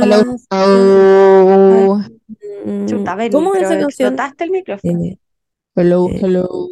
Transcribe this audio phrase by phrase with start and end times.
[0.00, 2.00] Hello, hello.
[2.64, 4.14] Mm, Chuta, Benny, ¿Cómo es esa canción?
[4.14, 5.04] explotaste el micrófono.
[5.04, 5.18] Eh,
[5.76, 6.68] Hello, hello.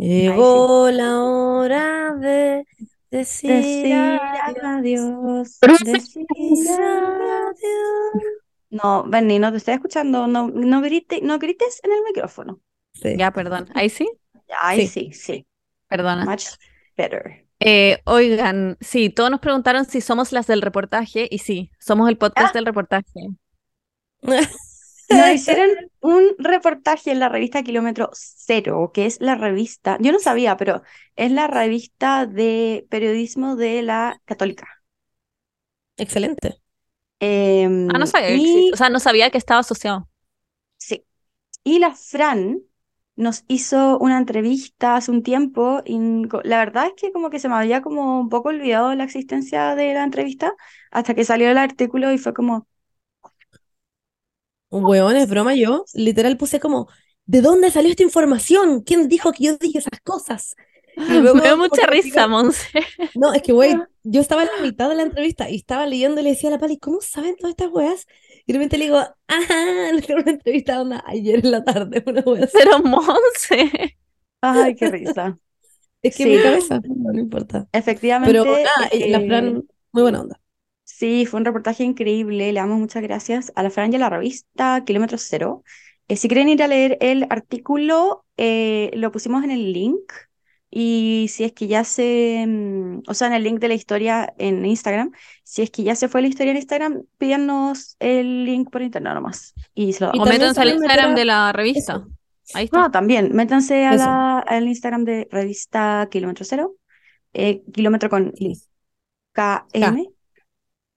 [0.00, 2.64] llegó la hora de
[3.10, 5.58] decir Decir adiós.
[5.60, 7.60] adiós, decir adiós.
[8.70, 10.26] No, Benny, no te estoy escuchando.
[10.26, 12.60] No, no grites, no grites en el micrófono.
[12.94, 13.16] Sí.
[13.16, 13.68] Ya, perdón.
[13.74, 14.08] ¿Ahí sí?
[14.60, 15.10] Ahí Sí.
[15.10, 15.46] sí, sí.
[15.88, 16.24] Perdona.
[16.24, 16.46] Much
[16.96, 17.43] better.
[17.66, 22.18] Eh, oigan, sí, todos nos preguntaron si somos las del reportaje y sí, somos el
[22.18, 22.58] podcast Ah.
[22.58, 23.04] del reportaje.
[25.10, 25.68] Nos hicieron
[26.00, 30.82] un reportaje en la revista Kilómetro Cero, que es la revista, yo no sabía, pero
[31.16, 34.66] es la revista de periodismo de la Católica.
[35.96, 36.60] Excelente.
[37.20, 40.08] Em, Ah, no sabía que y, o sea, no sabía que estaba asociado.
[40.78, 41.04] sí.
[41.64, 42.60] Y la Fran
[43.16, 45.98] nos hizo una entrevista hace un tiempo y
[46.44, 49.74] la verdad es que como que se me había como un poco olvidado la existencia
[49.76, 50.54] de la entrevista
[50.90, 52.66] hasta que salió el artículo y fue como,
[54.70, 55.54] Weón, es broma.
[55.54, 56.88] Yo literal puse como,
[57.26, 58.82] ¿de dónde salió esta información?
[58.82, 60.56] ¿Quién dijo que yo dije esas cosas?
[61.08, 62.68] Y luego Me como mucha risa, Monse.
[63.14, 66.20] No, es que, güey, yo estaba en la mitad de la entrevista y estaba leyendo
[66.20, 68.06] y le decía a la Pali, ¿cómo saben todas estas weas?
[68.46, 69.54] Y de repente le digo, ajá,
[69.92, 72.58] le tengo una entrevista onda ayer en la tarde, una así.
[72.58, 73.96] Pero Monse.
[74.40, 75.38] ay, qué risa.
[76.02, 76.30] Es que Sí.
[76.36, 77.68] mi cabeza, no, no importa.
[77.72, 80.40] Efectivamente, Pero nada, eh, la eh, Fran, muy buena onda.
[80.84, 82.52] Sí, fue un reportaje increíble.
[82.52, 85.64] Le damos muchas gracias a la Fran y a la revista Kilómetro Cero.
[86.08, 90.12] Eh, si quieren ir a leer el artículo, eh, lo pusimos en el link.
[90.76, 94.34] Y si es que ya se, mm, o sea, en el link de la historia
[94.38, 95.12] en Instagram,
[95.44, 99.14] si es que ya se fue la historia en Instagram, pídanos el link por internet
[99.14, 99.54] nomás.
[99.72, 101.92] Y se lo Y O métanse al Instagram de la revista.
[101.92, 102.08] Eso.
[102.54, 102.76] Ahí está.
[102.80, 104.04] No, también, métanse a Eso.
[104.04, 106.74] la, al Instagram de revista Kilómetro Cero,
[107.34, 108.68] eh, kilómetro con Listo.
[109.30, 110.08] KM.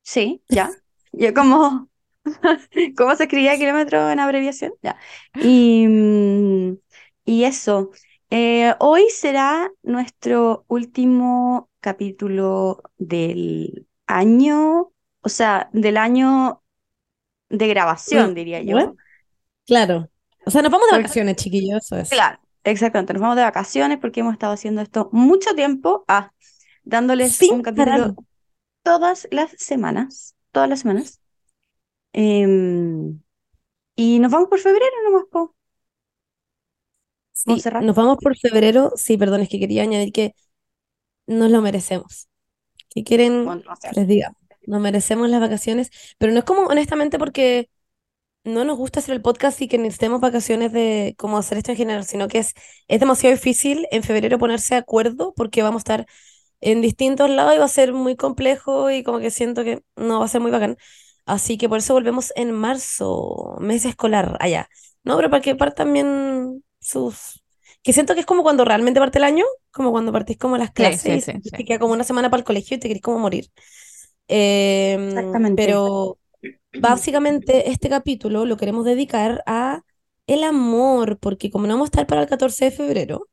[0.01, 0.71] Sí, ya.
[1.11, 1.87] Yo como,
[2.97, 4.73] ¿cómo se escribía kilómetro en abreviación?
[4.81, 4.97] Ya.
[5.35, 6.77] Y, mm,
[7.25, 7.91] y eso.
[8.29, 16.61] Eh, hoy será nuestro último capítulo del año, o sea, del año
[17.49, 18.95] de grabación, diría yo.
[19.66, 20.09] Claro.
[20.45, 22.09] O sea, nos vamos de Porque- vacaciones, chiquillos, eso es.
[22.09, 23.13] Claro, exactamente.
[23.13, 26.31] Nos vamos de vacaciones porque hemos estado haciendo esto mucho tiempo, ah,
[26.83, 28.13] dándoles Sin un capítulo parar.
[28.83, 31.21] todas las semanas, todas las semanas.
[32.13, 33.21] Em,
[33.95, 35.55] y nos vamos por febrero nomás, po.
[37.45, 38.91] Sí, nos vamos por febrero.
[38.95, 40.33] Sí, perdón, es que quería añadir que
[41.27, 42.29] nos lo merecemos.
[42.89, 44.33] ¿Qué quieren Bueno, que les diga?
[44.67, 47.69] Nos merecemos las vacaciones, pero no es como honestamente porque
[48.43, 51.77] no nos gusta hacer el podcast y que necesitemos vacaciones de como hacer esto en
[51.77, 52.53] general, sino que es,
[52.87, 56.07] es demasiado difícil en febrero ponerse de acuerdo porque vamos a estar
[56.61, 60.19] en distintos lados y va a ser muy complejo y como que siento que no
[60.19, 60.77] va a ser muy bacán.
[61.25, 64.69] Así que por eso volvemos en marzo, mes escolar, allá.
[65.03, 67.43] No, pero para que partan bien sus...
[67.83, 70.71] Que siento que es como cuando realmente parte el año, como cuando partís como las
[70.71, 71.57] clases sí, y sí, sentís sí.
[71.57, 73.49] que queda como una semana para el colegio y te querés como morir.
[74.27, 75.63] Em, Exactamente.
[75.63, 76.17] pero
[76.79, 79.83] básicamente este capítulo lo queremos dedicar a
[80.27, 83.29] el amor, porque como no vamos a estar para el 14 de febrero,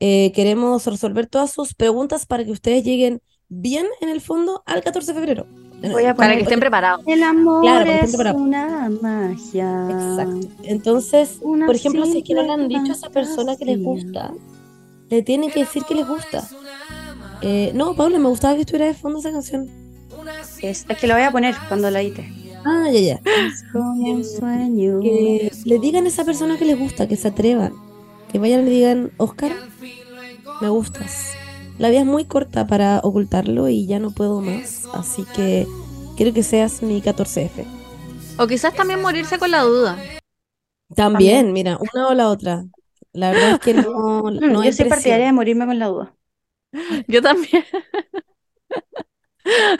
[0.00, 4.84] eh, queremos resolver todas sus preguntas para que ustedes lleguen bien en el fondo al
[4.84, 5.46] 14 de febrero.
[5.82, 7.02] Voy a Para que estén preparados.
[7.06, 9.88] El amor Claro, es una magia.
[9.90, 10.48] Exacto.
[10.64, 13.64] Entonces, Una por ejemplo, si es que no le han dicho a esa persona que
[13.64, 14.32] les gusta,
[15.08, 16.48] le tienen que decir que les gusta.
[17.40, 19.68] Eh, no, Paula, me gustaba que estuviera de fondo esa canción.
[20.60, 22.28] Es, es que lo voy a poner cuando la edite.
[22.64, 23.20] Ah, ya, ya.
[23.24, 25.00] Es como un sueño.
[25.00, 27.72] Que le digan a esa persona que les gusta, que se atrevan.
[28.30, 29.52] Que vayan y le digan, Oscar,
[30.60, 31.34] me gustas.
[31.78, 34.88] La vida es muy corta para ocultarlo y ya no puedo más.
[34.92, 35.66] Así que
[36.16, 37.64] quiero que seas mi 14F.
[38.36, 39.96] O quizás también morirse con la duda.
[40.94, 42.64] También, mira, una o la otra.
[43.12, 44.88] La verdad es que no, no yo soy presión.
[44.88, 46.14] partidaria de morirme con la duda.
[47.08, 47.64] Yo también.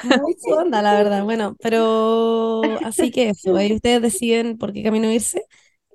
[0.03, 1.25] Muy su onda, la verdad.
[1.25, 5.45] Bueno, pero así que eso, ahí ustedes deciden por qué camino irse.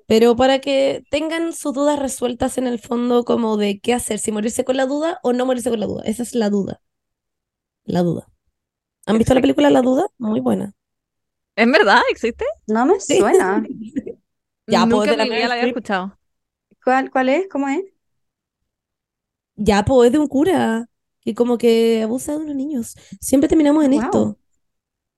[0.06, 4.32] Pero para que tengan sus dudas resueltas en el fondo, como de qué hacer, si
[4.32, 6.02] morirse con la duda o no morirse con la duda.
[6.04, 6.80] Esa es la duda.
[7.86, 8.28] La duda.
[9.06, 10.06] ¿Han visto la película La Duda?
[10.18, 10.74] Muy buena.
[11.56, 12.44] ¿En verdad existe?
[12.66, 13.62] No me suena.
[14.66, 16.18] Ya, pues, Nunca de en la mi vida la había escuchado.
[16.84, 17.48] ¿Cuál, cuál es?
[17.50, 17.82] ¿Cómo es?
[19.56, 20.88] Ya, pues es de un cura
[21.20, 22.94] que como que abusa de unos niños.
[23.20, 24.00] Siempre terminamos en Wow.
[24.02, 24.38] esto.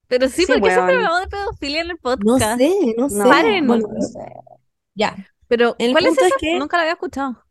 [0.09, 1.05] Pero sí, Sí, porque siempre weón.
[1.06, 2.59] hablamos de pedofilia en el No podcast.
[2.59, 3.17] sé, no sé.
[3.19, 3.67] No, Paren.
[3.67, 4.21] Bueno, no sé.
[4.97, 5.17] Ya.
[5.49, 7.45] Pero, El ¿cuál es punto es que- Nunca la había escuchado.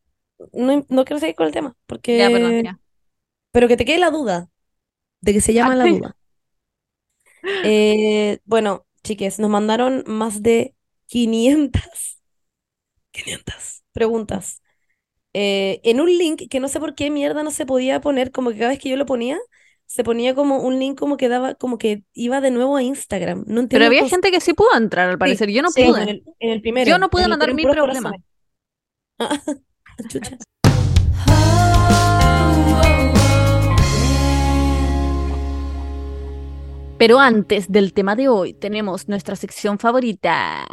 [0.53, 2.17] No, no quiero seguir con el tema, porque...
[2.17, 2.79] Ya, perdón, ya.
[3.51, 4.49] Pero que te quede la duda
[5.21, 5.97] de que se llama la Ay.
[5.99, 6.15] duda.
[7.63, 10.75] Eh, bueno, chiques, nos mandaron más de
[11.07, 12.21] 500,
[13.11, 14.61] 500 preguntas.
[15.33, 18.51] eh, en un link que no sé por qué mierda no se podía poner, como
[18.51, 19.39] que cada vez que yo lo ponía,
[19.87, 23.43] se ponía como un link como que daba, como que iba de nuevo a Instagram.
[23.47, 25.49] No Pero había cómo- gente que sí pudo entrar, al parecer.
[25.51, 26.01] Yo no Sí, pude.
[26.03, 26.89] En el, en el primero.
[26.89, 28.13] Yo no pude mandar mi problema.
[29.19, 29.39] Ah,
[30.09, 30.37] chucha.
[36.97, 40.65] Pero antes del tema de hoy, tenemos nuestra sección favorita.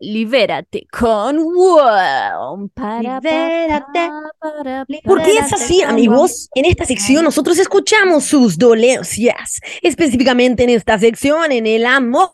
[0.00, 2.68] Libérate con WOM.
[2.68, 6.48] Para, pa, Libérate, pa, para, ¿Por qué es así, amigos?
[6.54, 12.30] En esta sección nosotros escuchamos sus dolencias, específicamente en esta sección, en el amor.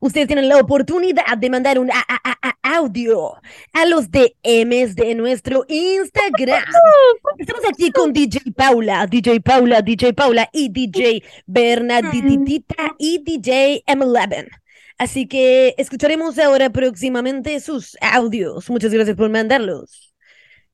[0.00, 3.34] Ustedes tienen la oportunidad de mandar un a- a- a- a- audio
[3.74, 6.64] a los DMs de nuestro Instagram.
[7.38, 14.61] Estamos aquí con DJ Paula, DJ Paula, DJ Paula y DJ Bernaditita y DJ M11.
[15.02, 18.70] Así que escucharemos ahora próximamente sus audios.
[18.70, 20.14] Muchas gracias por mandarlos.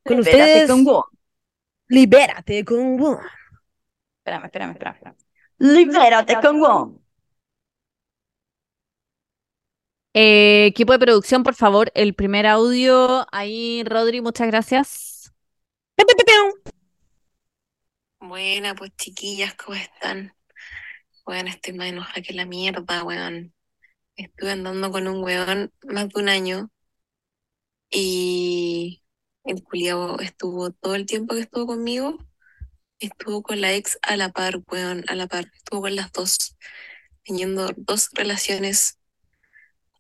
[0.05, 1.03] Con Libérate ustedes, con WOM.
[1.89, 3.21] libérate con WOM.
[4.19, 4.95] Espérame, espérame, espérame.
[4.97, 5.17] espérame.
[5.57, 6.99] Libérate con WOM.
[10.13, 13.27] Eh, equipo de producción, por favor, el primer audio.
[13.33, 15.33] Ahí, Rodri, muchas gracias.
[18.21, 20.35] Buena, pues chiquillas, ¿cómo están?
[21.25, 23.55] Weón, estoy más enojada que la mierda, weón.
[24.19, 26.71] Estuve andando con un weón más de un año
[27.89, 29.03] y
[29.45, 32.19] el culiao estuvo todo el tiempo que estuvo conmigo,
[32.99, 35.51] estuvo con la ex a la par, weón, a la par.
[35.55, 36.57] Estuvo con las dos,
[37.23, 38.99] teniendo dos relaciones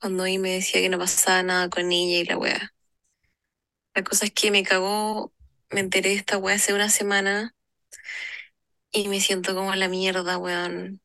[0.00, 2.75] cuando ahí me decía que no pasaba nada con ella y la weá.
[3.94, 5.32] La cosa es que me cagó,
[5.70, 7.55] me enteré de esta weá hace una semana
[8.91, 11.00] y me siento como la mierda, weón.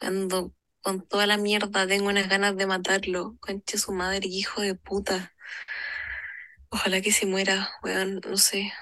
[0.00, 0.54] Ando
[0.88, 3.36] con toda la mierda, tengo unas ganas de matarlo.
[3.40, 5.34] Conche su madre, hijo de puta.
[6.70, 8.72] Ojalá que se muera, weón, no sé.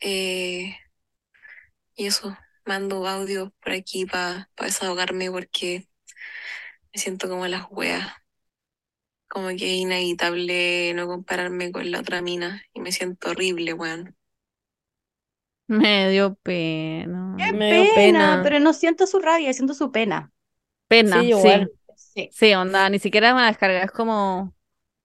[0.00, 0.76] Eh,
[1.96, 5.86] y eso, mando audio por aquí para desahogarme porque
[6.92, 8.06] me siento como las weas.
[9.28, 14.14] Como que es inevitable no compararme con la otra mina y me siento horrible, weón.
[15.66, 17.36] Me dio pena.
[17.36, 18.42] Qué Me dio pena, pena.
[18.42, 20.32] pero no siento su rabia, siento su pena.
[20.88, 21.28] Pena, Sí, sí.
[21.30, 21.72] igual.
[21.96, 22.28] Sí.
[22.32, 24.54] Sí, onda, ni siquiera es una descarga, es como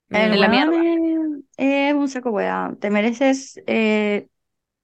[0.10, 0.72] en la mierda.
[0.72, 2.74] weón es, un saco wea.
[2.80, 4.28] Te mereces eh,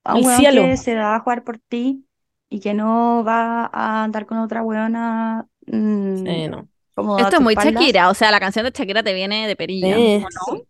[0.04, 0.62] a un El weón cielo.
[0.64, 2.06] que se va a jugar por ti
[2.50, 6.68] y que no va a andar con otra weona mm, Sí, no.
[6.96, 7.74] como a Esto es tus muy espaldas.
[7.74, 10.26] Shakira, o sea, la canción de Shakira te viene de perilla, Sí.
[10.26, 10.58] ¿o no?
[10.58, 10.64] Sí,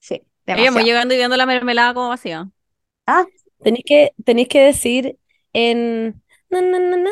[0.00, 0.72] sí, Ella demasiado.
[0.72, 2.50] muy llegando y viendo la mermelada como vacía.
[3.06, 3.24] Ah,
[3.62, 5.18] Tenéis que, tenéis que decir
[5.52, 7.10] en na, na, na, na,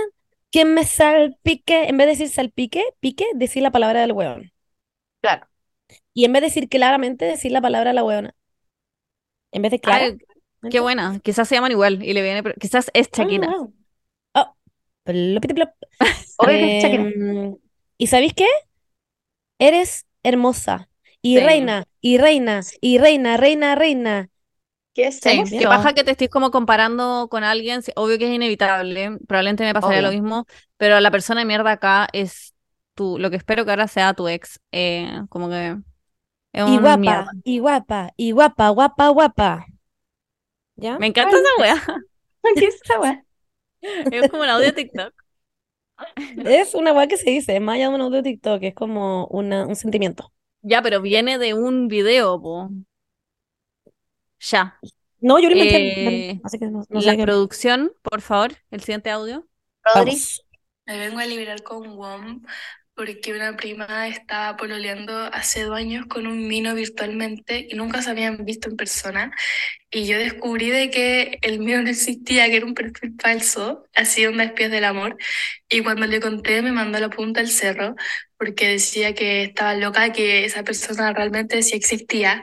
[0.50, 4.52] que me salpique, en vez de decir salpique, pique, decir la palabra del hueón.
[5.20, 5.46] claro.
[6.14, 8.34] Y en vez de decir claramente, decir la palabra de la hueona.
[9.52, 10.04] En vez de clara.
[10.04, 10.18] Ay,
[10.70, 13.48] qué buena, quizás se llaman igual y le viene, pero quizás es Shakira.
[13.48, 13.74] Ah, wow.
[14.34, 14.56] Oh.
[16.48, 17.56] Em,
[17.98, 18.46] ¿y sabéis qué?
[19.58, 20.88] Eres hermosa.
[21.22, 21.44] Y Sí.
[21.44, 24.30] reina, y reina, y reina, reina, reina.
[24.94, 29.18] ¿Qué Sí, qué paja que te estés como comparando con alguien, obvio que es inevitable,
[29.26, 32.54] probablemente me pasaría lo mismo, pero la persona de mierda acá es
[32.94, 35.76] tú, lo que espero que ahora sea tu ex, eh, como que
[36.52, 37.32] es Y guapa, mierda.
[37.44, 39.66] y guapa, y guapa, guapa, guapa.
[40.76, 40.98] ¿Ya?
[40.98, 41.74] Me encanta esa wea,
[42.56, 43.24] ¿Qué es esa wea?
[43.82, 45.14] es como un audio de TikTok.
[46.44, 48.74] Es una weá que se dice, es más allá de un audio de TikTok, es
[48.74, 50.32] como una, un sentimiento.
[50.62, 52.70] Ya, pero viene de un video, po.
[54.40, 54.78] Ya.
[55.20, 56.30] No, yo lo inventé.
[56.30, 57.22] Eh, así que no, no La sé qué.
[57.24, 59.46] producción, por favor, el siguiente audio.
[59.94, 60.16] Rodri.
[60.86, 62.42] Me vengo a liberar con WOM
[62.94, 68.10] porque una prima estaba pololeando hace dos años con un mino virtualmente y nunca se
[68.10, 69.30] habían visto en persona.
[69.90, 74.26] Y yo descubrí de que el mío no existía, que era un perfil falso, así
[74.26, 75.16] onda espías del amor.
[75.68, 77.94] Y cuando le conté me mandó la punta al cerro
[78.38, 82.42] porque decía que estaba loca, que esa persona realmente sí existía.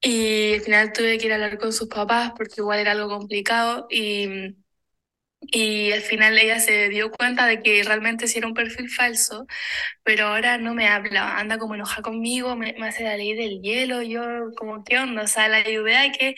[0.00, 3.08] Y al final tuve que ir a hablar con sus papás porque igual era algo
[3.08, 4.56] complicado y...
[5.40, 9.46] Y al final ella se dio cuenta de que realmente sí era un perfil falso,
[10.04, 13.60] pero ahora no me habla, anda como enojada conmigo, me, me hace la ley del
[13.62, 14.22] hielo, yo
[14.56, 15.22] como, ¿qué onda?
[15.24, 16.36] O sea, la ayudé a que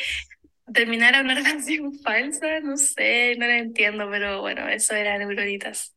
[0.75, 5.97] terminara una relación falsa, no sé, no la entiendo, pero bueno, eso era neuronitas.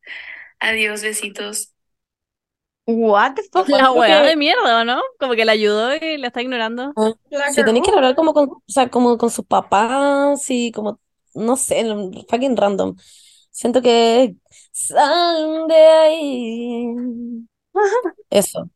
[0.60, 1.71] Adiós, besitos.
[2.86, 3.68] What the fuck?
[3.68, 5.00] La wea que- de mierda, ¿o no?
[5.18, 6.92] Como que la ayudó y la está ignorando.
[6.96, 10.72] Ah, La Se tenéis que hablar como con, o sea, como con sus papás y
[10.72, 10.98] como,
[11.34, 11.84] no sé,
[12.28, 12.96] fucking random.
[13.50, 14.34] Siento que
[14.72, 16.86] sal de ahí.
[18.30, 18.68] Eso.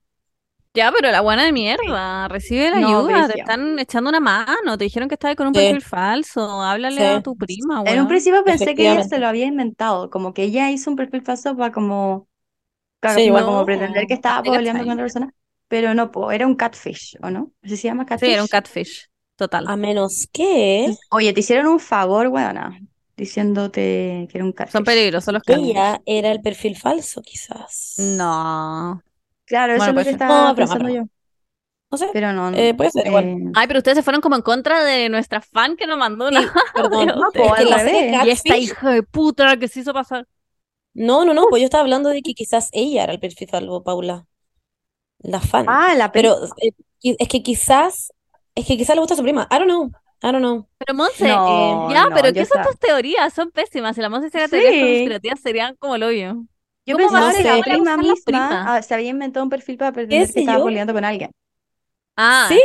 [0.75, 4.77] Ya, pero la buena de mierda, recibe la No, ayuda, te están echando una mano,
[4.77, 5.61] te dijeron que estabas con un Sí.
[5.61, 7.07] perfil falso, háblale Sí.
[7.07, 10.45] a tu prima, En un principio pensé que ella se lo había inventado, como que
[10.45, 12.29] ella hizo un perfil falso para como,
[13.01, 13.45] ca- Sí, igual.
[13.45, 15.33] como pretender que estaba ¿te pololeando con otra persona,
[15.69, 17.53] pero no, po, era un catfish, ¿o no?
[17.63, 18.33] ¿Así se llama Sí, catfish?
[18.33, 19.73] era un catfish, total.
[19.73, 22.81] A menos que Oye, te hicieron un favor, weona,
[23.17, 24.73] diciéndote que era un catfish.
[24.73, 25.75] Son peligrosos los catfish.
[25.75, 28.19] ella era el perfil falso, quizás.
[28.19, 29.03] No.
[29.45, 30.91] Claro, eso es lo que estaba No, pensando broma.
[30.91, 31.03] yo,
[31.91, 32.07] No sé.
[32.11, 33.31] pero no, Eh, puede ser igual.
[33.31, 36.29] eh, Ay, pero ustedes se fueron como en contra de nuestra fan que nos mandó
[36.29, 37.13] una Sí, perdón.
[37.19, 38.17] No, po, Es que al la revés.
[38.23, 40.27] Y esta hija de puta la que se hizo pasar.
[40.97, 43.83] No, no, no, pues yo estaba hablando de que quizás ella era el perfil falso,
[43.83, 44.27] Paula.
[45.19, 45.67] La fan.
[45.69, 46.73] Ah, la pe- Pero eh,
[47.19, 48.13] es que quizás,
[48.55, 49.49] es que quizás le gusta a su prima.
[49.51, 49.87] I don't know.
[50.23, 50.67] I don't know.
[50.79, 53.33] Pero Monse, No, eh, ya, no, pero yo ¿qué son estaba- tus teorías?
[53.35, 53.95] Son pésimas.
[53.97, 54.81] Si la Monse hiciera teorías Sí.
[54.81, 56.35] conspirativas serían como el hoyo.
[56.87, 58.77] Yo ¿Cómo pensaba va a que la prima misma prima.
[58.77, 60.65] ah, se había inventado un perfil para pretender sé que estaba yo?
[60.67, 61.31] peleando con alguien.
[62.17, 62.61] Ah, Sí.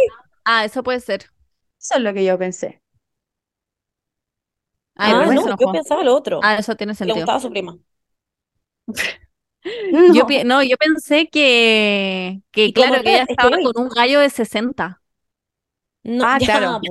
[0.46, 1.26] ah, eso puede ser.
[1.80, 2.82] Eso es lo que yo pensé.
[4.96, 6.40] Ay, Ah, pero no, yo pensaba lo otro.
[6.44, 7.16] Ah, eso tiene que le sentido.
[7.18, 7.78] gustaba a su prima.
[10.14, 10.28] Yo No.
[10.28, 14.30] pi- no, yo pensé que, que claro, que ella es estaba con un gallo de
[14.30, 15.02] 60.
[16.04, 16.82] No, Ah, ya, claro.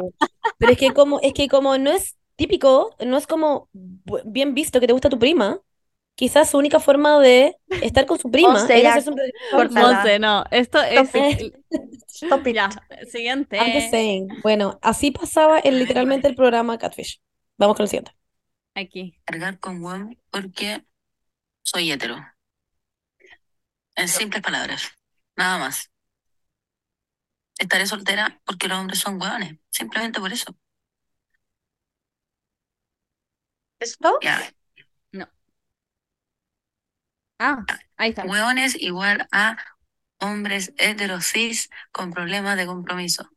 [0.59, 3.68] Pero es que como, es que como no es típico, no es como
[4.25, 5.61] bien visto que te gusta tu prima,
[6.14, 9.75] quizás su única forma de estar con su prima era ya, hacerse un.
[9.75, 11.11] Monse, no, esto es...
[12.09, 12.54] Stop it.
[12.56, 12.68] Ya,
[13.11, 13.56] siguiente.
[13.56, 14.28] I'm just saying.
[14.42, 17.20] Bueno, así pasaba el, literalmente el programa Catfish.
[17.56, 18.12] Vamos con el siguiente.
[18.75, 19.18] Aquí.
[19.25, 20.85] cargar con hueón porque
[21.62, 22.16] soy hetero.
[23.94, 24.90] En simples palabras,
[25.36, 25.90] nada más.
[27.58, 30.56] Estaré soltera porque los hombres son hueones, simplemente por eso.
[33.78, 34.18] ¿Esto?
[34.22, 34.52] Ya,
[37.38, 37.64] Ah,
[37.96, 38.24] ahí está.
[38.26, 39.56] hueones igual a
[40.18, 43.30] hombres heteros cis con problemas de compromiso.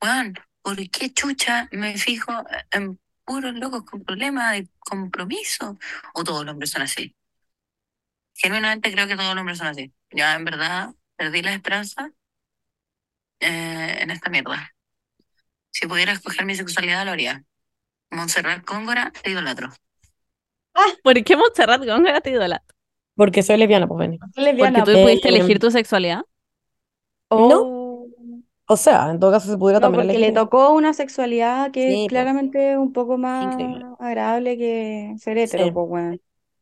[0.00, 2.32] Hueón, ¿por qué chucha me fijo
[2.70, 5.78] en puros locos con problemas de compromiso?
[6.14, 7.14] ¿O todos los hombres son así?
[8.34, 9.92] Genuinamente creo que todos los hombres son así.
[10.10, 12.10] Ya, en verdad, perdí la esperanza
[13.40, 14.74] eh, en esta mierda.
[15.70, 17.44] Si pudiera escoger mi sexualidad, lo haría.
[18.10, 19.70] Montserrat Góngora, te idolatro.
[21.02, 22.74] ¿Por qué Montserrat Góngora te idolatra?
[23.14, 24.10] Porque soy lesbiana, pues.
[24.36, 24.78] Lesbiana.
[24.80, 26.22] Porque tú Eh, pudiste elegir tu sexualidad.
[27.28, 28.06] Oh.
[28.66, 30.34] O sea, en todo caso se pudiera No, también porque le elegir.
[30.34, 32.08] tocó una sexualidad que Sí, es po.
[32.08, 33.84] claramente un poco más Increíble.
[33.98, 35.70] agradable que ser hetero, Sí.
[35.72, 36.20] pues.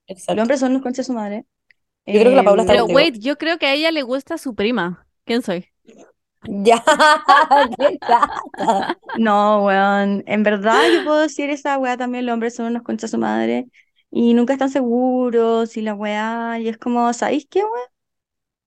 [0.09, 1.45] Los hombres son los conchas de su madre.
[2.07, 3.13] Yo creo que la Paula está Pero Em, contigo.
[3.13, 5.07] wait, yo creo que a ella le gusta su prima.
[5.25, 5.69] ¿Quién soy?
[6.65, 6.83] Ya,
[7.79, 8.99] ¿qué pasa?
[9.15, 10.23] No, weón.
[10.27, 13.69] En verdad yo puedo decir esa weá también, los hombres son unos conchas su madre
[14.11, 17.87] y nunca están seguros y la weá, y es como, ¿sabéis qué, weón?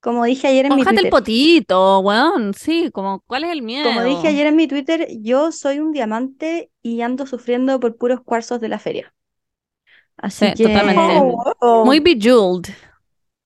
[0.02, 2.54] Como dije ayer en mi Mójate el Twitter, potito, weón.
[2.54, 3.90] Sí, como, ¿cuál es el miedo?
[3.94, 8.22] como dije ayer en mi Twitter, yo soy un diamante y ando sufriendo por puros
[8.24, 9.13] cuarzos de la feria.
[10.18, 11.22] Así Sí, que totalmente.
[11.22, 11.86] Oh, wow.
[11.86, 12.70] Muy bejeweled.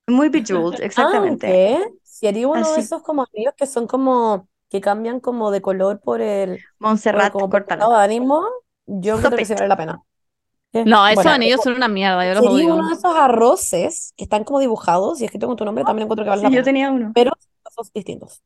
[0.08, 1.58] Muy bejeweled, exactamente.
[1.58, 5.62] Aunque, si haría uno de esos como amigos que son como, que cambian como de
[5.62, 6.64] color por el,
[7.10, 8.44] por Montserrat, como por estado de ánimo,
[8.86, 9.46] yo Stop creo que it.
[9.46, 10.02] sí vale la pena.
[10.72, 10.90] ¿Qué?
[10.92, 12.74] No, esos Bueno, anillos son una mierda, yo los sería odio.
[12.74, 16.24] uno de esos arroces que están como dibujados y escrito con tu nombre, también encuentro
[16.24, 16.64] que vale la Sí, yo pena.
[16.64, 17.12] tenía uno.
[17.14, 17.32] Pero
[17.74, 18.42] son distintos.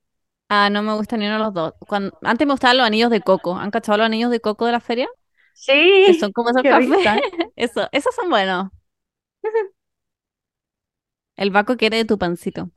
[0.49, 1.73] Ah, no me gustan ni uno de los dos.
[1.89, 3.57] Cuando, antes me gustaban los anillos de coco.
[3.57, 5.09] ¿Han cachado los anillos de coco de la feria?
[6.05, 7.01] Que Sí, son como esos qué cafés.
[7.57, 8.71] Eso, esos son buenos.
[11.37, 12.71] El Baco quiere de tu pancito.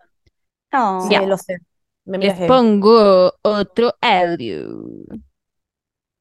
[0.71, 1.09] No.
[1.09, 1.57] Sí, lo sé.
[2.05, 4.67] Me Les pongo otro audio.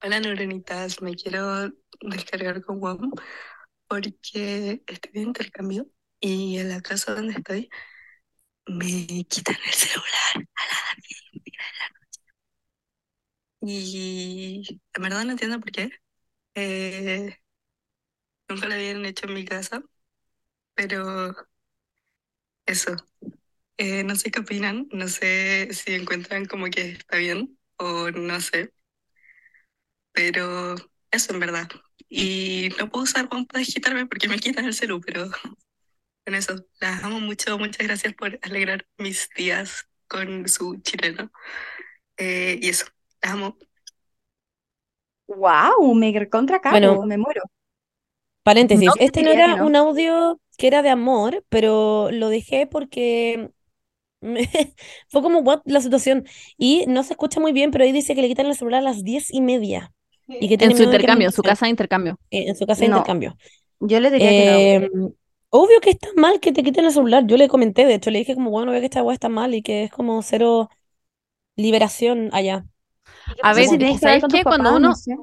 [0.03, 3.12] Hola Neuronitas, me quiero descargar con WOM
[3.88, 5.88] porque estoy de intercambio
[6.21, 7.71] y en la casa donde estoy
[8.67, 12.21] me quitan el celular a las 10 y media de la noche.
[13.61, 15.91] Y en verdad no entiendo por qué.
[16.57, 17.37] Eh,
[18.49, 19.83] nunca lo habían hecho en mi casa,
[20.75, 21.35] pero
[22.66, 22.97] eso.
[23.78, 28.40] Eh, no sé qué opinan, no sé si encuentran como que está bien o no
[28.40, 28.73] sé.
[30.12, 30.75] Pero
[31.11, 31.68] eso en verdad.
[32.09, 35.28] Y no puedo usar WOM para digitarme porque me quitan el celu, pero
[36.26, 37.59] con eso, las amo mucho.
[37.59, 41.30] Muchas gracias por alegrar mis días con su chileno.
[42.18, 42.87] Eh, y eso,
[43.23, 43.59] las amo.
[45.26, 47.02] Wow, me recontra cago, Bueno.
[47.02, 47.42] me muero.
[48.42, 49.66] Paréntesis, No, este no era no.
[49.66, 53.50] un audio que era de amor, pero lo dejé porque
[55.08, 56.26] fue como what la situación.
[56.58, 58.84] Y no se escucha muy bien, pero ahí dice que le quitan el celular a
[58.84, 59.92] las diez y media.
[60.40, 62.18] Y que En su intercambio, en su casa de intercambio.
[62.30, 62.87] eh, en su casa de No.
[62.87, 63.37] intercambio.
[63.80, 64.70] Yo le diría que no.
[64.73, 64.90] Eh,
[65.50, 67.26] Obvio que está mal que te quiten el celular.
[67.26, 69.54] Yo le comenté, de hecho, le dije como, bueno, veo que esta weá está mal
[69.54, 70.68] y que es como cero
[71.56, 72.66] liberación allá.
[73.42, 73.68] A ver,
[73.99, 74.44] ¿sabes qué?
[74.46, 75.16] Cuando papás, uno, no sé.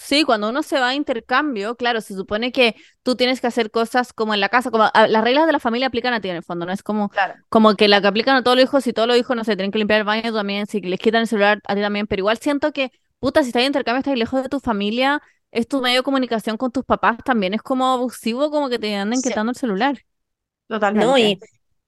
[0.00, 3.70] Sí, cuando uno se va a intercambio, claro, se supone que tú tienes que hacer
[3.72, 6.28] cosas como en la casa, como a- las reglas de la familia aplican a ti
[6.30, 7.34] en el fondo, no es como, Claro.
[7.48, 9.56] como que la que aplican a todos los hijos, si todos los hijos, no sé,
[9.56, 12.20] tienen que limpiar el baño también, si les quitan el celular a ti también, pero
[12.20, 15.80] igual siento que, puta, si estás en intercambio, estás lejos de tu familia, es tu
[15.82, 19.28] medio de comunicación con tus papás, también es como abusivo, como que te anden Sí.
[19.30, 19.98] quitando el celular.
[20.68, 21.06] Totalmente.
[21.06, 21.40] No, y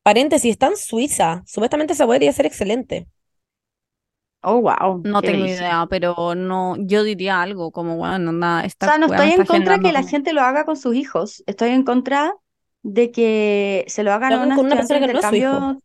[0.03, 1.43] paréntesis, está en Suiza.
[1.47, 3.07] Supuestamente esa weá debería ser excelente.
[4.43, 5.03] Oh, wow.
[5.05, 9.07] No tengo idea, pero no, yo diría algo como, bueno, nada, O esta sea, no
[9.07, 11.43] estoy en está contra que la gente lo haga con sus hijos.
[11.47, 12.35] Estoy en contra
[12.83, 15.19] de que se lo hagan Lo a una con una estudiante de persona que no
[15.21, 15.47] es su hijo.
[15.57, 15.83] intercambio.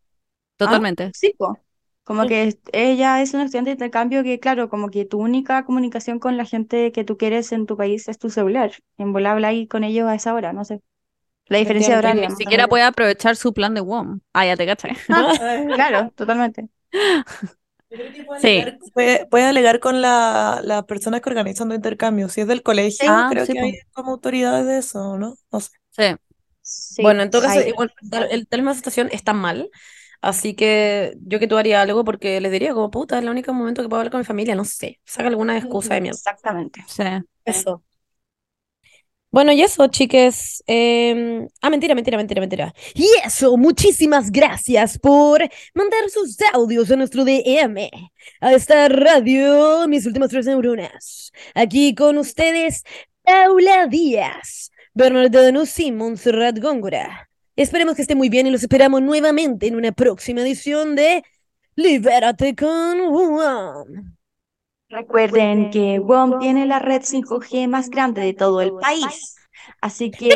[0.58, 1.12] Totalmente.
[1.14, 1.60] Sí, po.
[2.04, 2.28] Como Sí.
[2.30, 6.38] que ella es una estudiante de intercambio que, claro, como que tu única comunicación con
[6.38, 8.72] la gente que tú quieres en tu país es tu celular.
[8.98, 10.82] En volar habla ahí con ellos a esa hora, no sé.
[11.48, 12.22] La diferencia horario.
[12.22, 14.20] Ni no siquiera puede aprovechar su plan de WOM.
[14.34, 14.90] Ah, ya te caché.
[15.76, 16.70] Claro, totalmente.
[18.42, 18.64] Sí.
[18.94, 22.32] Puede, puede alegar con la- las personas que organizan los intercambios.
[22.34, 23.66] Si es del colegio, Ah, creo sí, que po.
[23.66, 25.36] hay como autoridades de eso, ¿no?
[25.52, 25.70] No sé.
[25.92, 26.04] Sí.
[26.62, 29.70] Sí, Bueno, en todo caso, igual, tal, el, tal misma situación está mal.
[30.22, 33.54] Así que yo que tú haría algo porque les diría como puta, es el único
[33.54, 35.00] momento que puedo hablar con mi familia, no sé.
[35.06, 36.18] Saca alguna excusa de mierda.
[36.18, 36.84] Exactamente.
[36.88, 37.04] Sí.
[37.46, 37.84] Eso.
[39.36, 40.64] Bueno, y eso, chiques.
[40.66, 42.74] em, ah, mentira, mentira, mentira, mentira.
[42.94, 45.42] Y eso, muchísimas gracias por
[45.74, 47.90] mandar sus audios a nuestro DM,
[48.40, 51.34] a esta radio, mis últimas tres neuronas.
[51.54, 52.84] Aquí con ustedes,
[53.24, 55.42] Paula Díaz, Bernardo
[55.80, 57.30] y Montserrat Góngora.
[57.58, 61.24] Esperemos que esté muy bien y los esperamos nuevamente en una próxima edición de
[61.76, 64.15] Libérate con Juan.
[64.96, 69.36] Recuerden que WOM tiene la red 5G más grande de todo el país.
[69.82, 70.30] Así que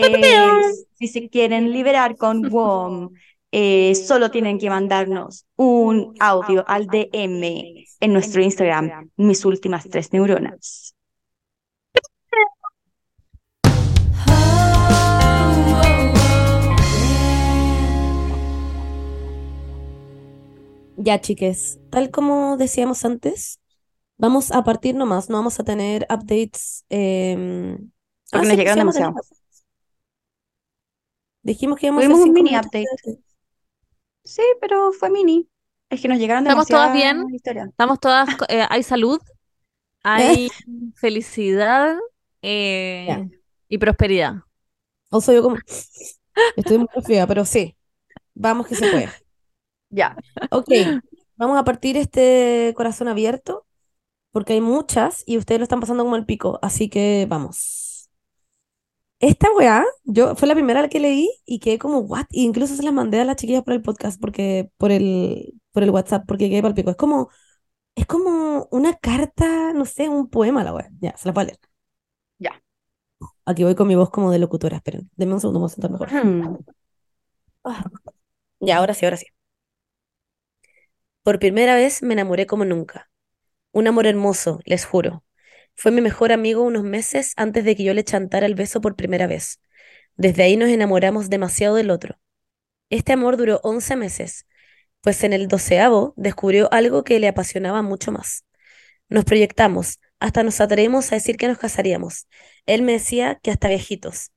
[0.95, 3.11] si se quieren liberar con WOM,
[3.53, 10.11] eh, solo tienen que mandarnos un audio al DM en nuestro Instagram, mis últimas tres
[10.11, 10.93] neuronas.
[20.97, 23.61] Ya, chiques, tal como decíamos antes,
[24.19, 26.85] vamos a partir nomás, no vamos a tener updates.
[26.89, 27.89] em, Porque
[28.31, 29.15] ah, nos sí, llegaron demasiado.
[31.41, 33.19] Dijimos que íbamos a hacer un mini minutos update.
[34.23, 35.49] Sí, pero fue mini.
[35.89, 37.25] Es que nos llegaron ¿Estamos todas bien?
[37.33, 39.19] Estamos todas, eh, hay salud,
[40.03, 40.49] hay
[40.95, 41.97] felicidad
[42.43, 43.27] eh,
[43.69, 44.35] y prosperidad.
[45.09, 45.55] Also, yo como
[46.55, 47.75] estoy muy resfriada, pero sí,
[48.35, 49.09] vamos que se puede.
[49.91, 50.15] Ya.
[50.51, 50.69] Ok,
[51.35, 53.65] vamos a partir este corazón abierto
[54.31, 58.09] porque hay muchas y ustedes lo están pasando como el pico, así que vamos.
[59.19, 62.25] Esta weá, yo fue la primera que leí y quedé como, what?
[62.31, 65.83] Y incluso se las mandé a las chiquillas por el podcast, porque, por el, por
[65.83, 66.89] el WhatsApp, porque quedé para el pico.
[66.91, 67.29] Es como,
[67.95, 70.89] es como una carta, no sé, un poema la weá.
[71.01, 71.59] Ya, se la puedo leer.
[72.39, 72.63] Ya.
[73.45, 75.09] Aquí voy con mi voz como de locutora, esperen.
[75.15, 76.09] Denme un segundo, me voy a sentar mejor.
[76.13, 76.57] Hmm.
[77.63, 77.83] Ah.
[78.61, 79.25] Ya, ahora sí, ahora sí.
[81.23, 83.09] Por primera vez me enamoré como nunca.
[83.71, 85.23] Un amor hermoso, les juro.
[85.75, 88.95] Fue mi mejor amigo unos meses antes de que yo le chantara el beso por
[88.95, 89.61] primera vez.
[90.15, 92.19] Desde ahí nos enamoramos demasiado del otro.
[92.89, 94.47] Este amor duró 11 meses,
[95.01, 98.45] pues en el doceavo descubrió algo que le apasionaba mucho más.
[99.07, 102.27] Nos proyectamos, hasta nos atrevimos a decir que nos casaríamos.
[102.65, 104.31] Él me decía que hasta viejitos.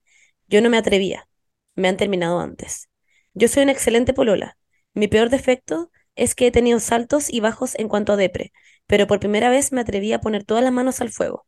[0.47, 1.29] Yo no me atrevía.
[1.75, 2.89] Me han terminado antes.
[3.33, 4.59] Yo soy una excelente polola.
[4.95, 8.53] Mi peor defecto es que he tenido saltos y bajos en cuanto a depre,
[8.87, 11.47] pero por primera vez me atreví a poner todas las manos al fuego.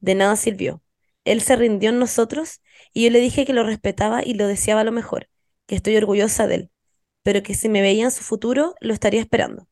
[0.00, 0.82] De nada sirvió.
[1.24, 2.60] Él se rindió en nosotros
[2.92, 5.28] y yo le dije que lo respetaba y lo deseaba lo mejor,
[5.66, 6.70] que estoy orgullosa de él,
[7.22, 9.68] pero que si me veía en su futuro lo estaría esperando.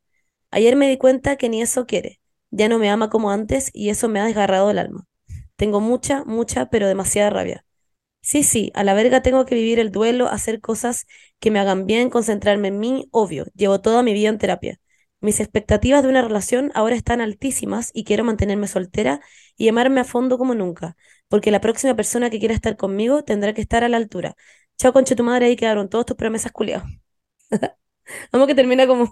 [0.51, 2.21] Ayer me di cuenta que ni eso quiere.
[2.51, 5.07] Ya no me ama como antes y eso me ha desgarrado el alma.
[5.57, 7.65] Tengo mucha, mucha, pero demasiada rabia.
[8.23, 11.07] Sí, sí, a la verga tengo que vivir el duelo, hacer cosas
[11.41, 13.47] que me hagan bien, concentrarme en mí, obvio.
[13.55, 14.81] Llevo toda mi vida en terapia.
[15.25, 19.21] Mis expectativas de una relación ahora están altísimas y quiero mantenerme soltera
[19.57, 23.55] y amarme a fondo como nunca, porque la próxima persona que quiera estar conmigo tendrá
[23.55, 24.35] que estar a la altura.
[24.77, 26.87] Chao, conche tu madre, ahí quedaron todas tus promesas culiados.
[28.33, 29.11] Vamos que termina como...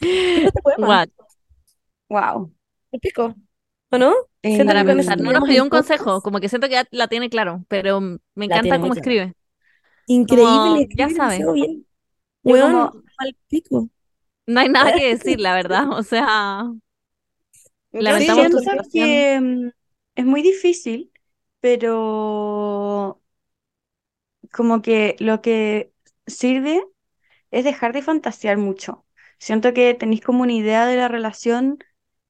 [0.00, 1.08] Este What?
[2.08, 2.52] Wow.
[2.92, 3.34] el pico,
[3.90, 4.14] ¿o no?
[4.44, 7.28] Eh, Para pensar, no nos pidió un consejo, como que siento que ya la tiene
[7.30, 9.32] claro, pero me encanta cómo escribe.
[10.06, 11.44] Increíble, Como, ya sabe.
[11.52, 11.84] bien.
[12.44, 13.90] Weón, como- al pico.
[14.46, 15.90] No hay nada que decir, la verdad.
[15.92, 16.64] O sea,
[17.92, 18.58] lamentamos tu
[18.92, 19.70] que mm,
[20.16, 21.12] es muy difícil,
[21.60, 23.20] pero
[24.52, 25.92] como que lo que
[26.26, 26.82] sirve
[27.50, 29.06] es dejar de fantasear mucho.
[29.38, 31.78] Siento que tenéis como una idea de la relación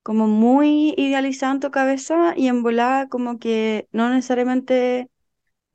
[0.03, 5.11] como muy idealizada en tu cabeza y en volada como que no necesariamente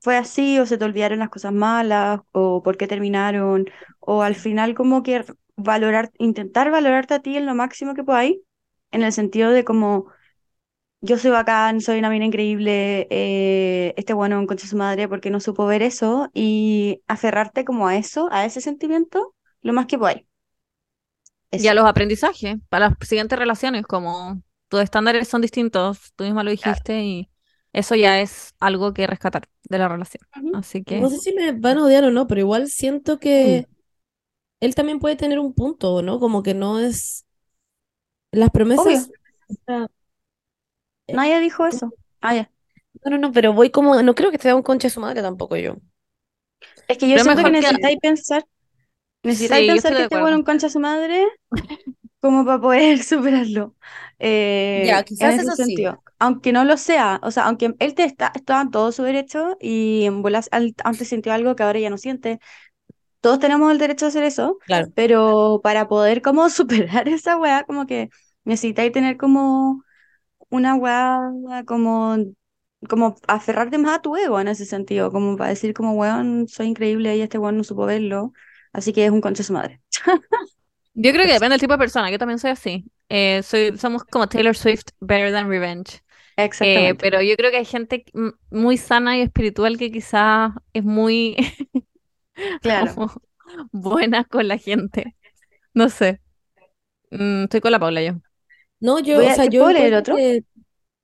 [0.00, 3.66] fue así o se te olvidaron las cosas malas o por qué terminaron
[4.00, 5.24] o al final como que
[5.56, 8.36] valorar, intentar valorarte a ti en lo máximo que podáis
[8.90, 10.06] en el sentido de como
[11.00, 15.30] yo soy bacán, soy una mina increíble, eh, este bueno un concha su madre porque
[15.30, 19.98] no supo ver eso y aferrarte como a eso, a ese sentimiento, lo más que
[19.98, 20.24] podáis.
[21.56, 26.42] Y a los aprendizajes, para las siguientes relaciones, como tus estándares son distintos, tú misma
[26.44, 26.82] lo claro.
[26.82, 27.30] dijiste, y
[27.72, 30.26] eso ya es algo que rescatar de la relación.
[30.36, 30.52] Ujú.
[30.52, 33.66] Así No que, sé si me van a odiar o no, pero igual siento que
[34.62, 36.20] él también puede tener un punto, ¿no?
[36.20, 37.26] Como que no es...
[38.32, 39.10] Las promesas...
[39.66, 39.86] eh,
[41.10, 41.94] nadie dijo eso.
[42.20, 42.50] Ah, ya.
[43.04, 44.00] No, no, no, pero voy como...
[44.02, 45.76] No creo que te da un concha de su madre tampoco yo.
[46.88, 48.44] Es que yo pero siento que necesitáis pensar,
[49.24, 51.26] necesitáis Sí, pensar que de este bueno un concha su madre
[52.20, 53.76] como para poder superarlo.
[54.18, 55.56] Eh, Ya, en quizás ese eso sí.
[55.56, 59.02] sentido, aunque no lo sea, o sea, aunque él te está, estaba en todo su
[59.04, 62.40] derecho y en bolas antes sintió algo que ahora ya no siente,
[63.22, 64.92] todos tenemos el derecho a hacer eso, Claro.
[64.94, 68.10] pero para poder como superar esa weá, como que
[68.44, 69.84] necesitáis tener como
[70.50, 71.32] una weá,
[71.66, 72.16] como,
[72.88, 76.68] como aferrarte más a tu ego en ese sentido, como para decir como weón, soy
[76.68, 78.32] increíble y este weón no supo verlo,
[78.72, 79.82] así que es un concha su madre.
[80.94, 82.84] Yo creo que depende del tipo de persona, yo también soy así.
[83.08, 86.02] Eh, soy, somos como Taylor Swift, Better Than Revenge.
[86.60, 87.00] Eh, Exactamente.
[87.00, 88.04] pero yo creo que hay gente
[88.50, 91.36] muy sana y espiritual que quizás es muy
[92.60, 92.94] Claro.
[92.94, 93.12] como
[93.72, 95.16] buena con la gente.
[95.74, 96.20] No sé.
[97.10, 98.14] Mm, estoy con la Paula yo.
[98.80, 100.16] No, yo, Voy o a, sea, ¿te yo puedo leer otro?
[100.16, 100.44] que...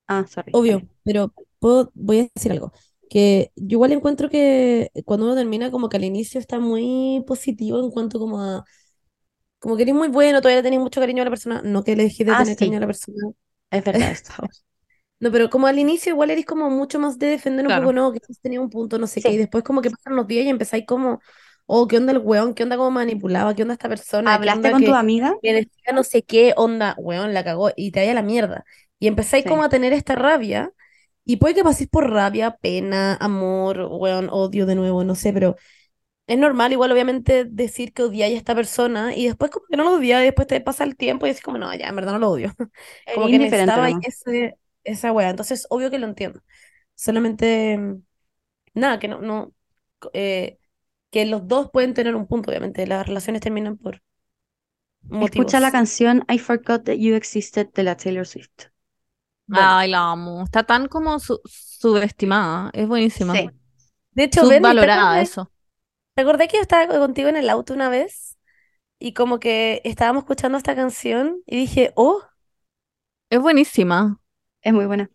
[0.07, 2.71] Ah, sorry, Obvio, pero puedo, voy a decir algo.
[3.09, 7.79] Que yo igual encuentro que cuando uno termina, como que al inicio está muy positivo
[7.79, 8.63] en cuanto como a...
[9.59, 11.61] Como que eres muy bueno, todavía tenéis mucho cariño a la persona.
[11.63, 13.17] No que le dejes de Ah, tener cariño a la persona.
[13.71, 14.33] es verdad esto.
[15.19, 18.11] No, pero como al inicio igual eres como mucho más de defender un poco, no,
[18.13, 20.49] que tenía un punto, no sé qué, y después como que pasan los días y
[20.49, 21.21] empezáis como,
[21.65, 22.53] oh, ¿qué onda el weón?
[22.53, 23.53] ¿Qué onda como manipulaba?
[23.55, 24.39] ¿Qué onda esta persona?
[24.39, 25.35] ¿Qué ¿hablaste con tu amiga?
[25.41, 26.53] que decía no sé qué?
[26.57, 28.65] Onda, weón, la cagó y te vaya a la mierda.
[28.99, 30.71] Y empezáis como Sí, a tener esta rabia,
[31.25, 35.55] y puede que paséis por rabia, pena, amor, weón, odio de nuevo, no sé, pero
[36.27, 39.83] es normal igual obviamente decir que odiáis a esta persona y después como que no
[39.83, 42.19] lo odiáis, después te pasa el tiempo y decís como, no, ya, en verdad no
[42.19, 42.53] lo odio.
[43.11, 43.93] Como que nomás.
[44.01, 44.55] ese,
[44.93, 45.29] esa wea.
[45.29, 46.41] Entonces, obvio que lo entiendo.
[46.95, 48.03] Solamente, mm,
[48.75, 49.53] nada, que no, no,
[50.13, 50.59] eh,
[51.11, 52.87] que los dos pueden tener un punto, obviamente.
[52.87, 54.01] Las relaciones terminan por
[55.19, 58.67] Escucha la canción I Forgot That You Existed de la Taylor Swift.
[59.51, 60.43] Ay, la amo.
[60.43, 62.69] Está tan como su- subestimada.
[62.73, 63.41] Es buenísima.
[63.41, 63.51] Sí,
[64.11, 65.51] De hecho, Benny, ¿te Subvalorada eso.
[66.15, 68.37] ¿Te acordás que yo estaba contigo en el auto una vez?
[68.99, 72.21] Y como que estábamos escuchando esta canción y dije, oh,
[73.31, 74.19] Es buenísima.
[74.61, 75.09] Es muy buena.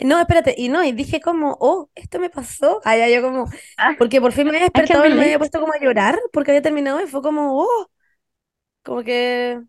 [0.00, 2.80] no, espérate, y no, y dije como, oh, esto me pasó.
[2.84, 5.60] Ah, ya, yo como, Ah, porque por fin me había despertado y me había puesto
[5.60, 7.90] como a llorar porque había terminado y fue como, oh,
[8.82, 9.60] como que.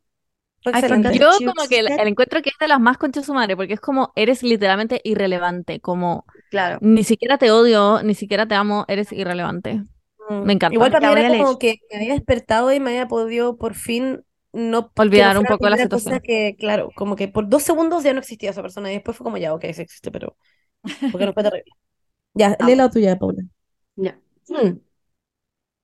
[1.11, 3.73] Yo como que el, el encuentro que es de las más conchas su madre, porque
[3.73, 6.81] es como eres literalmente irrelevante, como Claro.
[6.81, 9.83] ni siquiera te odio, ni siquiera te amo, eres irrelevante.
[10.29, 10.75] Mm, Me encanta.
[10.75, 14.23] Igual para mí era como que me había despertado y me había podido por fin
[14.53, 16.21] no, Olvidar un poco la cosa situación.
[16.21, 19.23] que, claro, como que por dos segundos ya no existía esa persona y después fue
[19.23, 20.35] como ya, ok, sí existe, pero
[21.11, 21.71] porque no fue terrible.
[22.33, 23.43] Ya, lee la tuya, Paula.
[23.95, 24.19] Ya.
[24.49, 24.79] Mm.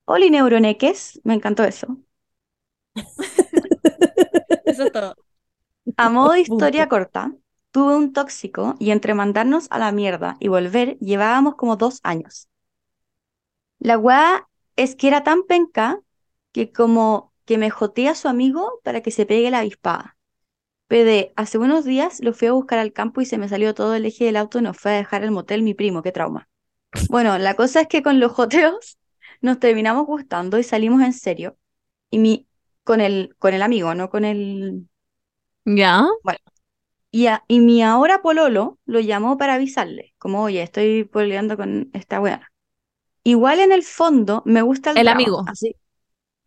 [0.06, 1.98] Oli neuroneques, me encantó eso.
[4.66, 5.16] Eso es todo.
[5.98, 7.32] A modo de historia corta,
[7.72, 12.50] tuve un tóxico y entre mandarnos a la mierda y volver llevábamos como dos años.
[13.80, 16.00] La weá es que era tan penca
[16.52, 20.18] que como que me jotea a su amigo para que se pegue la avispada.
[20.88, 23.96] PD, hace unos días lo fui a buscar al campo y se me salió todo
[23.96, 26.50] el eje del auto y nos fue a dejar el motel mi primo, qué trauma.
[27.08, 29.00] Bueno, la cosa es que con los joteos
[29.42, 31.58] nos terminamos gustando y salimos en serio.
[32.12, 32.48] Y mi,
[32.84, 34.88] con el, con el amigo, no con el,
[35.66, 36.06] ¿Ya?
[36.22, 36.40] bueno,
[37.12, 41.90] y, a- y mi ahora pololo lo llamó para avisarle, como, oye, estoy pololeando con
[41.94, 42.52] esta weá.
[43.24, 45.46] Igual en el fondo me gusta el El amigo.
[45.46, 45.76] así,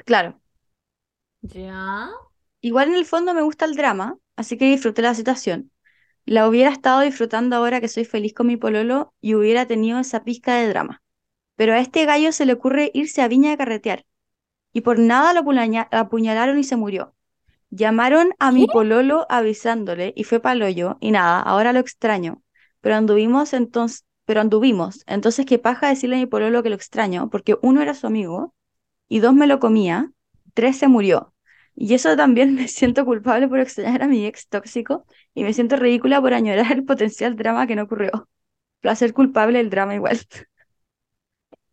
[0.07, 0.41] claro,
[1.43, 2.11] ¿Ya?
[2.61, 5.71] igual en el fondo me gusta el drama, así que disfruté la situación.
[6.27, 10.25] La hubiera estado disfrutando ahora que soy feliz con mi pololo y hubiera tenido esa
[10.25, 11.03] pizca de drama.
[11.57, 14.05] Pero a este gallo se le ocurre irse a Viña a carretear
[14.73, 17.15] y por nada lo apuña- apuñalaron y se murió.
[17.71, 22.43] Llamaron a mi pololo avisándole y fue pa'l hoyo y nada, ahora lo extraño.
[22.81, 25.03] Pero anduvimos entonces, pero anduvimos.
[25.07, 28.55] Entonces, qué paja decirle a mi pololo que lo extraño, porque uno era su amigo,
[29.09, 30.13] y dos me lo comía,
[30.59, 31.35] tres se murió.
[31.77, 35.77] Y eso también me siento culpable por extrañar a mi ex tóxico, y me siento
[35.77, 38.29] ridícula por añorar el potencial drama que no ocurrió.
[38.81, 40.21] Placer culpable el drama igual.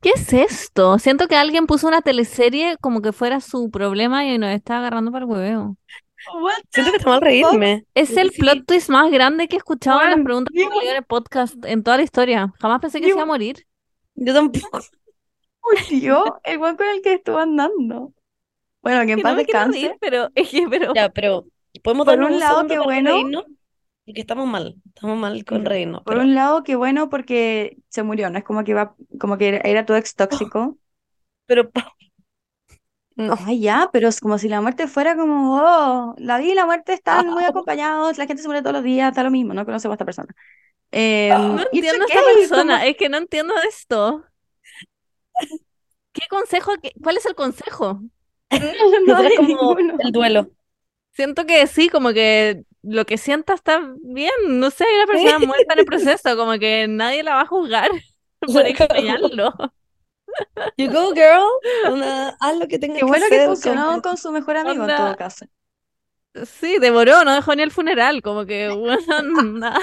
[0.02, 1.00] ¿Qué es esto?
[1.00, 5.12] Siento que alguien puso una teleserie como que fuera su problema y nos está agarrando
[5.12, 5.78] para el hueveo.
[6.72, 7.86] Siento que está mal reírme.
[7.96, 8.40] Es el Sí.
[8.40, 11.56] plot twist más grande que he escuchado en las preguntas que me en el podcast
[11.66, 12.54] en toda la historia.
[12.60, 13.66] Jamás pensé que se iba a morir.
[14.16, 14.80] Yo tampoco.
[15.64, 18.15] Murió el guan con el que estuvo andando.
[18.86, 19.72] Bueno, que en Que paz no me descanse.
[19.80, 21.46] reír, pero es que, pero Ya, pero
[21.84, 23.12] podemos Por darnos un un lado, qué bueno.
[23.12, 23.44] reírnos,
[24.06, 24.76] porque estamos mal.
[24.94, 26.04] Estamos mal con reírnos.
[26.04, 29.38] Por pero- un lado, qué bueno porque se murió, no es como que iba, como
[29.40, 30.78] que era, era tu ex tóxico.
[31.48, 31.70] Pero,
[33.16, 33.36] no.
[33.46, 36.66] Ay, ya, pero es como si la muerte fuera como, oh, la vida y la
[36.66, 37.50] muerte están muy Ah.
[37.50, 40.06] acompañados, la gente se muere todos los días, está lo mismo, no conocemos a esta
[40.06, 40.36] persona.
[40.92, 42.78] Eh, no entiendo a esta persona.
[42.80, 44.24] como- Es que no entiendo esto.
[46.14, 46.72] ¿Qué consejo?
[46.82, 48.02] qué- ¿Cuál es el consejo?
[49.08, 49.96] no hay como ninguno.
[50.00, 50.50] el duelo.
[51.14, 54.32] Siento que sí, como que lo que sienta está bien.
[54.48, 57.46] No sé, hay una persona muerta en el proceso, como que nadie la va a
[57.48, 57.90] juzgar
[58.42, 59.54] por extrañarlo.
[60.78, 61.48] You go, girl.
[61.92, 63.48] Onda, haz lo que tengas Qué que bueno que hacer.
[63.48, 65.46] funcionó como- con su mejor amigo en todo caso.
[66.46, 69.80] Sí, devoró, no dejó ni el funeral, como que, bueno, nada.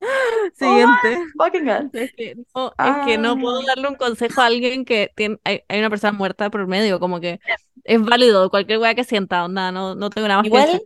[0.54, 1.18] Siguiente.
[1.36, 1.90] Fucking God.
[1.92, 5.62] Es que no, es que no puedo darle un consejo a alguien que tiene, hay,
[5.68, 7.40] hay una persona muerta por medio, como que
[7.84, 10.82] es válido cualquier weá que sienta, onda, no, no tengo nada más que Igual, decir.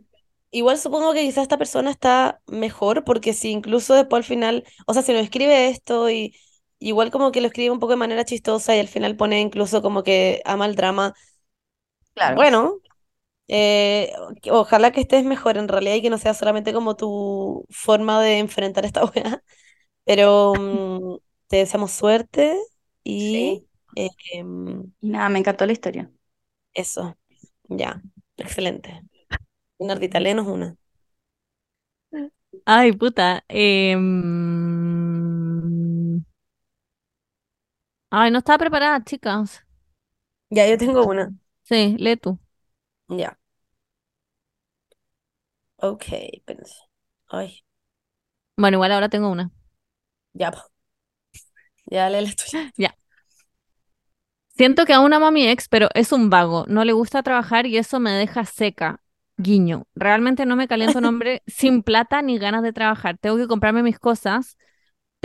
[0.51, 4.93] igual supongo que quizás esta persona está mejor porque si incluso después al final, o
[4.93, 6.35] sea, si nos escribe esto y
[6.79, 9.81] igual como que lo escribe un poco de manera chistosa y al final pone incluso
[9.81, 11.13] como que ama el drama,
[12.13, 12.41] Claro.
[12.41, 12.79] bueno,
[13.47, 14.13] eh,
[14.51, 18.39] ojalá que estés mejor en realidad y que no sea solamente como tu forma de
[18.39, 19.43] enfrentar esta weá,
[20.05, 22.57] pero mm, te deseamos suerte
[23.03, 26.11] y eh, em, Y nada, me encantó la historia.
[26.73, 27.17] eso,
[27.69, 28.01] ya,
[28.37, 29.01] excelente.
[29.79, 30.77] Nardita, léenos una.
[32.65, 33.43] Ay, puta.
[33.49, 34.01] em,
[38.09, 39.63] Ay, no estaba preparada, chicas.
[40.49, 41.33] Ya, yo tengo una.
[41.63, 42.39] Sí, lee tú.
[43.09, 43.37] Ya.
[45.77, 46.75] Ok, espérense.
[47.27, 47.63] Ay,
[48.57, 49.51] Bueno, igual ahora tengo una.
[50.35, 50.51] ya.
[51.91, 52.71] Ya, lee la tuya.
[54.57, 56.65] Siento que aún amo a mi ex, pero es un vago.
[56.67, 59.01] No le gusta trabajar y eso me deja seca.
[59.37, 59.85] Guiño.
[59.95, 63.17] Realmente no me calienta un hombre sin plata ni ganas de trabajar.
[63.17, 64.57] Tengo que comprarme mis cosas.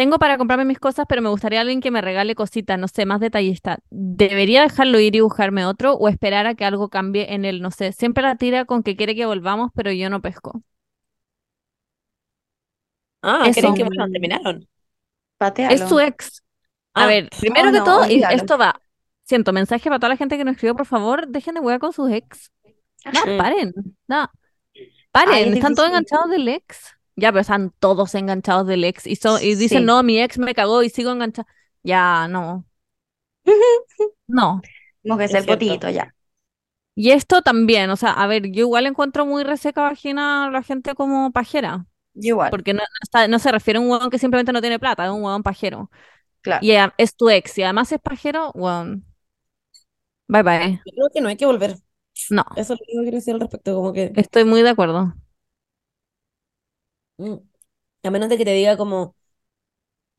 [0.01, 3.05] Tengo para comprarme mis cosas, pero me gustaría alguien que me regale cositas, no sé,
[3.05, 3.81] más detallista.
[3.91, 7.61] ¿Debería dejarlo ir y buscarme otro o esperar a que algo cambie en él?
[7.61, 7.93] No sé.
[7.93, 10.63] Siempre la tira con que quiere que volvamos, pero yo no pesco.
[13.21, 13.61] Ah, Eso.
[13.61, 14.67] ¿creen que bueno, terminaron?
[15.37, 15.75] Patealo.
[15.75, 16.43] Es su ex.
[16.95, 18.81] A Ah, ver, primero oh, que no, todo, y esto va.
[19.25, 21.93] Siento mensaje para toda la gente que nos escribió, por favor, dejen de huear con
[21.93, 22.51] sus ex.
[23.05, 23.37] No, Mm.
[23.37, 23.73] paren.
[24.09, 24.31] No.
[25.25, 25.91] Ay, Paren, es están todos difícil.
[25.91, 26.97] enganchados del ex.
[27.21, 29.07] Ya, pero están todos enganchados del ex.
[29.07, 29.85] Y, son, y dicen, Sí.
[29.85, 31.47] no, mi ex me cagó y sigo enganchado.
[31.83, 32.67] Ya, no.
[34.27, 34.61] No.
[35.03, 35.53] Como que Es cierto.
[35.53, 36.15] potito ya.
[36.95, 40.63] Y esto también, o sea, a ver, yo igual encuentro muy reseca vagina a la
[40.63, 41.87] gente como pajera.
[42.15, 42.51] Yo igual.
[42.51, 45.05] Porque no, no está- no se refiere a un huevón que simplemente no tiene plata,
[45.07, 45.91] es un huevón pajero.
[46.43, 46.61] Claro.
[46.65, 49.07] Y es tu ex, y además es pajero, huevón.
[50.29, 50.81] Bye bye.
[50.87, 51.77] Yo creo que no hay que volver.
[52.31, 54.71] No, Eso es lo único que quiero decir al respecto, como que estoy muy de
[54.71, 55.15] acuerdo.
[57.21, 57.39] Mm,
[58.05, 59.17] a menos de que te diga como,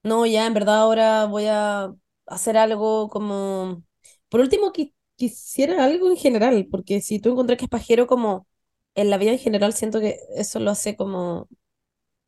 [0.04, 1.94] no, ya en verdad ahora voy a
[2.28, 3.84] hacer algo como,
[4.30, 8.48] por último qui- quisiera algo en general, porque si tú encontrás que es pajero como
[8.96, 11.48] en la vida en general, siento que eso lo hace como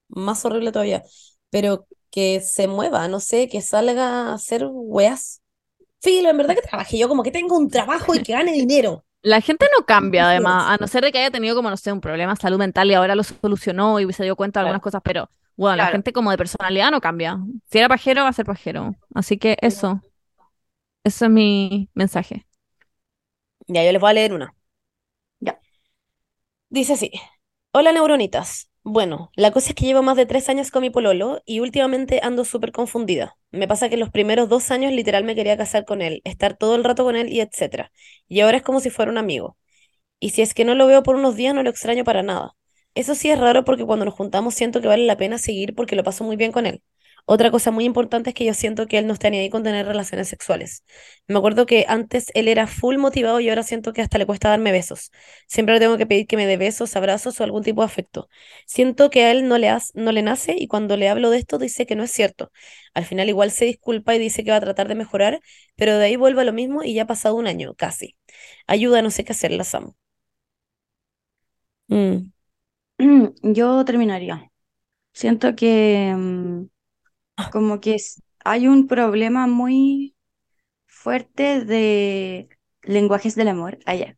[0.09, 1.03] más horrible todavía,
[1.51, 5.41] pero que se mueva, no sé, que salga a hacer weas.
[6.01, 9.05] Filo, en verdad que trabaje yo, como que tengo un trabajo y que gane dinero.
[9.23, 11.91] La gente no cambia, además, a no ser de que haya tenido como, no sé,
[11.93, 14.81] un problema de salud mental y ahora lo solucionó y se dio cuenta de algunas
[14.81, 17.39] cosas, pero bueno, la gente como de personalidad no cambia.
[17.71, 18.95] Si era pajero, va a ser pajero.
[19.13, 20.01] Así que eso,
[21.05, 22.45] eso es mi mensaje.
[23.67, 24.53] Ya, yo les voy a leer una.
[25.39, 25.59] Ya.
[26.69, 27.11] Dice así.
[27.71, 28.69] Hola, neuronitas.
[28.85, 32.19] Bueno, la cosa es que llevo más de tres años con mi pololo y últimamente
[32.21, 33.37] ando súper confundida.
[33.51, 36.75] Me pasa que los primeros dos años literal me quería casar con él, estar todo
[36.75, 37.91] el rato con él y etcétera.
[38.27, 39.57] Y ahora es como si fuera un amigo.
[40.19, 42.55] Y si es que no lo veo por unos días, no lo extraño para nada.
[42.95, 45.95] Eso sí es raro porque cuando nos juntamos siento que vale la pena seguir porque
[45.97, 46.83] lo paso muy bien con él.
[47.25, 49.63] Otra cosa muy importante es que yo siento que él no está ni ahí con
[49.63, 50.83] tener relaciones sexuales.
[51.27, 54.49] Me acuerdo que antes él era full motivado y ahora siento que hasta le cuesta
[54.49, 55.11] darme besos.
[55.47, 58.27] Siempre le tengo que pedir que me dé besos, abrazos o algún tipo de afecto.
[58.67, 61.37] Siento que a él no le, has- no le nace y cuando le hablo de
[61.39, 62.51] esto dice que no es cierto.
[62.93, 65.39] Al final igual se disculpa y dice que va a tratar de mejorar,
[65.75, 68.17] pero de ahí vuelve a lo mismo y ya ha pasado un año, casi.
[68.67, 69.95] Ayuda, no sé qué hacer, las amo.
[71.87, 72.31] Mm,
[73.43, 74.51] Yo terminaría.
[75.13, 76.65] Siento que mm,
[77.49, 77.97] como que
[78.45, 80.15] hay un problema muy
[80.87, 82.49] fuerte de
[82.83, 84.17] lenguajes del amor allá.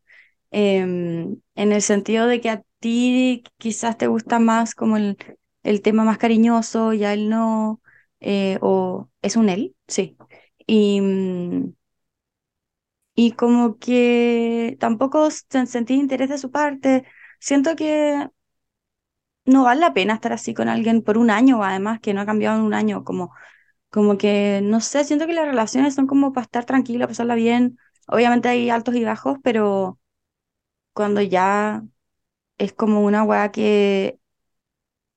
[0.51, 5.17] Em, en el sentido de que a ti quizás te gusta más como el,
[5.63, 7.82] el tema más cariñoso y a él no,
[8.21, 10.17] eh, o es un él, sí.
[10.67, 11.73] Y, mm,
[13.15, 17.06] y como que tampoco sen- sentí interés de su parte.
[17.39, 18.30] Siento que
[19.45, 22.25] no vale la pena estar así con alguien por un año, además, que no ha
[22.25, 23.34] cambiado en un año, como,
[23.91, 27.79] como que, no sé, siento que las relaciones son como para estar tranquila, pasarla bien.
[28.08, 29.99] Obviamente hay altos y bajos, pero
[30.93, 31.84] cuando ya
[32.60, 34.19] es como una weá que,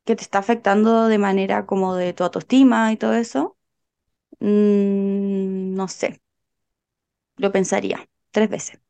[0.04, 3.56] que te está afectando de manera como de tu autoestima y todo eso,
[4.40, 6.20] mm, no sé,
[7.36, 8.80] lo pensaría tres veces.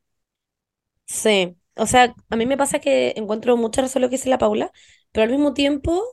[1.06, 4.38] Sí, o sea, a mí me pasa que encuentro mucha razón lo que dice la
[4.38, 4.72] Paula,
[5.18, 6.04] pero al mismo tiempo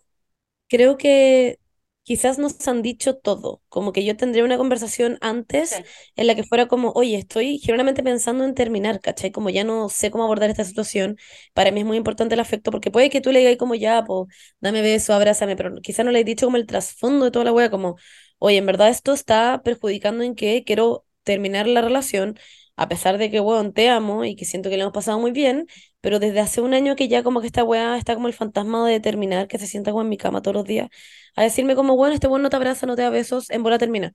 [0.67, 1.59] creo que
[2.03, 5.83] quizás nos han dicho todo, como que yo tendría una conversación antes Sí.
[6.15, 9.31] en la que fuera como, oye, estoy genuinamente pensando en terminar, ¿cachai?
[9.31, 11.17] Como ya no sé cómo abordar esta situación,
[11.53, 14.03] para mí es muy importante el afecto, porque puede que tú le digas como ya,
[14.05, 14.27] pues,
[14.59, 17.53] dame beso, abrázame, pero quizás no le he dicho como el trasfondo de toda la
[17.53, 17.97] wea, como,
[18.39, 22.37] oye, en verdad esto está perjudicando en que quiero terminar la relación,
[22.75, 25.31] a pesar de que, weón, te amo y que siento que le hemos pasado muy
[25.31, 25.67] bien,
[26.05, 28.87] pero desde hace un año que ya como que esta weá está como el fantasma
[28.87, 30.89] de terminar, que se sienta como en mi cama todos los días
[31.35, 33.77] a decirme como, bueno, este weón no te abraza, no te da besos, en bola
[33.79, 34.13] termina.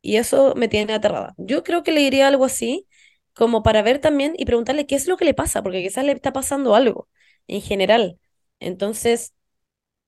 [0.00, 1.34] Y eso me tiene aterrada.
[1.38, 2.86] Yo creo que le diría algo así,
[3.34, 6.12] como para ver también y preguntarle qué es lo que le pasa, porque quizás le
[6.12, 7.08] está pasando algo
[7.48, 8.18] en general.
[8.60, 9.34] Entonces,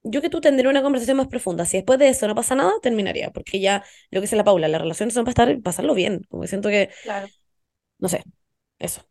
[0.04, 1.64] yo que tú tendré una conversación más profunda.
[1.66, 4.68] Si después de eso no pasa nada, terminaría, porque ya lo que dice la Paula,
[4.68, 6.22] las relaciones son para estar, pasarlo bien.
[6.28, 7.28] Como que siento que, Claro.
[7.98, 8.22] no sé,
[8.78, 9.02] eso.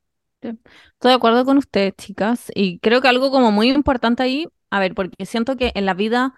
[0.50, 4.80] Estoy de acuerdo con ustedes, chicas, y creo que algo como muy importante ahí, a
[4.80, 6.34] ver, porque siento que en la vida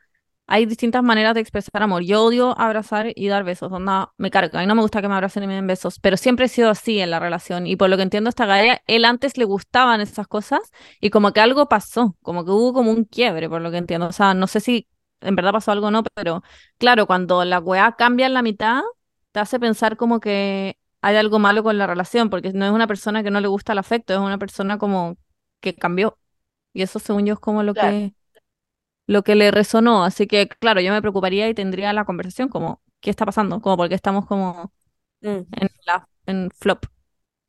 [0.47, 2.03] hay distintas maneras de expresar amor.
[2.03, 5.15] Yo odio abrazar y dar besos, onda, me carga, y no me gusta que me
[5.15, 7.89] abracen y me den besos, pero siempre he sido así en la relación, y por
[7.89, 10.59] lo que entiendo esta galla, él antes le gustaban esas cosas,
[11.01, 14.07] y como que algo pasó, como que hubo como un quiebre, por lo que entiendo,
[14.07, 14.87] o sea, no sé si
[15.21, 16.43] en verdad pasó algo o no, pero
[16.77, 18.81] claro, cuando la weá cambia en la mitad,
[19.31, 22.87] te hace pensar como que hay algo malo con la relación, porque no es una
[22.87, 25.17] persona que no le gusta el afecto, es una persona como
[25.61, 26.17] que cambió.
[26.73, 27.97] Y eso, según yo, es como lo Claro.
[27.97, 28.13] que,
[29.07, 30.03] lo que le resonó.
[30.03, 33.61] Así que, claro, yo me preocuparía y tendría la conversación como, ¿qué está pasando?
[33.61, 34.71] Como porque estamos como
[35.23, 36.85] Mm, en la, en flop.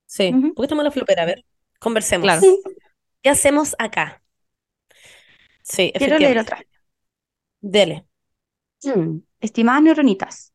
[0.07, 0.55] sí, Ujú.
[0.55, 1.45] porque estamos en la flopera, a ver,
[1.81, 2.25] conversemos.
[2.25, 2.42] Claro.
[3.23, 4.23] ¿Qué hacemos acá?
[5.62, 6.59] Sí, Quiero leer otra.
[7.61, 8.07] Dele.
[8.85, 9.21] Mm.
[9.40, 10.53] Estimadas neuronitas,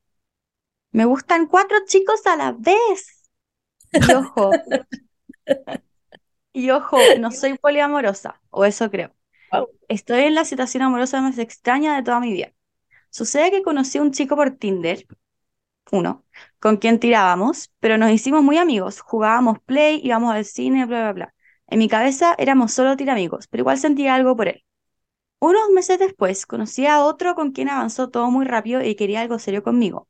[0.91, 3.29] me gustan cuatro chicos a la vez.
[3.91, 4.51] Y ojo,
[6.53, 9.13] y ojo, no soy poliamorosa, o eso creo.
[9.51, 9.67] Wow.
[9.87, 12.53] Estoy en la situación amorosa más extraña de toda mi vida.
[13.09, 15.05] Sucede que conocí a un chico por Tinder,
[15.91, 16.25] uno,
[16.59, 21.13] con quien tirábamos, pero nos hicimos muy amigos, jugábamos play, íbamos al cine, bla, bla,
[21.13, 21.35] bla.
[21.67, 24.63] En mi cabeza éramos solo tiramigos, pero igual sentía algo por él.
[25.39, 29.39] Unos meses después conocí a otro con quien avanzó todo muy rápido y quería algo
[29.39, 30.07] serio conmigo.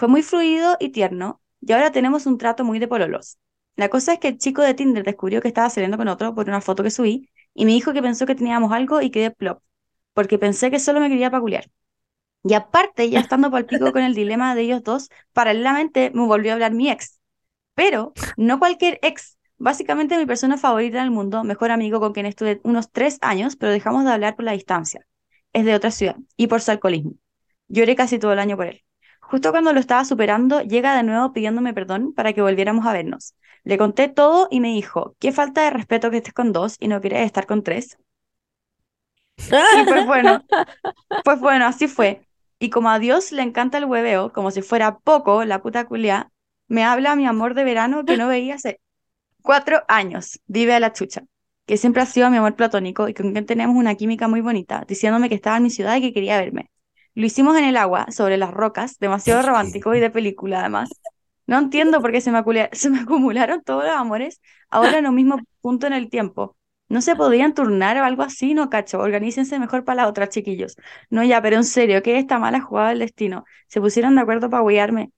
[0.00, 3.36] Fue muy fluido y tierno, y ahora tenemos un trato muy de pololos.
[3.76, 6.48] La cosa es que el chico de Tinder descubrió que estaba saliendo con otro por
[6.48, 9.62] una foto que subí, y me dijo que pensó que teníamos algo y quedé plop,
[10.14, 11.70] porque pensé que solo me quería paculear.
[12.42, 16.54] Y aparte, ya estando palpico con el dilema de ellos dos, paralelamente me volvió a
[16.54, 17.20] hablar mi ex.
[17.74, 22.24] Pero no cualquier ex, básicamente mi persona favorita en el mundo, mejor amigo con quien
[22.24, 25.06] estuve unos tres años, pero dejamos de hablar por la distancia.
[25.52, 27.16] Es de otra ciudad y por su alcoholismo.
[27.68, 28.82] Lloré casi todo el año por él.
[29.30, 33.36] Justo cuando lo estaba superando, llega de nuevo pidiéndome perdón para que volviéramos a vernos.
[33.62, 36.88] Le conté todo y me dijo, qué falta de respeto que estés con dos y
[36.88, 37.96] no quieres estar con tres.
[39.70, 40.44] Y pues bueno,
[41.22, 42.26] pues bueno, así fue.
[42.58, 46.32] Y como a Dios le encanta el hueveo, como si fuera poco, la puta culia,
[46.68, 48.80] me habla mi amor de verano que no veía hace
[49.42, 51.22] cuatro años, vive a la chucha,
[51.66, 54.84] que siempre ha sido mi amor platónico y con quien tenemos una química muy bonita,
[54.88, 56.70] diciéndome que estaba en mi ciudad y que quería verme.
[57.14, 61.00] Lo hicimos en el agua, sobre las rocas, demasiado romántico y de película además.
[61.46, 64.40] No entiendo por qué se me, acula- se me acumularon todos los amores
[64.70, 66.56] ahora en un mismo punto en el tiempo.
[66.88, 68.52] ¿No se podían turnar o algo así?
[68.54, 70.76] No, cacho, organícense mejor para la otra, chiquillos.
[71.08, 73.44] No, ya, pero en serio, ¿qué es esta mala jugada del destino?
[73.68, 75.12] Se pusieron de acuerdo para huearme.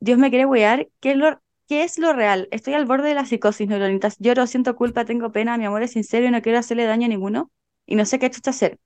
[0.00, 0.88] Dios me quiere huear.
[1.00, 2.48] ¿Qué es lo, qué es lo real?
[2.52, 4.16] Estoy al borde de la psicosis, neuronitas.
[4.18, 7.08] Lloro, siento culpa, tengo pena, mi amor es sincero y no quiero hacerle daño a
[7.08, 7.50] ninguno.
[7.86, 8.78] Y no sé qué chucha hacer.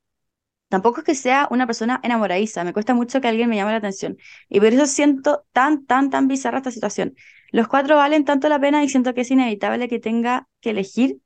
[0.69, 3.79] Tampoco es que sea una persona enamoradiza, me cuesta mucho que alguien me llame la
[3.79, 4.17] atención.
[4.49, 7.15] Y por eso siento tan, tan, tan bizarra esta situación.
[7.51, 11.19] Los cuatro valen tanto la pena y siento que es inevitable que tenga que elegir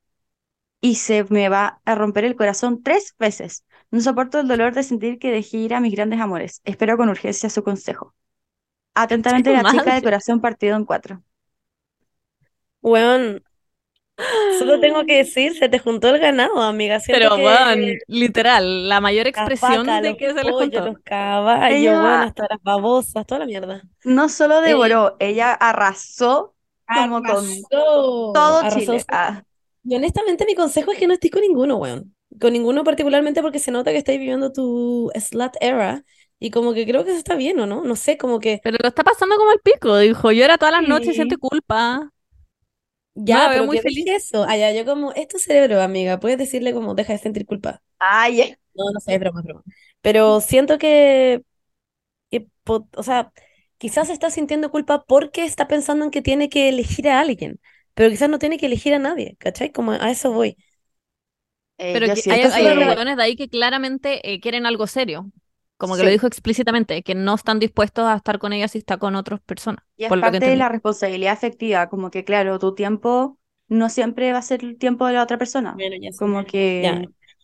[0.79, 3.65] y se me va a romper el corazón tres veces.
[3.91, 6.61] No soporto el dolor de sentir que dejé ir a mis grandes amores.
[6.65, 8.13] Espero con urgencia su consejo.
[8.93, 11.23] Atentamente, la chica de corazón partido en cuatro.
[12.81, 13.43] Weón,
[14.59, 16.99] solo tengo que decir, se te juntó el ganado, amiga.
[16.99, 20.43] Siento Pero, que weón, literal, la mayor las expresión vacas, de los que se les
[20.45, 20.85] pollos, juntó.
[20.85, 23.81] los caballos, Ella- weón, hasta las babosas, toda la mierda.
[24.03, 26.55] No solo devoró, ella arrasó
[26.91, 28.97] como con Arrasó, todo arrasó.
[28.97, 29.05] Chile.
[29.07, 29.43] Ah,
[29.83, 32.15] Y honestamente mi consejo es que no estés con ninguno, weón.
[32.39, 36.03] Con ninguno particularmente porque se nota que estáis viviendo tu slut era
[36.39, 37.83] y como que creo que eso está bien, ¿o no?
[37.83, 40.31] No sé, como que Pero lo está pasando como el pico, dijo.
[40.31, 41.15] Llora todas las noches y Sí.
[41.15, 42.09] siente culpa.
[43.15, 44.05] Ya, veo pero muy feliz.
[44.07, 44.43] eso.
[44.43, 46.19] Allá, yo como, es tu cerebro, amiga.
[46.19, 47.81] Puedes decirle como, deja de sentir culpa.
[47.99, 48.57] Ay, eh.
[48.75, 49.63] No, no sé, es broma, es broma.
[50.01, 51.43] Pero siento que,
[52.31, 53.33] que po- o sea,
[53.79, 57.59] quizás está sintiendo culpa porque está pensando en que tiene que elegir a alguien,
[57.95, 59.71] pero quizás no tiene que elegir a nadie, ¿cachai?
[59.71, 60.57] Como a eso voy.
[61.77, 65.31] Eh, Pero que hay, hay hueones de ahí que claramente eh, quieren algo serio.
[65.83, 68.95] Como que lo dijo explícitamente, que no están dispuestos a estar con ella si está
[68.95, 69.83] con otras personas.
[69.97, 73.37] Y es por lo que parte de la responsabilidad afectiva, como que claro, tu tiempo
[73.67, 75.73] no siempre va a ser el tiempo de la otra persona.
[75.73, 76.17] Bueno, ya sé.
[76.17, 77.01] Como que Ya.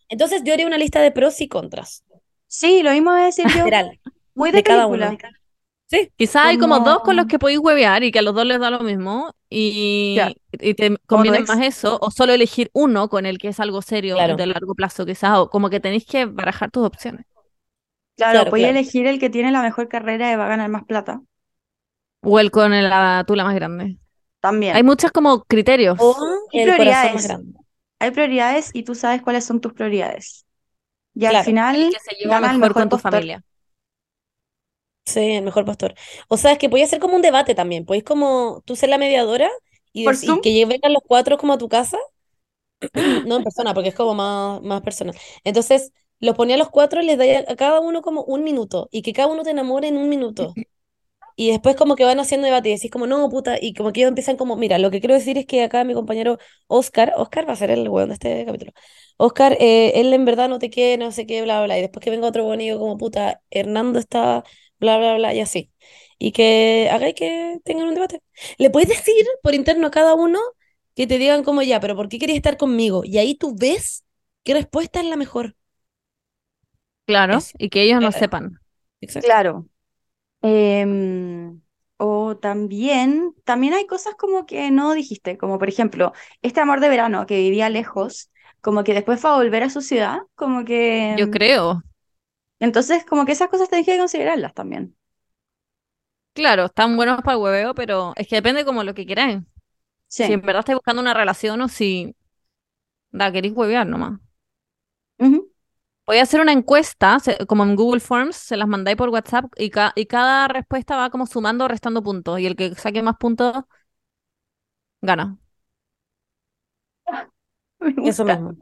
[0.08, 2.02] Entonces yo haría una lista de pros y contras,
[2.46, 4.00] sí, lo mismo voy a decir yo, literal,
[4.34, 5.18] muy de de cada uno.
[5.90, 8.46] Sí, Quizás hay como dos con los que podéis huevear y que a los dos
[8.46, 10.18] les da lo mismo y,
[10.52, 14.36] te conviene más eso, o solo elegir uno con el que es algo serio Claro.
[14.36, 17.26] de largo plazo, quizás, o como que tenéis que barajar tus opciones.
[18.16, 18.70] Claro, Claro, podía claro.
[18.70, 21.22] elegir el que tiene la mejor carrera y va a ganar más plata.
[22.22, 23.98] O el con la tula más grande.
[24.40, 24.76] También.
[24.76, 25.98] Hay muchos como criterios.
[25.98, 26.16] o
[26.50, 27.38] Y el corazón prioridades.
[27.98, 30.46] Hay prioridades y tú sabes cuáles son tus prioridades.
[31.14, 33.00] Y al final El que se lleva gana el mejor mejor con tu postor.
[33.00, 33.44] familia.
[35.04, 35.94] Sí, el mejor pastor.
[36.28, 37.84] O sea, es que podía ser como un debate también.
[37.84, 39.50] Podéis como tú ser la mediadora
[39.92, 41.98] y, ¿Por y que vengan los cuatro como a tu casa.
[43.26, 45.16] No en persona, porque es como más, más personal.
[45.44, 48.88] Entonces, los ponía a los cuatro y les dais a, cada uno como un minuto.
[48.92, 50.54] Y que cada uno te enamore en un minuto.
[51.36, 54.00] Y después como que van haciendo debate y decís como, no, puta, y como que
[54.00, 57.48] ellos empiezan como, mira, lo que quiero decir es que acá mi compañero Oscar, Oscar
[57.48, 58.72] va a ser el weón de este capítulo.
[59.16, 61.78] Oscar, eh, él en verdad no te quiere, no sé qué, bla, bla.
[61.78, 64.44] Y después que venga otro digo como, puta, Hernando está,
[64.78, 65.70] bla, bla, bla, y así.
[66.18, 68.22] Y que hagáis que tengan un debate.
[68.58, 70.40] Le puedes decir por interno a cada uno
[70.94, 73.02] que te digan como, ya, pero ¿por qué querías estar conmigo?
[73.04, 74.04] Y ahí tú ves
[74.44, 75.56] qué respuesta es la mejor.
[77.10, 78.60] Claro, y que ellos no Eh, sepan.
[79.00, 79.26] Exacto.
[79.26, 79.66] Claro.
[80.42, 81.60] Em,
[81.98, 86.88] o también, también hay cosas como que no dijiste, como por ejemplo, este amor de
[86.90, 88.30] verano que vivía lejos,
[88.62, 91.16] como que después fue a volver a su ciudad, como que...
[91.18, 91.82] Yo creo.
[92.60, 94.96] Entonces, como que esas cosas tenés que considerarlas también.
[96.32, 99.38] Claro, están buenos para el hueveo, pero es que depende como lo que queráis.
[100.08, 100.24] Sí.
[100.24, 102.14] Si en verdad estáis buscando una relación o si
[103.12, 104.20] da, queréis huevear nomás.
[106.18, 109.92] A hacer una encuesta, como en Google Forms, se las mandáis por WhatsApp y, ca-
[109.96, 112.40] y cada respuesta va como sumando o restando puntos.
[112.40, 113.64] Y el que saque más puntos
[115.02, 115.38] gana.
[117.80, 118.36] Me Eso gusta.
[118.36, 118.56] mismo.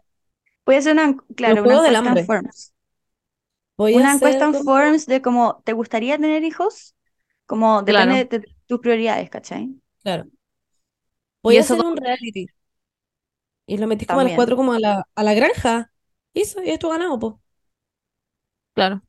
[0.67, 2.27] Voy a hacer una, claro, una encuesta en.
[2.27, 2.75] Forms.
[3.77, 6.95] Voy a Una hacer encuesta en como- Forms de cómo, ¿te gustaría tener hijos?
[7.47, 8.13] Como Claro.
[8.13, 9.75] depende de tus prioridades, ¿cachai?
[10.03, 10.27] Claro.
[11.43, 12.47] Voy Y a hacer como- un reality.
[13.67, 15.93] Y lo metís como a las cuatro como a la, a la granja.
[16.43, 17.43] Eso, y esto ganado, po.
[18.75, 19.03] Claro.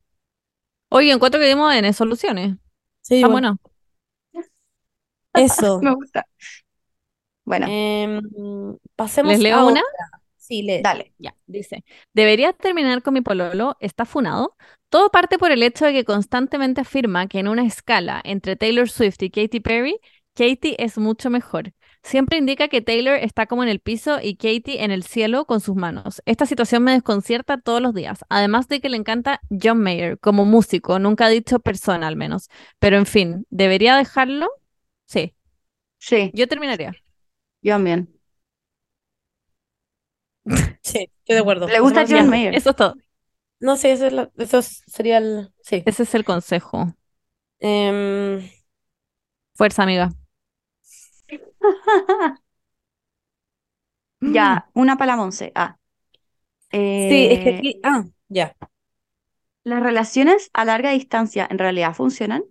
[0.89, 2.57] Oye, encuentro que dimos en soluciones.
[3.01, 3.59] Sí, bueno.
[5.34, 5.80] Eso.
[5.84, 6.25] Me gusta.
[7.45, 8.21] Bueno, Em,
[8.95, 9.82] pasemos ¿Les leo a una?
[9.82, 10.21] otra.
[10.38, 10.82] Sí, lee.
[10.84, 11.13] dale.
[11.17, 14.55] Ya, dice, debería terminar con mi pololo, está funado.
[14.89, 18.89] Todo parte por el hecho de que constantemente afirma que en una escala entre Taylor
[18.89, 19.99] Swift y Katy Perry,
[20.36, 21.73] Katy es mucho mejor.
[22.04, 25.60] Siempre indica que Taylor está como en el piso y Katy en el cielo con
[25.60, 26.22] sus manos.
[26.26, 30.45] Esta situación me desconcierta todos los días, además de que le encanta John Mayer como
[30.45, 32.50] músico, nunca ha dicho persona al menos.
[32.80, 34.47] Pero en fin, ¿debería dejarlo?
[35.06, 35.36] Sí,
[36.00, 36.93] Sí, yo terminaría.
[37.62, 38.10] yo también.
[40.82, 41.68] Sí, estoy de acuerdo.
[41.68, 42.30] Le gusta John.
[42.30, 42.56] Mayer.
[42.56, 42.95] Eso es todo.
[43.60, 45.52] No, sí, eso, es eso es- sería el.
[45.62, 45.84] Sí.
[45.86, 46.95] Ese es el consejo.
[47.60, 48.41] Em,
[49.54, 50.10] Fuerza, amiga.
[54.22, 55.51] Ya, una para la.
[55.55, 55.78] Ah,
[56.95, 57.80] Sí, es que Eh, aquí.
[57.84, 58.55] Ah, ya.
[59.64, 62.43] ¿las relaciones a larga distancia en realidad funcionan?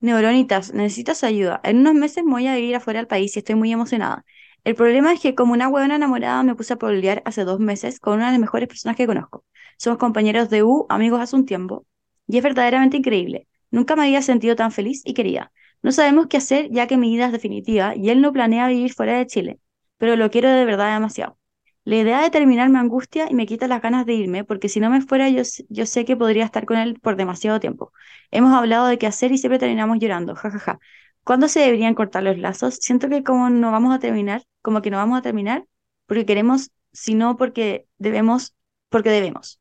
[0.00, 1.60] Neuronitas, necesito su ayuda.
[1.64, 4.24] En unos meses me voy a vivir afuera del país y estoy muy emocionada.
[4.64, 8.00] El problema es que como una huevona enamorada me puse a pololear hace dos meses
[8.00, 9.44] con una de las mejores personas que conozco.
[9.78, 11.86] Somos compañeros de U, amigos hace un tiempo,
[12.28, 13.48] y es verdaderamente increíble.
[13.70, 15.52] Nunca me había sentido tan feliz y querida.
[15.82, 18.92] No sabemos qué hacer ya que mi vida es definitiva y él no planea vivir
[18.92, 19.60] fuera de Chile,
[19.96, 21.38] pero lo quiero de verdad demasiado.
[21.84, 24.78] La idea de terminar me angustia y me quita las ganas de irme, porque si
[24.80, 27.92] no me fuera yo, yo sé que podría estar con él por demasiado tiempo.
[28.30, 30.78] Hemos hablado de qué hacer y siempre terminamos llorando, jajaja.
[31.24, 32.76] ¿Cuándo se deberían cortar los lazos?
[32.80, 35.64] Siento que como no vamos a terminar, como que no vamos a terminar
[36.06, 38.54] porque queremos, sino porque debemos,
[38.90, 39.60] porque debemos.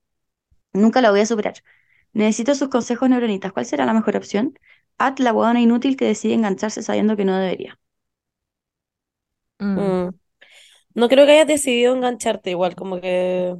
[0.73, 1.55] Nunca la voy a superar.
[2.13, 3.51] Necesito sus consejos neuronitas.
[3.53, 4.57] ¿Cuál será la mejor opción?
[4.99, 7.79] At la huevona inútil que decide engancharse sabiendo que no debería.
[9.61, 9.97] Mm.
[9.97, 10.09] Mm.
[10.95, 13.55] No creo que hayas decidido engancharte igual, como que.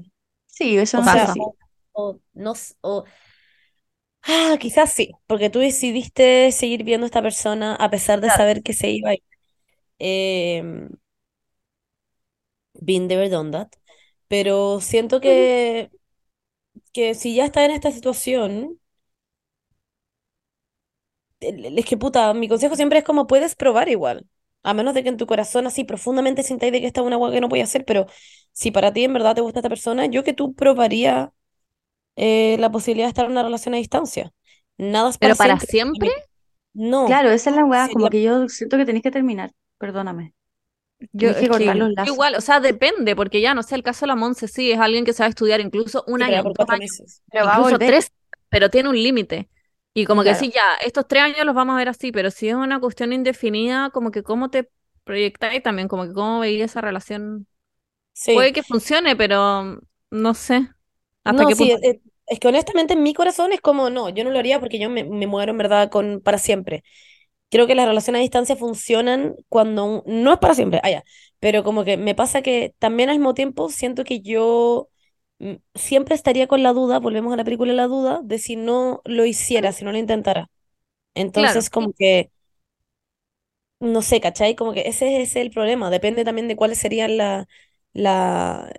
[0.48, 1.56] Sí, eso O no sea, o,
[1.94, 3.06] o no o-
[4.24, 8.38] Ah, quizás sí, porque tú decidiste seguir viendo a esta persona a pesar de Claro.
[8.38, 9.24] saber que se iba a ir.
[10.00, 10.90] Em,
[12.84, 13.76] been there, done that.
[14.28, 15.92] Pero siento que,
[16.94, 18.80] que si ya estás en esta situación,
[21.40, 24.26] es que puta, mi consejo siempre es como puedes probar igual.
[24.64, 27.18] A menos de que en tu corazón así profundamente sintáis de que esta es una
[27.18, 28.08] hueá que no voy a hacer, pero
[28.52, 31.32] si para ti en verdad te gusta esta persona, yo que tú probaría
[32.16, 34.34] eh, la posibilidad de estar en una relación a distancia.
[34.78, 36.10] Nada es para ¿Pero para siempre.
[36.10, 36.24] siempre?
[36.74, 39.52] No, Claro, esa es la weá, como que yo siento que tenés que terminar.
[39.78, 40.34] Perdóname.
[41.12, 42.08] Yo, que es cortar que lazos.
[42.08, 44.80] igual, o sea, depende, porque ya no sé, el caso de la Monse sí es
[44.80, 47.24] alguien que a estudiar incluso un sí, pero ya año, por dos cuatro años, meses.
[47.32, 48.12] Pero va a incluso tres,
[48.50, 49.50] pero tiene un límite.
[49.98, 52.50] Y como que sí, ya, estos tres años los vamos a ver así, pero si
[52.50, 54.70] es una cuestión indefinida, como que cómo te
[55.04, 57.48] proyectáis también, como que cómo veis esa relación.
[58.14, 58.34] Sí.
[58.34, 59.80] Puede que funcione, pero
[60.12, 60.70] no sé
[61.26, 61.80] hasta No, qué sí, punto.
[61.82, 64.80] es, es que honestamente en mi corazón es como, no, yo no lo haría porque
[64.80, 66.84] yo me, me muero en verdad con para siempre.
[67.50, 71.04] Creo que las relaciones a distancia funcionan cuando un- no es para siempre, ah, ya,
[71.40, 74.90] pero como que me pasa que también al mismo tiempo siento que yo
[75.76, 79.26] siempre estaría con la duda, volvemos a la película La Duda, de si no lo
[79.26, 80.50] hiciera, si no lo intentara.
[81.32, 82.32] Claro, Entonces como que,
[83.80, 84.56] no sé, ¿cachai?
[84.56, 87.48] Como que ese es el problema, depende también de cuáles serían la,
[87.94, 88.72] la,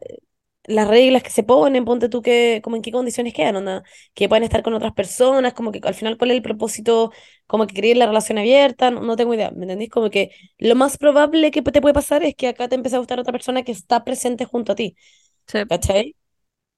[0.64, 3.84] las reglas que se ponen, ponte tú que, como en qué condiciones quedan, onda,
[4.14, 7.12] que pueden estar con otras personas, como que al final cuál es el propósito,
[7.46, 9.90] como que querer la relación abierta, no, no tengo idea, ¿me entendís?
[9.90, 13.00] Como que lo más probable que te puede pasar es que acá te empiece a
[13.00, 14.96] gustar otra persona que está presente junto a ti,
[15.46, 15.58] sí.
[15.68, 16.16] ¿cachai?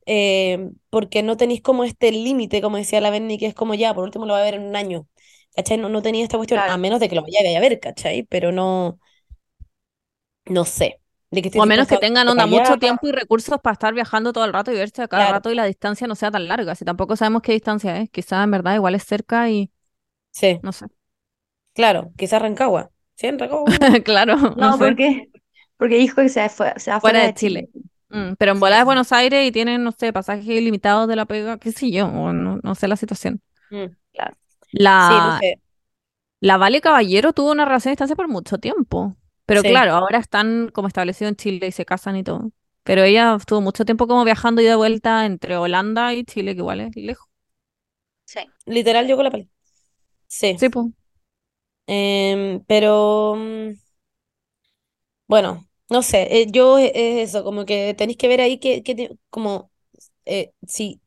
[0.06, 3.94] Eh, porque no tenéis como este límite, como decía la Benny, que es como ya,
[3.94, 5.06] por último lo va a ver en un año,
[5.54, 5.78] ¿cachai?
[5.78, 8.24] No, no tenía esta cuestión, a menos de que lo vaya a ver, ¿cachai?
[8.24, 8.98] Pero no,
[10.46, 13.72] no sé, de que O a menos que tengan onda mucho tiempo y recursos para
[13.74, 16.14] estar viajando todo el rato y verse a cada claro, rato y la distancia no
[16.14, 16.74] sea tan larga.
[16.74, 19.70] Si tampoco sabemos qué distancia es, quizás en verdad igual es cerca y
[20.30, 20.86] sí, no sé.
[21.74, 23.26] claro, quizás Rancagua, ¿sí?
[23.26, 23.76] En Rancagua.
[24.04, 24.96] Claro, no No, sé.
[24.96, 25.30] porque,
[25.76, 27.68] porque dijo que se fue, se va Fuera fuera de de Chile.
[27.68, 27.70] Chile.
[28.10, 28.86] Mm, pero en volada de sí.
[28.86, 32.32] Buenos Aires y tienen, no sé, pasajes ilimitados de la pega, qué sé yo, o
[32.32, 33.40] no, no sé la situación.
[33.70, 33.86] Mm.
[34.12, 34.36] Claro.
[34.98, 35.60] Sí, no La, sé.
[36.40, 39.16] la Vale Caballero tuvo una relación a distancia por mucho tiempo.
[39.46, 39.68] Pero Sí.
[39.70, 42.52] claro, ahora están como establecidos en Chile y se casan y todo.
[42.84, 46.60] Pero ella estuvo mucho tiempo como viajando y de vuelta entre Holanda y Chile, que
[46.60, 47.28] igual es lejos.
[48.24, 48.40] Sí.
[48.66, 49.50] Literal, yo con la peli.
[50.28, 50.56] Sí.
[50.58, 50.86] Sí, pues.
[52.66, 53.72] Pero mm,
[55.26, 56.28] bueno, no sé.
[56.42, 59.70] eh, yo es es eso, como que tenéis que ver ahí que, que como
[60.26, 61.00] eh, si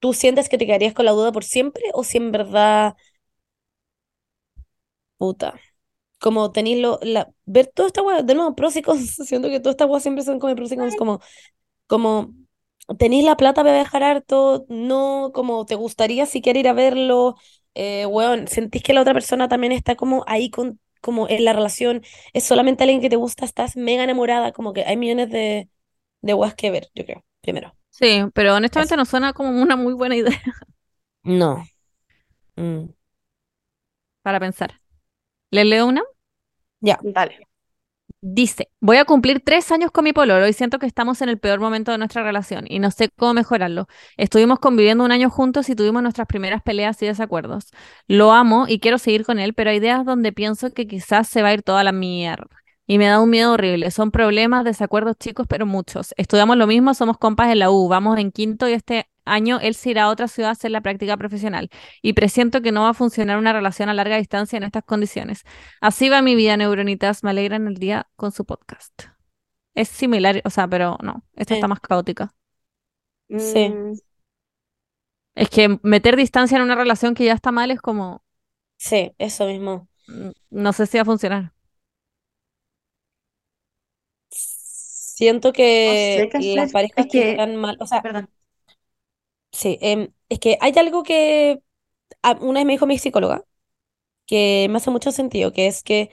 [0.00, 2.96] tú sientes que te quedarías con la duda por siempre o si en verdad,
[5.18, 5.54] puta.
[6.20, 8.82] Como tenéis lo, la, ver toda esta weá, de nuevo, pros y.
[9.26, 11.20] Siento que todas estas weas siempre son como pros como,
[11.88, 12.34] como
[12.98, 17.36] tenéis la plata para viajar harto, no como te gustaría si ir a verlo,
[17.74, 21.52] eh, weón, sentís que la otra persona también está como ahí con, como en la
[21.52, 25.68] relación, es solamente alguien que te gusta, estás mega enamorada, como que hay millones de,
[26.22, 27.74] de weas que ver, yo creo, primero.
[27.90, 30.40] Sí, pero honestamente no suena como una muy buena idea
[31.24, 31.64] No.
[32.56, 32.92] Mm.
[34.22, 34.80] para pensar.
[35.50, 36.02] ¿Les leo una?
[36.80, 36.98] Ya.
[37.02, 37.48] Dale.
[38.22, 41.38] Dice, voy a cumplir tres años con mi pololo y siento que estamos en el
[41.38, 43.86] peor momento de nuestra relación y no sé cómo mejorarlo.
[44.16, 47.70] Estuvimos conviviendo un año juntos y tuvimos nuestras primeras peleas y desacuerdos.
[48.08, 51.42] Lo amo y quiero seguir con él, pero hay días donde pienso que quizás se
[51.42, 52.46] va a ir toda la mierda.
[52.86, 53.90] Y me da un miedo horrible.
[53.92, 56.12] Son problemas, desacuerdos chicos, pero muchos.
[56.16, 59.74] Estudiamos lo mismo, somos compas en la U, vamos en quinto y este año él
[59.74, 61.70] se irá a otra ciudad a hacer la práctica profesional.
[62.02, 65.44] Y presiento que no va a funcionar una relación a larga distancia en estas condiciones.
[65.80, 67.22] Así va mi vida, neuronitas.
[67.24, 68.92] Me alegran el día con su podcast.
[69.74, 72.34] Es similar, o sea, pero no, esta está más caótica.
[73.38, 73.68] Sí.
[73.68, 73.94] Mm,
[75.34, 78.22] Es que meter distancia en una relación que ya está mal es como,
[78.78, 79.88] Sí, eso mismo.
[80.08, 81.52] mm, no sé si va a funcionar.
[84.28, 88.28] Siento no que sé qué las parejas Es que que, están mal, o sea, perdón.
[89.52, 91.60] Sí, em, es que hay algo que
[92.22, 93.44] a- una vez me dijo mi psicóloga
[94.26, 96.10] que me hace mucho sentido, que es que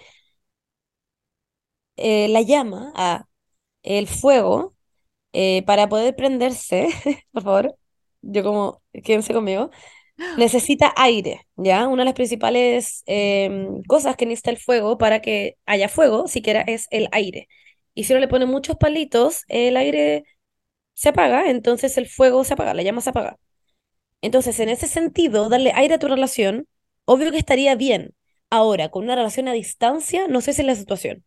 [1.98, 3.26] eh, la llama, a
[3.84, 4.76] el fuego,
[5.34, 6.90] eh, para poder prenderse,
[7.32, 7.78] por favor,
[8.24, 9.72] yo como, quédense conmigo,
[10.38, 11.88] necesita aire, ¿ya?
[11.88, 16.62] Una de las principales em, cosas que necesita el fuego para que haya fuego, siquiera,
[16.64, 17.50] es el aire.
[17.96, 20.26] Y si uno le pone muchos palitos, el aire
[20.98, 23.38] se apaga, entonces el fuego se apaga, la llama se apaga.
[24.22, 26.68] Entonces, en ese sentido, darle aire a tu relación,
[27.06, 28.16] obvio que estaría bien.
[28.50, 31.24] Ahora, con una relación a distancia, no sé si es la situación.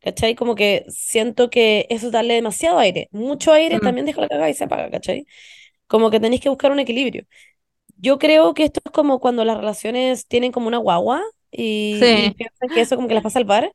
[0.00, 0.34] ¿Cachai?
[0.36, 3.08] Como que siento que eso es darle demasiado aire.
[3.12, 5.26] Mucho aire Mm, también deja la cagada y se apaga, ¿cachai?
[5.88, 7.24] Como que tenéis que buscar un equilibrio.
[7.96, 12.30] Yo creo que esto es como cuando las relaciones tienen como una guagua y, y
[12.30, 13.72] Sí, piensan que eso como que las va a salvar.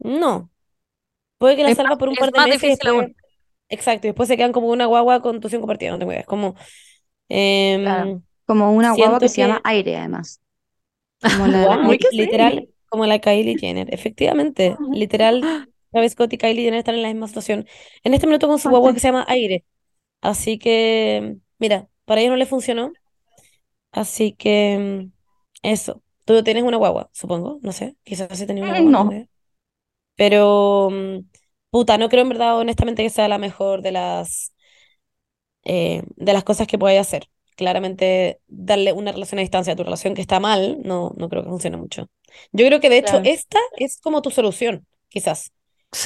[0.00, 0.50] No,
[1.38, 3.10] puede que la es más, salva por un par de meses y difícil después.
[3.74, 6.22] Exacto, y después se quedan como una guagua con tusión compartida, no tengo idea.
[6.22, 6.56] Es como,
[7.82, 8.10] Claro.
[8.10, 10.40] em, Como una guagua que se llama aire, además.
[11.28, 12.16] Como la de sí.
[12.16, 13.92] literal, como la Kylie Jenner.
[13.94, 15.50] Efectivamente, literal,
[15.92, 17.66] Travis Scott y Kylie Jenner están en la misma situación.
[18.04, 19.64] En este minuto con su guagua que se llama Aire.
[20.22, 22.92] Así que, mira, para ellos no le funcionó.
[23.92, 25.08] Así que,
[25.62, 26.02] eso.
[26.24, 27.58] Tú tienes una guagua, supongo.
[27.62, 27.96] No sé.
[28.04, 29.28] Quizás sí tenía una guagua, no No.
[30.16, 31.18] Pero, mm,
[31.74, 34.52] puta, no creo en verdad, honestamente, que sea la mejor de las
[35.64, 37.28] eh, de las cosas que puedes hacer.
[37.56, 41.42] Claramente, darle una relación a distancia a tu relación que está mal, no, no creo
[41.44, 42.08] que funcione mucho.
[42.52, 43.24] Yo creo que de hecho claro.
[43.24, 45.52] esta es como tu solución, quizás.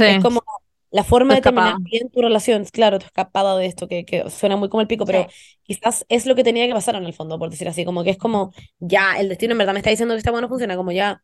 [0.04, 0.42] Es Sí, como
[0.90, 2.64] la forma de terminar bien tu relación.
[2.66, 5.32] Claro, tu escapada de esto, que, que suena muy como el pico, pero Sí.
[5.64, 7.84] quizás es lo que tenía que pasar en el fondo, por decir así.
[7.86, 10.48] Como que es como, ya, el destino en verdad me está diciendo que esta bueno
[10.48, 11.22] funciona, como ya,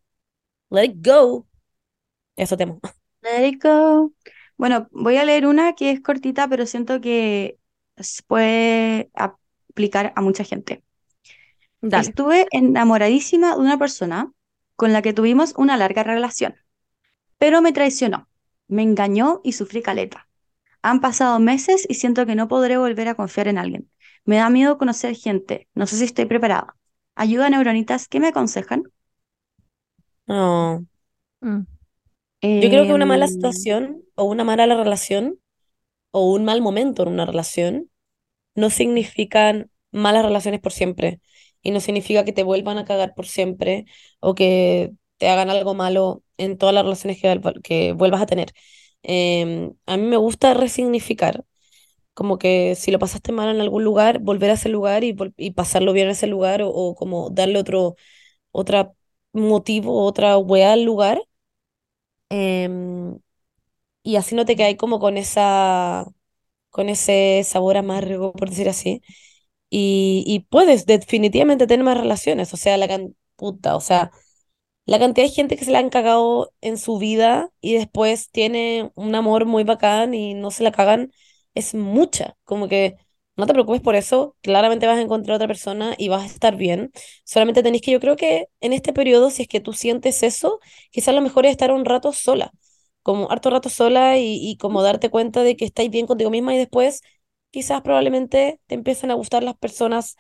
[0.71, 1.47] let it go.
[2.37, 2.81] Eso temo.
[3.25, 4.13] Let it go.
[4.57, 7.59] Bueno, voy a leer una que es cortita, pero siento que
[7.97, 10.85] se puede aplicar a mucha gente.
[11.83, 12.09] Dale.
[12.09, 14.33] Estuve enamoradísima de una persona
[14.77, 16.57] con la que tuvimos una larga relación,
[17.39, 18.29] pero me traicionó,
[18.69, 20.29] me engañó y sufrí caleta.
[20.83, 23.91] Han pasado meses y siento que no podré volver a confiar en alguien.
[24.25, 26.77] Me da miedo conocer gente, no sé si estoy preparada.
[27.17, 28.85] Ayuda, neuronitas, ¿qué me aconsejan?
[30.29, 30.87] No.
[31.43, 31.67] Mm.
[32.59, 35.41] Yo creo que una mala Em, situación o una mala relación
[36.13, 37.91] o un mal momento en una relación
[38.55, 41.21] no significan malas relaciones por siempre
[41.63, 43.87] y no significa que te vuelvan a cagar por siempre
[44.21, 48.53] o que te hagan algo malo en todas las relaciones que, que vuelvas a tener.
[49.03, 51.45] Em, a mí me gusta resignificar,
[52.15, 55.53] como que si lo pasaste mal en algún lugar, volver a ese lugar y, y
[55.53, 57.97] pasarlo bien en ese lugar o, o como darle otro,
[58.53, 58.93] otra
[59.33, 61.23] motivo, otra weá al lugar.
[62.35, 63.19] Em,
[64.03, 66.07] y así no te quedáis como con esa,
[66.71, 69.03] con ese sabor amargo, por decir así.
[69.71, 74.13] Y, puedes definitivamente tener más relaciones, o sea, la can- puta, o sea,
[74.87, 78.91] la cantidad de gente que se la han cagado en su vida y después tiene
[78.95, 81.13] un amor muy bacán y no se la cagan,
[81.55, 82.37] es mucha.
[82.45, 82.97] Como que
[83.37, 86.57] no te preocupes por eso, claramente vas a encontrar otra persona y vas a estar
[86.57, 86.93] bien.
[87.25, 90.61] Solamente tenés que, yo creo que en este periodo, si es que tú sientes eso,
[90.91, 92.53] quizás lo mejor es estar un rato sola,
[93.03, 96.55] como harto rato sola y, y como darte cuenta de que estáis bien contigo misma
[96.55, 97.03] y después
[97.51, 100.17] quizás probablemente te empiecen a gustar las personas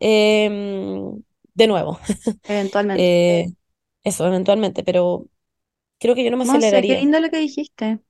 [0.00, 1.22] em,
[1.54, 1.98] de nuevo.
[2.48, 3.12] eventualmente.
[3.24, 3.48] Eh,
[4.04, 5.26] eso, eventualmente, pero
[5.98, 6.96] creo que yo no me Monse, qué aceleraría.
[6.96, 8.00] lindo lo que dijiste.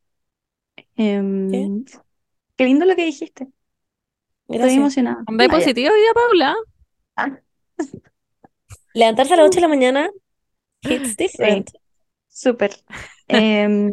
[1.47, 1.73] ¿Qué?
[1.77, 1.85] Em,
[2.57, 3.49] qué lindo lo que dijiste.
[4.49, 5.24] Estoy emocionada.
[5.38, 5.70] Ah, ya.
[5.70, 6.57] positivo hoy día, Paula.
[7.16, 7.40] Ah,
[8.94, 10.11] Levantarse a las 8 de la mañana
[10.88, 11.70] hits sí, different.
[12.28, 12.72] súper.
[13.28, 13.92] Em,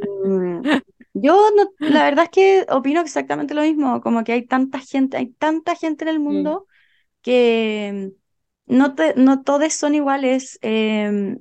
[1.13, 5.17] yo no, la verdad es que opino exactamente lo mismo, como que hay tanta gente,
[5.17, 6.67] hay tanta gente en el Mm, mundo
[7.21, 8.13] que
[8.67, 10.59] no, te, no todos son iguales.
[10.61, 11.39] em,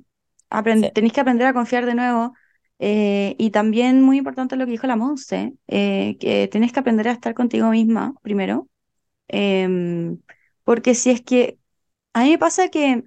[0.51, 0.93] apren- sí.
[0.93, 2.33] tenéis que aprender a confiar de nuevo.
[2.79, 7.07] eh, y también muy importante lo que dijo la Monse, eh, que tienes que aprender
[7.09, 8.69] a estar contigo misma primero.
[9.27, 10.19] Em,
[10.63, 11.59] porque si es que,
[12.13, 13.05] a mí me pasa que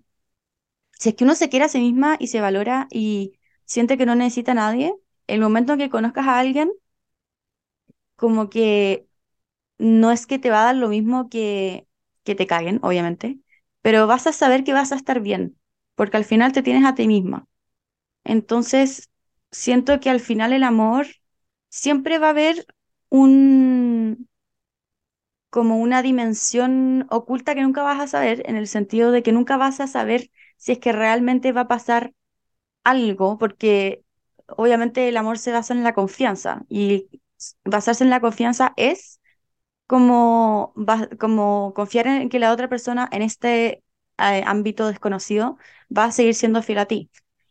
[0.98, 4.06] si es que uno se quiere a sí misma y se valora y siente que
[4.06, 4.94] no necesita a nadie,
[5.26, 6.70] el momento en que conozcas a alguien,
[8.16, 9.08] como que
[9.78, 11.88] no es que te va a dar lo mismo que,
[12.24, 13.40] que te caguen, obviamente,
[13.82, 15.58] pero vas a saber que vas a estar bien,
[15.96, 17.48] porque al final te tienes a ti misma.
[18.24, 19.10] Entonces,
[19.52, 21.06] siento que al final el amor
[21.70, 22.66] siempre va a haber
[23.10, 24.25] un,
[25.56, 29.56] como una dimensión oculta que nunca vas a saber, en el sentido de que nunca
[29.56, 32.12] vas a saber si es que realmente va a pasar
[32.84, 34.04] algo, porque
[34.48, 37.08] obviamente el amor se basa en la confianza y
[37.64, 39.18] basarse en la confianza es
[39.86, 40.74] como,
[41.18, 43.82] como confiar en que la otra persona en este
[44.18, 45.56] eh, ámbito desconocido
[45.96, 47.10] va a seguir siendo fiel a ti.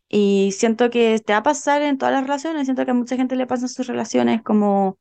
[0.10, 3.18] Y siento que te va a pasar en todas las relaciones, siento que a mucha
[3.18, 5.00] gente le pasa en sus relaciones como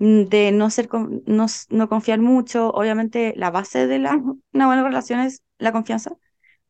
[0.00, 0.88] de no ser
[1.26, 2.70] no, no confiar mucho.
[2.70, 4.16] Obviamente la base de la,
[4.52, 6.12] una buena relación es la confianza,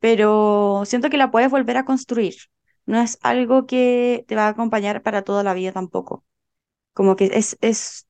[0.00, 2.34] pero siento que la puedes volver a construir.
[2.86, 6.24] No es algo que te va a acompañar para toda la vida tampoco.
[6.94, 8.06] Como que es, es,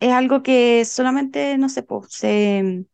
[0.00, 2.86] es algo que solamente, no sé, se,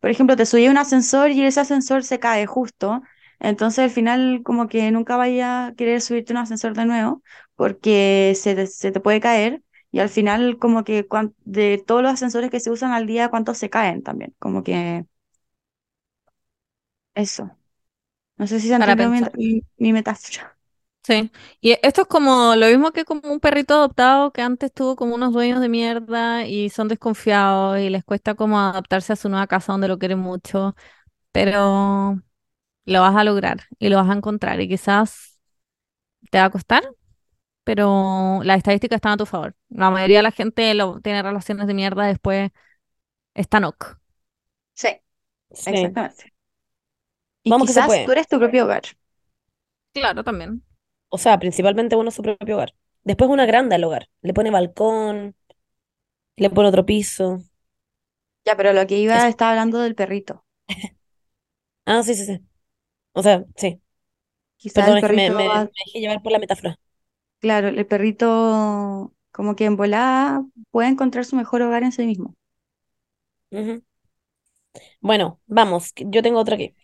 [0.00, 3.02] por ejemplo, te subí un ascensor y ese ascensor se cae justo.
[3.40, 7.22] Entonces al final como que nunca vaya a querer subirte un ascensor de nuevo
[7.56, 9.62] porque se se te puede caer.
[9.96, 11.06] Y al final como que
[11.44, 14.34] de todos los ascensores que se usan al día, ¿cuántos se caen también?
[14.38, 15.06] Como que
[17.14, 17.50] eso.
[18.38, 20.58] No sé si se entendió mi, mi, mi metáfora.
[21.04, 21.30] Sí.
[21.60, 25.14] Y esto es como lo mismo que como un perrito adoptado que antes tuvo como
[25.14, 29.46] unos dueños de mierda y son desconfiados y les cuesta como adaptarse a su nueva
[29.46, 30.74] casa donde lo quieren mucho,
[31.32, 32.20] pero
[32.86, 35.40] lo vas a lograr y lo vas a encontrar y quizás
[36.30, 36.84] te va a costar,
[37.66, 39.56] pero las estadísticas están a tu favor.
[39.70, 42.52] La mayoría de la gente lo, tiene relaciones de mierda después
[43.34, 43.98] están ok.
[44.74, 44.88] Sí,
[45.52, 45.72] Sí.
[45.72, 46.32] exactamente.
[47.42, 48.04] Y Vamos que se quizás puede.
[48.04, 48.82] tú eres tu propio hogar.
[49.92, 50.62] Claro, también.
[51.08, 52.74] O sea, principalmente uno su propio hogar.
[53.04, 54.08] Después una grande al hogar.
[54.22, 55.34] Le pone balcón,
[56.36, 57.40] le pone otro piso.
[58.46, 59.28] Ya, pero lo que iba Eso.
[59.28, 60.46] estaba hablando del perrito.
[61.84, 62.40] Ah, sí, sí, sí.
[63.12, 63.82] O sea, sí.
[64.58, 66.78] Quizás Perdón, el es que me, perrito me- va- me dejé llevar por la metáfora.
[67.40, 72.34] Claro, el perrito como que en volada puede encontrar su mejor hogar en sí mismo.
[75.00, 76.74] Bueno, vamos, yo tengo otra aquí.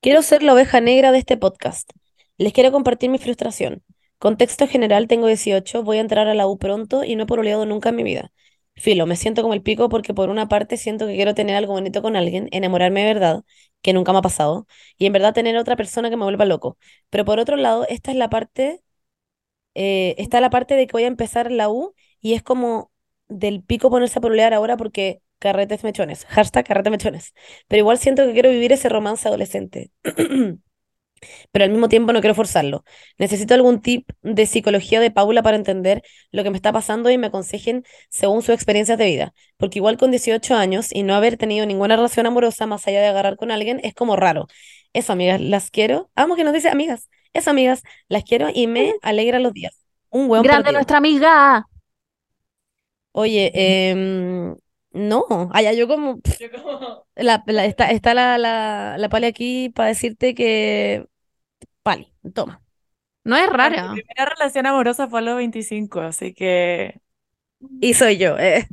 [0.00, 1.90] Quiero ser la oveja negra de este podcast.
[2.38, 3.82] Les quiero compartir mi frustración.
[4.18, 7.66] Contexto general, tengo 18, voy a entrar a la U pronto y no he pololeado
[7.66, 8.32] nunca en mi vida.
[8.76, 11.72] Filo, me siento como el pico porque por una parte siento que quiero tener algo
[11.74, 13.44] bonito con alguien, enamorarme de verdad,
[13.82, 14.66] que nunca me ha pasado,
[14.98, 16.78] y en verdad tener otra persona que me vuelva loco.
[17.10, 18.82] Pero por otro lado, esta es la parte,
[19.76, 22.90] eh, está la parte de que voy a empezar la U y es como
[23.28, 27.34] del pico ponerse a pololear ahora porque carretes mechones, hashtag carretes mechones.
[27.68, 29.90] Pero igual siento que quiero vivir ese romance adolescente.
[31.52, 32.84] Pero al mismo tiempo no quiero forzarlo.
[33.18, 37.18] Necesito algún tip de psicología de Paula para entender lo que me está pasando y
[37.18, 39.34] me aconsejen según sus experiencias de vida.
[39.58, 43.08] Porque igual con 18 años y no haber tenido ninguna relación amorosa más allá de
[43.08, 44.46] agarrar con alguien es como raro.
[44.92, 46.10] Eso, amigas, las quiero.
[46.14, 47.08] Amo que nos dice amigas.
[47.32, 49.78] Eso, amigas, las quiero y me alegra los días.
[50.10, 51.66] Un hueón Grande nuestra amiga.
[53.12, 54.56] Oye, em,
[54.92, 56.40] no, allá yo como, pff,
[57.16, 61.06] la, la- está, está la, la, la Pali aquí para decirte que,
[61.82, 62.62] Pali, toma.
[63.24, 63.86] No es Mi rara.
[63.90, 67.00] primera relación amorosa fue a los 25, así que
[67.80, 68.68] Y soy yo, eh.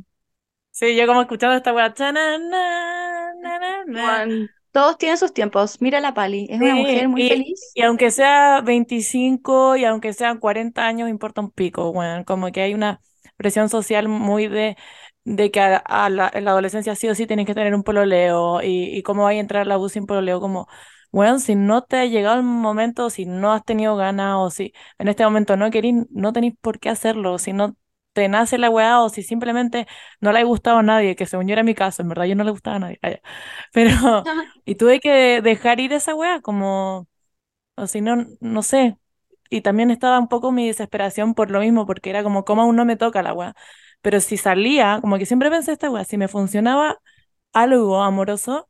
[0.70, 1.92] sí, yo como escuchando esta weá.
[1.94, 4.24] chana, na, na, na, na.
[4.24, 5.80] Juan, todos tienen sus tiempos.
[5.82, 7.74] Mira la Pali, es una mujer muy y, feliz.
[7.74, 12.24] y aunque sea 25 y aunque sean 40 años, importa un pico, weón.
[12.24, 13.00] Como que hay una
[13.36, 14.76] presión social muy de,
[15.24, 17.82] de que a, a la, en la adolescencia sí o sí tienes que tener un
[17.82, 20.68] pololeo y, y cómo vaya a entrar la U sin pololeo, como,
[21.12, 24.72] weón, si no te ha llegado el momento, si no has tenido ganas o si
[24.98, 27.76] en este momento no querís, no tenéis por qué hacerlo, si no
[28.14, 29.86] te nace la weá o si simplemente
[30.20, 32.36] no le ha gustado a nadie, que según yo era mi caso, en verdad yo
[32.36, 33.00] no le gustaba a nadie.
[33.74, 33.90] Pero,
[34.66, 37.08] y tuve que dejar ir esa weá, como...
[37.76, 38.98] O si no, no sé.
[39.50, 42.76] Y también estaba un poco mi desesperación por lo mismo, porque era como, ¿cómo aún
[42.76, 43.54] no me toca la weá?
[44.02, 46.98] Pero si salía, como que siempre pensé esta weá, si me funcionaba
[47.52, 48.68] algo amoroso,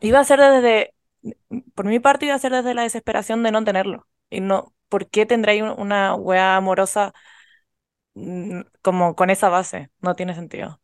[0.00, 0.94] iba a ser desde,
[1.74, 4.06] por mi parte iba a ser desde la desesperación de no tenerlo.
[4.30, 7.12] Y no, ¿por qué tendréis un- una weá amorosa
[8.82, 9.90] como con esa base?
[10.00, 10.80] No tiene sentido.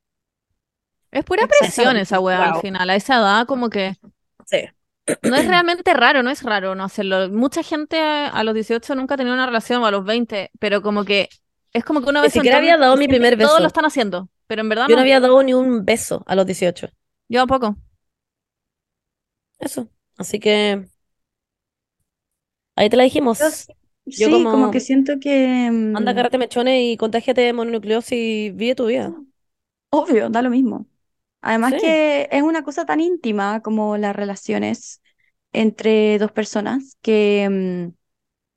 [1.10, 1.48] Es pura Exacto.
[1.48, 2.60] presión esa weá al Wow.
[2.60, 2.88] final.
[2.90, 3.96] A esa edad como que
[4.46, 4.58] Sí.
[5.22, 7.28] no es realmente raro, no es raro no hacerlo.
[7.30, 10.82] Mucha gente a los 18 nunca ha tenido una relación o a los 20, pero
[10.82, 11.28] como que
[11.72, 13.62] es como que una Ni vez siquiera había dado mi primer Todos beso.
[13.62, 15.02] lo están haciendo, pero en verdad Yo no no.
[15.02, 16.88] había dado ni un beso a los 18.
[17.28, 17.76] Yo tampoco.
[19.58, 19.90] Eso.
[20.16, 20.86] Así que
[22.76, 23.38] ahí te la dijimos.
[23.38, 23.76] Yo,
[24.14, 25.70] Yo sí, como como, que siento que...
[25.92, 29.12] anda, mm, cárate mechones y contágiate de mononucleosis y vive tu vida.
[29.90, 30.86] Obvio, da lo mismo.
[31.40, 31.76] Además Sí.
[31.76, 35.02] que es una cosa tan íntima como las relaciones
[35.52, 37.94] entre dos personas que, mm,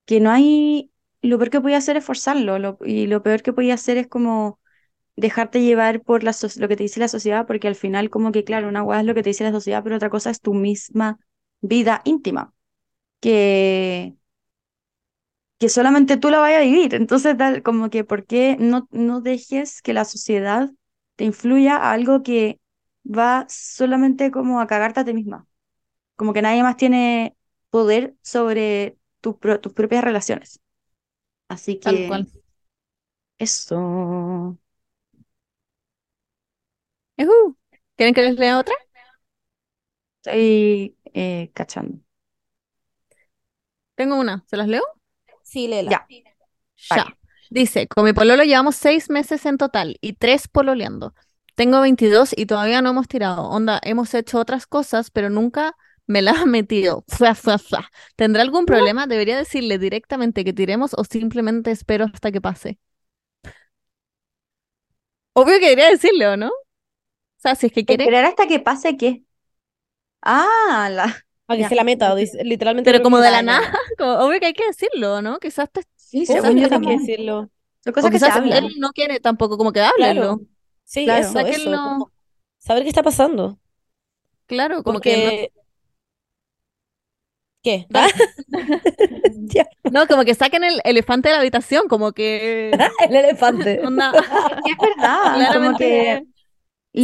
[0.06, 0.92] que no hay...
[1.24, 4.08] Lo peor que podía hacer es forzarlo lo- y lo peor que podía hacer es
[4.08, 4.60] como
[5.18, 8.32] dejarte llevar por la so- lo que te dice la sociedad, porque al final como
[8.34, 10.42] que, claro, una hueá es lo que te dice la sociedad, pero otra cosa es
[10.42, 11.20] tu misma
[11.62, 12.54] vida íntima,
[13.22, 14.16] que,
[15.60, 16.96] que solamente tú la vayas a vivir.
[16.96, 20.72] Entonces, da- como que, ¿por qué no, no dejes que la sociedad
[21.18, 22.60] te influya a algo que
[23.06, 25.48] va solamente como a cagarte a ti misma?
[26.16, 27.36] Como que nadie más tiene
[27.72, 30.62] poder sobre tu pro- tus propias relaciones.
[31.50, 32.30] Así Tal que cual.
[33.40, 34.58] eso.
[37.96, 38.74] ¿Quieren que les lea otra?
[40.22, 42.00] Estoy eh, cachando.
[43.96, 44.44] Tengo una.
[44.48, 44.82] ¿Se las leo?
[45.50, 45.90] Sí, Lela.
[45.90, 46.08] Ya.
[46.96, 47.18] Ya.
[47.50, 51.16] Dice, con mi pololo llevamos seis meses en total y tres pololeando.
[51.56, 53.50] Tengo 22 y todavía no hemos tirado.
[53.50, 55.76] Onda, hemos hecho otras cosas, pero nunca
[56.06, 57.04] me las ha metido.
[57.08, 57.90] Fua, fua, fua.
[58.16, 59.08] ¿Tendrá algún problema?
[59.08, 62.78] ¿Debería decirle directamente que tiremos o simplemente espero hasta que pase?
[65.34, 66.50] Obvio que debería decirle, ¿o no?
[66.50, 69.24] O sea, si es que quiere, Esperar hasta que pase qué.
[70.22, 71.26] Ah, la.
[71.50, 71.70] Para que Ya.
[71.70, 72.92] se la meta, dice- literalmente.
[72.92, 73.62] pero como de la nada,
[73.98, 75.40] como obvio que hay que decirlo, ¿no?
[75.40, 77.50] Quizás, te- Sí, según yo hay que decirlo.
[77.84, 78.66] Son o cosas que se hablan.
[78.66, 80.38] él no quiere tampoco, como que háblenlo.
[80.38, 80.42] Claro.
[80.84, 81.22] Sí, Claro.
[81.28, 81.70] eso, que eso.
[81.72, 82.12] no- como
[82.60, 83.58] saber qué está pasando.
[84.46, 85.52] Claro, como que.
[87.64, 87.88] ¿Qué?
[89.52, 89.66] Ya.
[89.92, 92.70] no, como que saquen el elefante de la habitación, como que
[93.10, 93.82] El elefante.
[93.84, 96.28] onda, Es que es verdad, como claramente, que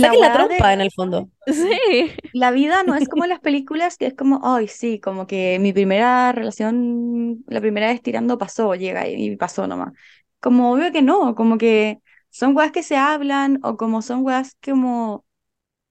[0.02, 1.30] la la de- trompa en el fondo.
[1.48, 2.12] sí.
[2.32, 5.72] La vida no es como las películas, que es como, ay, sí, como que mi
[5.74, 9.94] primera relación, la primera vez tirando pasó, llega y, y pasó nomás.
[10.42, 14.58] Como obvio que no, como que son weas que se hablan o como son weas
[14.64, 15.26] como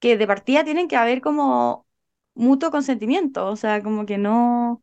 [0.00, 1.86] que de partida tienen que haber como
[2.34, 4.82] mutuo consentimiento, o sea, como que no,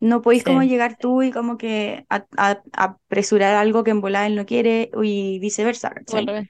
[0.00, 0.68] no podéis como Sí.
[0.68, 4.90] llegar tú y como que a- a- apresurar algo que en volada él no quiere
[5.02, 5.94] y viceversa,
[6.26, 6.48] revés.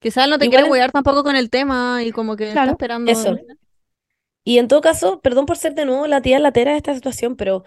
[0.00, 2.70] Quizás no te quiere en- huear tampoco con el tema y como que está Claro,
[2.72, 3.10] esperando.
[3.10, 3.36] Eso.
[4.44, 7.36] Y en todo caso, perdón por ser de nuevo la tía latera de esta situación,
[7.36, 7.64] pero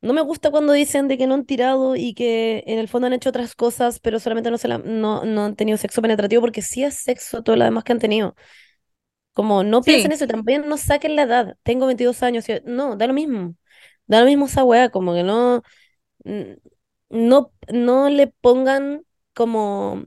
[0.00, 3.06] no me gusta cuando dicen de que no han tirado y que en el fondo
[3.06, 6.40] han hecho otras cosas, pero solamente no, se la- no, no han tenido sexo penetrativo,
[6.42, 8.36] porque sí es sexo todo lo demás que han tenido.
[9.32, 9.90] Como no Sí.
[9.90, 11.56] piensen eso y también no saquen la edad.
[11.64, 12.48] Tengo 22 años.
[12.48, 13.56] y- No, da lo mismo.
[14.06, 15.62] Da lo mismo esa weá, como que no,
[17.08, 19.04] no, no le pongan
[19.34, 20.04] como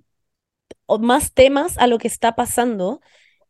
[1.00, 3.02] más temas a lo que está pasando,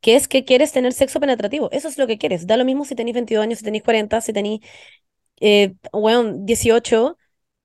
[0.01, 1.69] que es que quieres tener sexo penetrativo.
[1.71, 2.47] Eso es lo que quieres.
[2.47, 4.61] Da lo mismo si tenéis 22 años, si tenéis 40, si tenéis,
[5.39, 7.17] eh, weón, 18.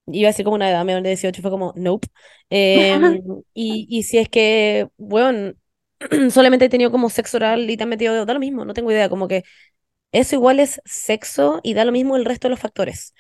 [0.06, 2.08] Iba a decir como una edad menor de 18, fue como, nope.
[2.50, 3.22] Em,
[3.54, 5.58] y, y si es que, weón,
[6.30, 8.90] solamente he tenido como sexo oral y te han metido, da lo mismo, no tengo
[8.90, 9.44] idea, como que
[10.12, 13.14] eso igual es sexo y da lo mismo el resto de los factores.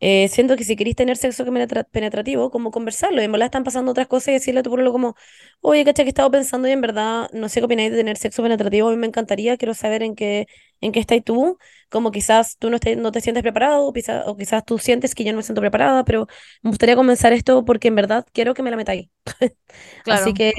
[0.00, 3.64] Eh, siento que si queréis tener sexo penetra- penetrativo, como conversarlo, y en verdad están
[3.64, 5.16] pasando otras cosas y decirle a tu pueblo como,
[5.60, 8.16] oye, cacha que he estado pensando y en verdad no sé qué opináis de tener
[8.16, 10.46] sexo penetrativo, a mí me encantaría, quiero saber en qué,
[10.80, 11.58] en qué estás tú,
[11.90, 15.14] como quizás tú no, estés- no te sientes preparado, o quizás, o quizás tú sientes
[15.14, 16.26] que yo no me siento preparada, pero
[16.62, 19.08] me gustaría comenzar esto porque en verdad quiero que me la metáis.
[20.02, 20.52] Claro, Así que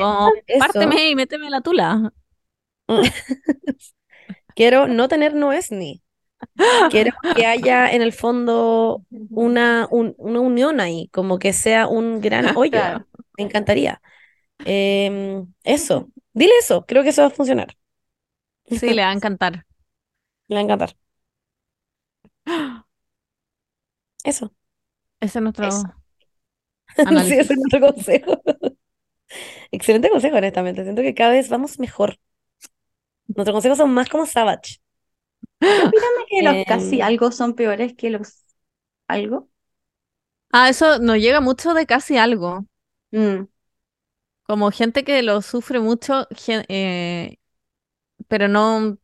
[0.47, 0.81] eso.
[0.85, 2.11] párteme y méteme la tula.
[4.55, 6.03] Quiero no tener no es ni.
[6.87, 12.21] Quiero que haya en el fondo una, un- una unión ahí, como que sea un
[12.21, 12.71] gran hoyo.
[12.71, 13.05] Claro.
[13.37, 14.01] Me encantaría.
[14.65, 17.77] Em, eso, dile eso, creo que eso va a funcionar.
[18.79, 19.65] Sí, le va a encantar.
[20.49, 20.95] Le va a encantar.
[24.23, 24.53] Eso.
[25.21, 25.87] Ese es nuestro Eso.
[27.25, 28.41] Sí, ese es nuestro consejo.
[29.71, 30.83] Excelente consejo, honestamente.
[30.83, 32.19] Siento que cada vez vamos mejor.
[33.27, 34.79] Nuestros consejos son más como Savage.
[35.67, 38.43] Opíname que los Em, casi algo son peores que los
[39.07, 39.49] algo.
[40.51, 42.65] Ah, eso nos llega mucho de casi algo.
[43.11, 43.47] Mm.
[44.43, 47.37] Como gente que lo sufre mucho, eh,
[48.27, 48.97] pero no,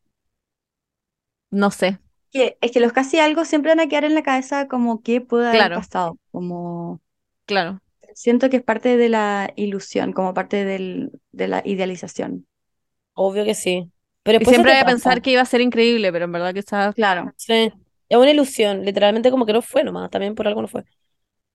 [1.52, 2.00] no sé.
[2.32, 5.22] Que, es que los casi algo siempre van a quedar en la cabeza como qué
[5.22, 5.72] puede haber Claro.
[5.72, 6.18] pasado.
[6.32, 7.02] Como
[7.46, 7.80] Claro.
[8.16, 12.48] siento que es parte de la ilusión, como parte del, de la idealización.
[13.14, 13.92] Obvio que sí.
[14.26, 16.60] Pero Y siempre voy a pensar que iba a ser increíble, pero en verdad que
[16.60, 17.32] está Claro.
[17.38, 17.72] Sí.
[18.10, 20.84] Es una ilusión, literalmente como que no fue nomás, también por algo no fue.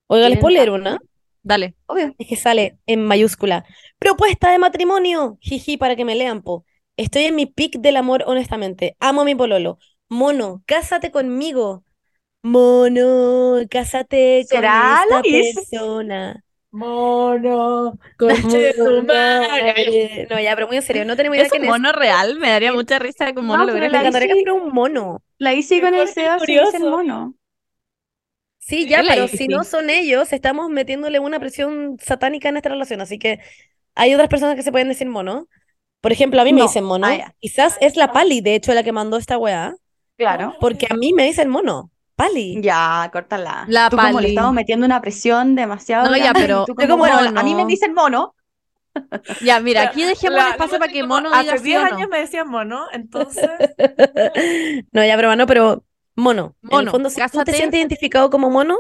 [0.07, 0.99] Oiga, ¿les puedo leer una?
[1.43, 1.75] Dale.
[1.87, 2.15] Obvio.
[2.17, 3.65] Es que sale en mayúscula.
[3.99, 5.37] Propuesta de matrimonio.
[5.41, 6.65] Jiji, para que me lean, po.
[6.97, 8.97] Estoy en mi pic del amor, honestamente.
[9.01, 9.79] Amo a mi pololo.
[10.09, 11.85] Mono, cásate conmigo.
[12.43, 16.45] Mono, cásate con ¿Será esta la persona.
[16.73, 20.27] Mono, Mono, madre.
[20.31, 21.71] No, ya, pero muy en serio, no tenemos idea ¿Es un quién es.
[21.71, 22.39] mono real?
[22.39, 24.35] Me daría mucha risa que un mono No, lo pero hubiera Me la encantaría que
[24.35, 25.23] fuera un mono.
[25.39, 27.35] La Isi con el Seba se dice el mono.
[28.59, 32.69] Sí, ya, Es pero si no son ellos, estamos metiéndole una presión satánica en esta
[32.69, 33.41] relación, así que
[33.95, 35.49] hay otras personas que se pueden decir mono.
[36.01, 36.67] Por ejemplo, a mí me No.
[36.67, 37.07] dicen mono.
[37.07, 37.35] Ah.
[37.41, 39.75] Quizás es la Pali, de hecho, la que mandó esta weá.
[40.17, 40.55] Claro.
[40.61, 41.91] Porque a mí me dicen mono.
[42.23, 42.61] Pali.
[42.63, 43.65] Ya, córtala.
[43.69, 44.29] La Tú como le Pali.
[44.29, 47.51] estamos metiendo una presión demasiado No, ya, grande, pero- tú como, como bueno, a mí
[47.55, 47.67] me mono.
[47.67, 48.35] dicen mono.
[49.41, 51.89] Ya, mira, aquí dejemos La- un espacio para que Mono diga Hace sí 10 o
[51.89, 51.95] no.
[51.97, 53.49] años me decían mono, entonces.
[54.93, 55.85] No, ya, broma, no, pero
[56.17, 56.57] mono.
[56.63, 58.77] En el Mono, fondo, si tú te sientes identificado como mono,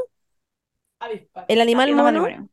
[0.99, 1.45] avispa.
[1.49, 2.49] el animal Haciendo mono,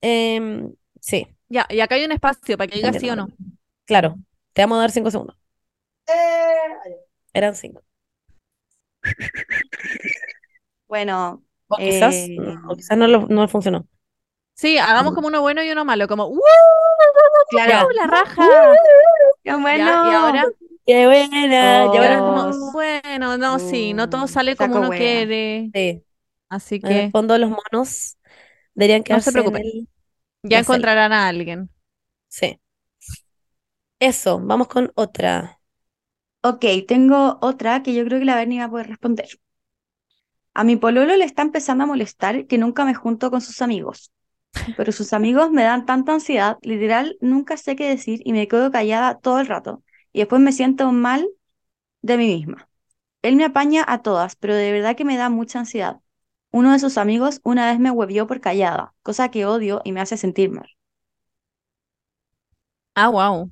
[0.00, 3.28] em, sí, Ya, y acá hay un espacio para que diga sí o no.
[3.84, 4.16] claro.
[4.52, 5.36] Te vamos a dar cinco segundos.
[6.08, 6.96] Eh,
[7.34, 7.82] Eran cinco.
[10.88, 12.38] Bueno, O quizás, Eh,
[12.70, 13.80] o quizás no, lo- no funcionó.
[14.54, 16.40] Sí, hagamos como uno bueno y uno malo, como ¡Uh!
[17.48, 17.88] claro.
[17.94, 18.46] ¡La raja!
[19.44, 19.92] Qué Ya, bueno.
[20.00, 20.44] y ahora,
[20.86, 21.86] ¡Qué buena!
[21.86, 21.94] Oh.
[21.94, 25.72] y ahora como, bueno, no, sí, no todo Mm, sale como uno quiere.
[25.74, 26.04] Sí,
[26.48, 28.18] Así en el que fondo los monos
[28.74, 29.62] deberían No se quedarse en preocupen.
[29.62, 29.88] el-
[30.42, 31.70] ya encontrarán a alguien.
[32.28, 32.60] Sí.
[33.98, 35.55] Eso, vamos con otra.
[36.42, 39.28] Ok, tengo otra que yo creo que la Berni va a poder responder.
[40.54, 44.12] A mi pololo le está empezando a molestar que nunca me junto con sus amigos.
[44.74, 48.70] Pero sus amigos me dan tanta ansiedad, literal, nunca sé qué decir y me quedo
[48.72, 49.82] callada todo el rato.
[50.12, 51.28] Y después me siento mal
[52.02, 52.68] de mí misma.
[53.22, 56.00] Él me apaña a todas, pero de verdad que me da mucha ansiedad.
[56.52, 60.00] Uno de sus amigos una vez me huevió por callada, cosa que odio y me
[60.02, 60.68] hace sentir mal.
[62.96, 63.50] Ah, wow.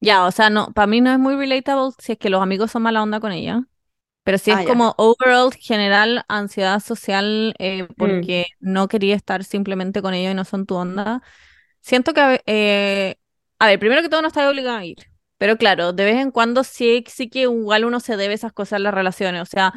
[0.00, 2.70] Ya, o sea, no, para mí no es muy relatable si es que los amigos
[2.70, 3.64] son mala onda con ella.
[4.24, 4.66] Pero Ah, es ya.
[4.66, 10.44] como overall general ansiedad social eh, porque no quería estar simplemente con ellos y no
[10.44, 11.22] son tu onda.
[11.80, 13.16] Siento que, eh,
[13.58, 14.98] a ver, primero que todo no estás obligado a ir.
[15.38, 18.78] Pero claro, de vez en cuando sí, sí que igual uno se debe esas cosas
[18.78, 19.42] en las relaciones.
[19.42, 19.74] O sea,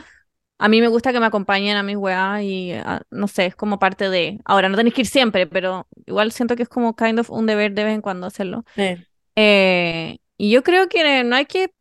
[0.60, 3.56] a mí me gusta que me acompañen a mis weas y ah, no sé, es
[3.56, 4.40] como parte de.
[4.46, 7.46] Ahora, no tenéis que ir siempre, pero igual siento que es como kind of un
[7.48, 8.66] deber de vez en cuando hacerlo.
[8.76, 9.06] Eh,
[9.36, 11.74] Eh, y yo creo que no hay que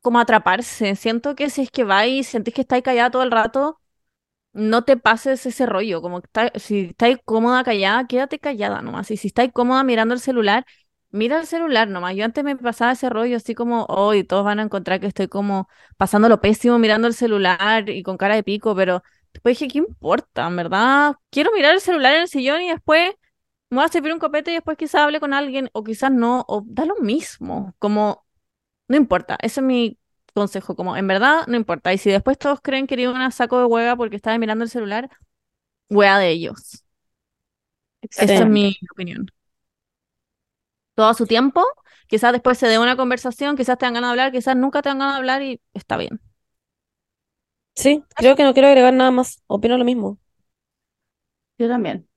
[0.00, 0.96] como atraparse.
[0.96, 3.80] Siento que si es que vais y sentís que estáis callada todo el rato,
[4.52, 6.02] no te pases ese rollo.
[6.02, 9.10] Como está- si estáis cómoda callada, quédate callada nomás.
[9.10, 10.66] Y si estáis cómoda mirando el celular,
[11.10, 12.14] mira el celular nomás.
[12.16, 15.28] Yo antes me pasaba ese rollo así como, hoy todos van a encontrar que estoy
[15.28, 19.02] como pasando lo pésimo mirando el celular y con cara de pico, pero
[19.32, 20.48] después dije, ¿qué importa?
[20.50, 23.14] Verdad, quiero mirar el celular en el sillón y después
[23.70, 26.44] me voy a servir un copete y después quizás hable con alguien o quizás no,
[26.48, 28.24] o da lo mismo, como
[28.88, 29.98] no importa, ese es mi
[30.34, 33.58] consejo, como en verdad no importa, y si después todos creen que eres una saco
[33.60, 35.10] de hueá porque estaba mirando el celular,
[35.90, 36.84] hueá de ellos,
[38.16, 39.26] esa es mi opinión.
[40.94, 41.62] Todo a su tiempo,
[42.08, 44.88] quizás después se dé una conversación, quizás te dan ganas de hablar, quizás nunca te
[44.88, 46.20] dan ganas de hablar y está bien.
[47.76, 49.42] Sí, creo que no quiero agregar nada más.
[49.46, 50.18] Opino lo mismo.
[51.58, 52.08] Yo también.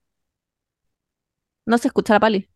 [1.70, 2.50] No se escucha la pali.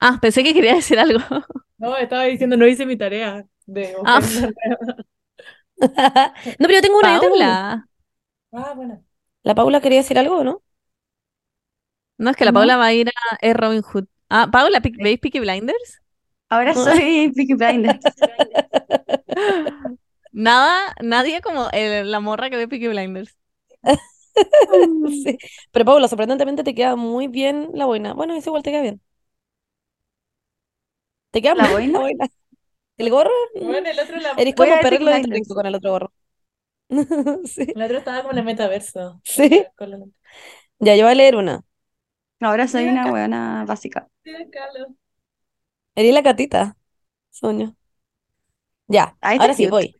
[0.00, 1.20] Ah, pensé que quería decir algo.
[1.78, 4.20] No, estaba diciendo, no hice mi tarea de Ah.
[5.78, 5.88] No,
[6.58, 7.20] pero yo tengo una.
[7.20, 7.88] Paula.
[8.52, 9.04] Ah, bueno.
[9.44, 10.62] ¿La Paula quería decir algo o no?
[12.18, 12.60] No, es que la ¿No?
[12.60, 14.06] Paula va a ir a es Robin Hood.
[14.28, 16.00] Ah, Paula, ¿veis Peaky Blinders?
[16.48, 18.04] Ahora soy Peaky Blinders.
[20.32, 23.36] Nada, nadie como el- la morra que ve Peaky Blinders.
[25.24, 25.38] Sí.
[25.72, 28.14] Pero Paula, sorprendentemente te queda muy bien la boina.
[28.14, 29.00] Bueno, eso igual te queda bien.
[31.30, 32.26] ¿Te queda ¿La muy bien la boina?
[32.98, 33.30] ¿El gorro?
[33.58, 35.22] Bueno, el otro, la- Eres como de.
[35.28, 36.12] Trinco con el otro gorro.
[37.46, 37.66] Sí.
[37.74, 39.22] el otro estaba como en el metaverso.
[39.24, 39.66] Sí.
[39.76, 39.98] Con la-
[40.78, 41.62] Ya, yo voy a leer una.
[42.40, 44.08] Ahora soy una buena básica.
[45.96, 46.76] Eres la catita.
[47.30, 47.76] Soño.
[48.88, 49.70] Ya, Ahí está ahora sí, cute.
[49.70, 49.96] voy.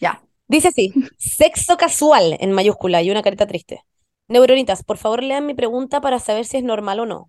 [0.00, 0.22] Ya.
[0.48, 3.84] Dice así, sexo casual en mayúscula y una carita triste.
[4.28, 7.26] Neuronitas, por favor lean mi pregunta para saber si es normal o no.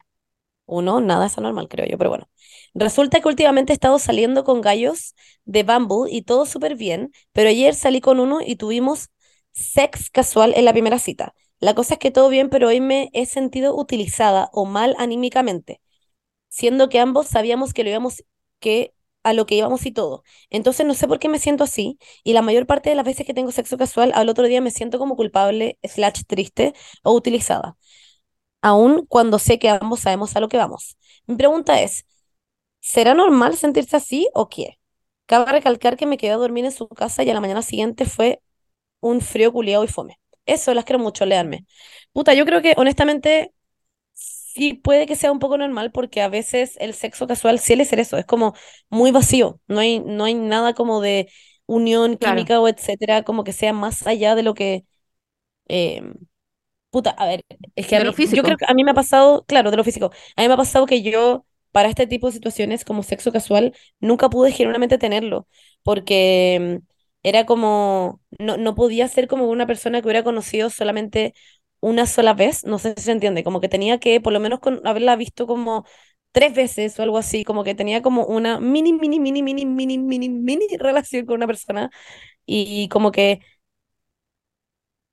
[0.65, 2.29] Uno, nada es anormal, creo yo, pero bueno.
[2.73, 5.15] Resulta que últimamente he estado saliendo con gallos
[5.45, 9.09] de Bumble y todo súper bien, pero ayer salí con uno y tuvimos
[9.51, 11.33] sex casual en la primera cita.
[11.59, 15.81] La cosa es que todo bien, pero hoy me he sentido utilizada o mal anímicamente,
[16.49, 18.23] siendo que ambos sabíamos que lo íbamos,
[18.59, 18.93] que
[19.23, 20.23] a lo que íbamos y todo.
[20.49, 23.25] Entonces no sé por qué me siento así y la mayor parte de las veces
[23.25, 27.77] que tengo sexo casual al otro día me siento como culpable, slash triste o utilizada,
[28.61, 30.97] aun cuando sé que ambos sabemos a lo que vamos.
[31.27, 32.05] Mi pregunta es,
[32.81, 34.79] ¿será normal sentirse así o qué?
[35.25, 38.05] Cabe recalcar que me quedé a dormir en su casa y a la mañana siguiente
[38.05, 38.41] fue
[39.01, 40.19] un frío culiado y fome.
[40.45, 41.65] Eso, las quiero mucho, leanme.
[42.13, 43.53] Puta, yo creo que honestamente
[44.59, 47.99] sí puede que sea un poco normal porque a veces el sexo casual suele ser
[47.99, 48.53] eso, es como
[48.89, 51.29] muy vacío, no hay, no hay nada como de
[51.65, 52.43] unión Claro.
[52.43, 54.85] química o etcétera, como que sea más allá de lo que,
[55.69, 56.03] eh,
[56.91, 57.45] Puta, a ver,
[57.75, 58.45] es que a mí, lo yo físico.
[58.45, 60.57] creo que a mí me ha pasado, claro, de lo físico, a mí me ha
[60.57, 65.47] pasado que yo, para este tipo de situaciones como sexo casual, nunca pude genuinamente tenerlo,
[65.83, 66.87] porque mm,
[67.23, 71.33] era como, no, no podía ser como una persona que hubiera conocido solamente
[71.81, 74.59] una sola vez, no sé si se entiende, como que tenía que por lo menos
[74.59, 75.85] con, haberla visto como
[76.31, 79.97] tres veces o algo así, como que tenía como una mini, mini, mini, mini, mini,
[79.97, 81.89] mini, mini relación con una persona
[82.45, 83.41] y como que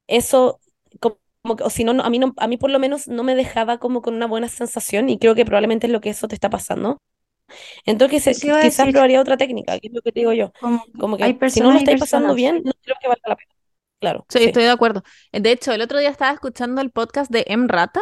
[0.07, 0.61] eso,
[1.01, 3.23] co- como, que, o si no, a mí no, a mí por lo menos no
[3.25, 6.29] me dejaba como con una buena sensación y creo que probablemente es lo que eso
[6.29, 6.99] te está pasando.
[7.87, 8.11] Entonces
[8.41, 10.53] quizás decir, probaría otra técnica, que es lo que te digo yo.
[10.63, 13.09] como que Como hay que si no lo y estáis pasando bien, no creo que
[13.09, 13.55] valga la pena.
[14.01, 14.45] Claro, Sí, sí.
[14.47, 15.03] estoy de acuerdo.
[15.33, 17.67] De hecho, el otro día estaba escuchando el podcast de M.
[17.69, 18.01] Rata,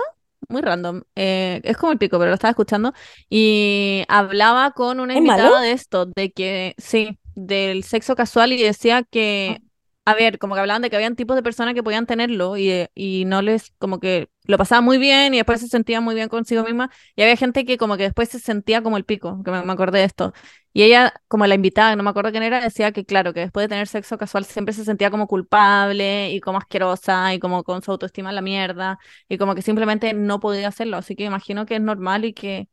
[0.48, 2.92] muy random, eh, es como el pico, pero lo estaba escuchando,
[3.30, 9.02] y hablaba con una invitada de esto, de que, sí, del sexo casual, y decía
[9.04, 9.60] que,
[10.06, 12.86] a ver, como que hablaban de que habían tipos de personas que podían tenerlo y,
[12.94, 16.28] y no les, como que lo pasaban muy bien y después se sentían muy bien
[16.28, 19.50] consigo misma, y había gente que como que después se sentía como el pico, que
[19.50, 20.32] me, me acordé de esto.
[20.72, 23.64] Y ella, como la invitada, no me acuerdo quién era, decía que claro, que después
[23.64, 27.80] de tener sexo casual siempre se sentía como culpable y como asquerosa y como con
[27.82, 28.98] su autoestima en la mierda
[29.28, 30.96] y como que simplemente no podía hacerlo.
[30.96, 32.68] Así que imagino que es normal y que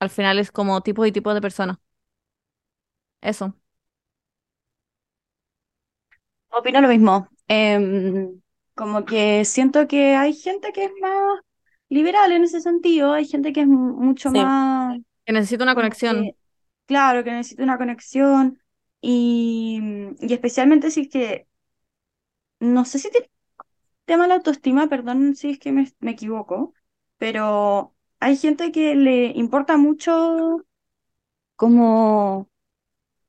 [0.00, 1.80] al final es como tipo y tipo de persona.
[3.20, 3.54] Eso.
[6.50, 7.28] Opino lo mismo.
[7.48, 8.40] Em,
[8.74, 11.40] como que siento que hay gente que es más
[11.88, 14.32] liberal en ese sentido, hay gente que es mu- mucho Sí.
[14.32, 16.18] más Que necesito una conexión.
[16.20, 16.36] que,
[16.86, 18.60] claro, que necesita una conexión
[19.00, 19.80] y,
[20.20, 21.48] y especialmente si es que,
[22.60, 23.30] no sé si tiene
[24.06, 26.74] tema de la autoestima, perdón si es que me, me equivoco,
[27.18, 30.64] pero hay gente que le importa mucho
[31.56, 32.48] como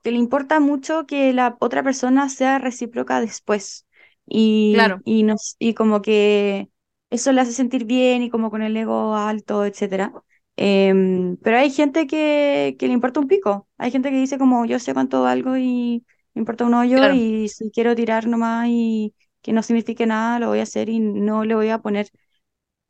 [0.04, 3.86] que le importa mucho que la otra persona sea recíproca después
[4.28, 5.04] y, Claro.
[5.06, 6.70] y, nos, y como que
[7.10, 10.14] eso le hace sentir bien y como con el ego alto, etcétera.
[10.58, 14.66] Em, pero hay gente que, que le importa un pico, hay gente que dice como
[14.66, 17.10] yo sé cuánto valgo y me importa un hoyo Claro.
[17.10, 21.00] y si quiero tirar nomás y que no signifique nada, lo voy a hacer y
[21.00, 22.10] no le voy a poner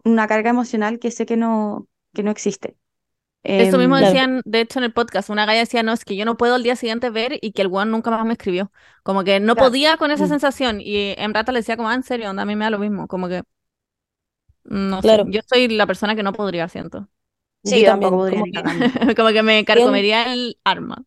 [0.06, 2.78] una carga emocional que sé que no, que no existe.
[3.58, 4.06] Eso mismo Em, Claro.
[4.06, 5.30] decían, de hecho, en el podcast.
[5.30, 7.62] Una galla decía, no, es que yo no puedo al día siguiente ver y que
[7.62, 8.72] el weón nunca más me escribió.
[9.04, 9.58] Como que no Claro.
[9.58, 10.30] podía con esa Mm.
[10.30, 10.82] sensación.
[10.82, 12.80] Y en rata le decía como, ah, en serio, onda, a mí me da lo
[12.80, 13.08] mismo.
[13.08, 13.44] Como que,
[14.64, 15.26] no sé, Claro.
[15.26, 17.10] yo soy la persona que no podría, siento.
[17.64, 18.64] sí, Yo tampoco también, podría como que.
[19.18, 21.06] Como que me carcomería el arma.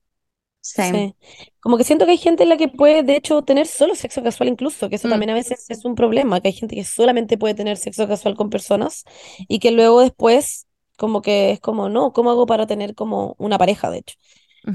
[0.60, 1.16] Sí.
[1.60, 4.22] Como que siento que hay gente en la que puede, de hecho, tener solo sexo
[4.22, 6.84] casual incluso, que eso Mm, también a veces es un problema, que hay gente que
[6.84, 9.04] solamente puede tener sexo casual con personas
[9.48, 10.68] y que luego después,
[11.02, 14.16] como que es como, no, ¿cómo hago para tener como una pareja, de hecho?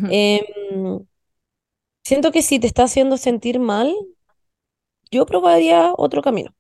[0.08, 1.06] Em,
[2.04, 3.96] siento que si te está haciendo sentir mal,
[5.12, 6.54] yo probaría otro camino,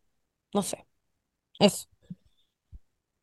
[0.53, 0.87] no sé,
[1.59, 1.87] eso,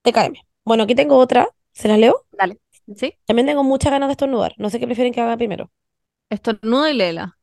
[0.02, 0.36] TKM.
[0.64, 2.26] Bueno, aquí tengo otra, ¿se las leo?
[2.32, 2.58] Dale.
[2.96, 3.18] ¿Sí?
[3.26, 5.70] También tengo muchas ganas de estornudar, no sé qué prefieren que haga primero.
[6.28, 7.38] Estornudo y lela.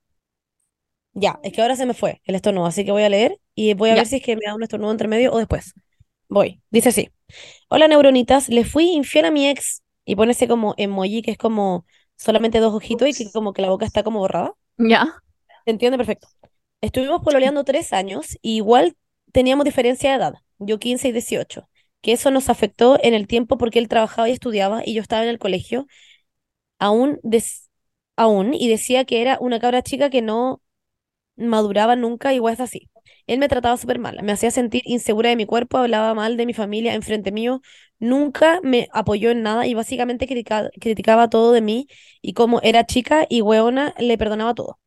[1.14, 3.74] Ya, es que ahora se me fue el estornudo, así que voy a leer y
[3.74, 3.96] voy a Ya.
[3.96, 5.74] ver si es que me da un estornudo entre medio o después.
[6.32, 6.62] Voy.
[6.70, 7.10] Dice así.
[7.70, 8.48] Hola, neuronitas.
[8.48, 12.60] Le fui infiel a mi ex y pone ese como emoji que es como solamente
[12.60, 14.54] dos ojitos y que como que la boca está como borrada.
[14.78, 15.22] Ya.
[15.66, 15.98] ¿Se entiende?
[15.98, 16.30] Perfecto.
[16.80, 18.96] Estuvimos pololeando tres años y igual
[19.34, 20.34] teníamos diferencia de edad.
[20.58, 21.68] Yo 15 y 18.
[22.00, 25.24] Que eso nos afectó en el tiempo porque él trabajaba y estudiaba y yo estaba
[25.24, 25.86] en el colegio
[26.80, 27.70] aún, des-
[28.16, 30.62] aún y decía que era una cabra chica que no
[31.38, 32.90] maduraba nunca y es así.
[33.28, 36.46] Él me trataba súper mal, me hacía sentir insegura de mi cuerpo, hablaba mal de
[36.46, 37.62] mi familia enfrente mío,
[38.00, 41.88] nunca me apoyó en nada y básicamente critica- criticaba todo de mí
[42.22, 44.80] y como era chica y hueona, le perdonaba todo.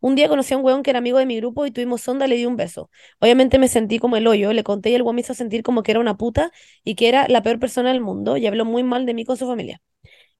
[0.00, 2.26] Un día conocí a un hueón que era amigo de mi grupo y tuvimos onda,
[2.26, 2.90] le di un beso.
[3.20, 5.82] Obviamente me sentí como el hoyo, le conté y el hueón me hizo sentir como
[5.82, 6.50] que era una puta
[6.84, 9.36] y que era la peor persona del mundo y habló muy mal de mí con
[9.36, 9.80] su familia.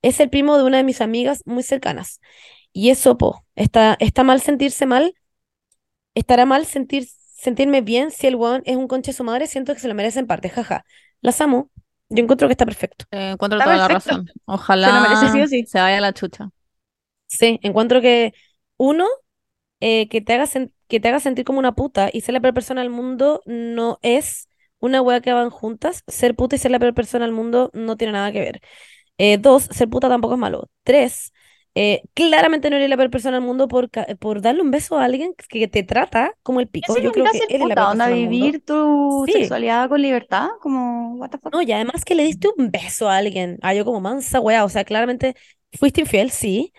[0.03, 2.21] Es el primo de una de mis amigas muy cercanas.
[2.73, 5.15] Y eso, po, está, está mal sentirse mal,
[6.15, 9.75] estará mal sentir, sentirme bien si el weón es un conche de su madre, siento
[9.75, 10.85] que se lo merece en parte, jaja.
[11.21, 11.71] Las amo,
[12.09, 13.05] yo encuentro que está perfecto.
[13.11, 13.91] Eh, encuentro Está toda la perfecto.
[13.91, 14.31] razón.
[14.81, 15.67] Se lo merece sí Ojalá o sí.
[15.67, 16.51] se vaya a la chucha.
[17.27, 18.33] Sí, encuentro que
[18.77, 19.07] uno,
[19.81, 20.47] eh, que te haga,
[20.89, 23.99] que te haga sentir como una puta y ser la peor persona del mundo no
[24.03, 24.49] es
[24.81, 26.05] una wea que van juntas.
[26.09, 28.61] Ser puta y ser la peor persona del mundo no tiene nada que ver.
[29.19, 30.71] Eh, dos, ser puta tampoco es malo.
[30.85, 31.33] Tres,
[31.75, 35.05] eh, claramente no eres la peor persona del mundo por, por darle un beso a
[35.05, 36.99] alguien que te trata como el ¿Qué pico.
[36.99, 39.33] Yo creo que eres la peor ¿Onda vivir tu Sí.
[39.33, 40.49] sexualidad con libertad?
[40.61, 41.53] Como, what the fuck?
[41.53, 43.59] No, y además que le diste un beso a alguien.
[43.63, 44.65] Ah, yo como mansa wea.
[44.65, 45.35] O sea, claramente
[45.79, 46.73] fuiste infiel, sí.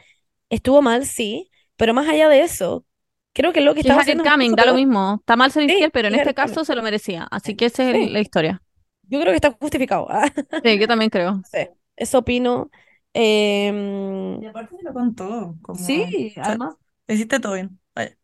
[0.49, 1.49] Estuvo mal, sí.
[1.77, 2.85] Pero más allá de eso,
[3.33, 5.17] Creo que lo que Que es estaba Hate haciendo es Coming, da lo mismo.
[5.21, 6.55] Está mal ser Sí, infiel, pero en es este Hate Coming.
[6.55, 7.27] caso se lo merecía.
[7.31, 8.09] Así que esa es Sí.
[8.09, 8.61] la historia.
[9.03, 10.07] Yo creo que está justificado.
[10.09, 10.25] ah.
[10.63, 11.41] Sí, yo también creo.
[11.43, 11.59] Sí,
[11.95, 12.69] eso opino.
[13.13, 15.55] Em, Y aparte se lo contó.
[15.61, 15.77] Como...
[15.79, 16.75] sí, o sea, además.
[17.07, 17.79] hiciste todo bien.
[17.95, 18.17] Vaya.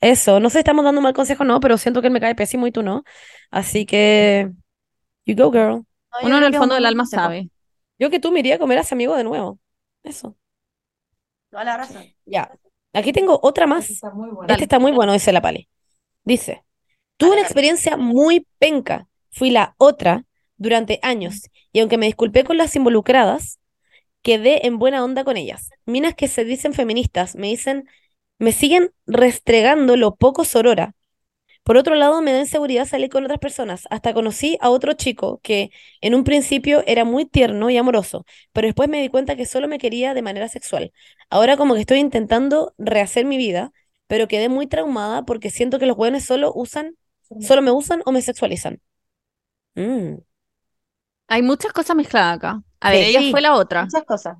[0.00, 2.20] Eso, no sé si estamos dando mal consejo o no, pero siento que él me
[2.20, 3.04] cae pésimo y tú no.
[3.50, 4.50] Así que,
[5.24, 5.86] you go, girl.
[6.22, 7.50] No, Uno en el fondo del alma sabe.
[7.98, 9.58] Yo que tú me iría a comer a ese amigo de nuevo.
[10.02, 10.36] Eso.
[11.50, 12.04] Toda la razón.
[12.26, 12.50] Ya.
[12.92, 13.90] Aquí tengo otra más.
[13.90, 14.52] Está muy bueno.
[14.52, 15.68] Este está muy bueno, dice la Pali.
[16.24, 16.64] Dice,
[17.16, 19.08] tuve una experiencia muy penca.
[19.30, 20.24] Fui la otra
[20.56, 23.58] durante años y aunque me disculpé con las involucradas,
[24.24, 25.70] quedé en buena onda con ellas.
[25.86, 27.88] Minas que se dicen feministas me dicen,
[28.38, 30.96] me siguen restregando lo poco sorora.
[31.62, 33.86] Por otro lado, me da inseguridad salir con otras personas.
[33.90, 35.70] Hasta conocí a otro chico que
[36.00, 39.68] en un principio era muy tierno y amoroso, pero después me di cuenta que solo
[39.68, 40.92] me quería de manera sexual.
[41.30, 43.72] Ahora como que estoy intentando rehacer mi vida,
[44.06, 46.96] pero quedé muy traumada porque siento que los hueones solo usan,
[47.40, 48.80] solo me usan o me sexualizan.
[49.74, 50.16] Mm.
[51.28, 52.62] Hay muchas cosas mezcladas acá.
[52.84, 53.16] A ver, Sí.
[53.16, 53.84] ella fue la otra.
[53.84, 54.36] Muchas cosas.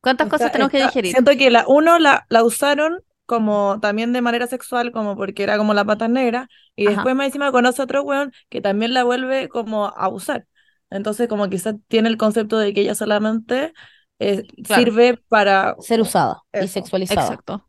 [0.00, 1.12] ¿Cuántas cosas Está- tenemos que digerir?
[1.12, 5.56] Siento que la uno la, la usaron como también de manera sexual, como porque era
[5.56, 6.46] como la pata negra,
[6.76, 6.96] y Ajá.
[6.96, 10.46] después más encima conoce a otro weón que también la vuelve como a usar.
[10.90, 13.72] Entonces como quizás tiene el concepto de que ella solamente
[14.18, 14.82] eh, Claro.
[14.82, 15.74] sirve para...
[15.80, 17.22] Ser usada y sexualizada.
[17.22, 17.66] Exacto.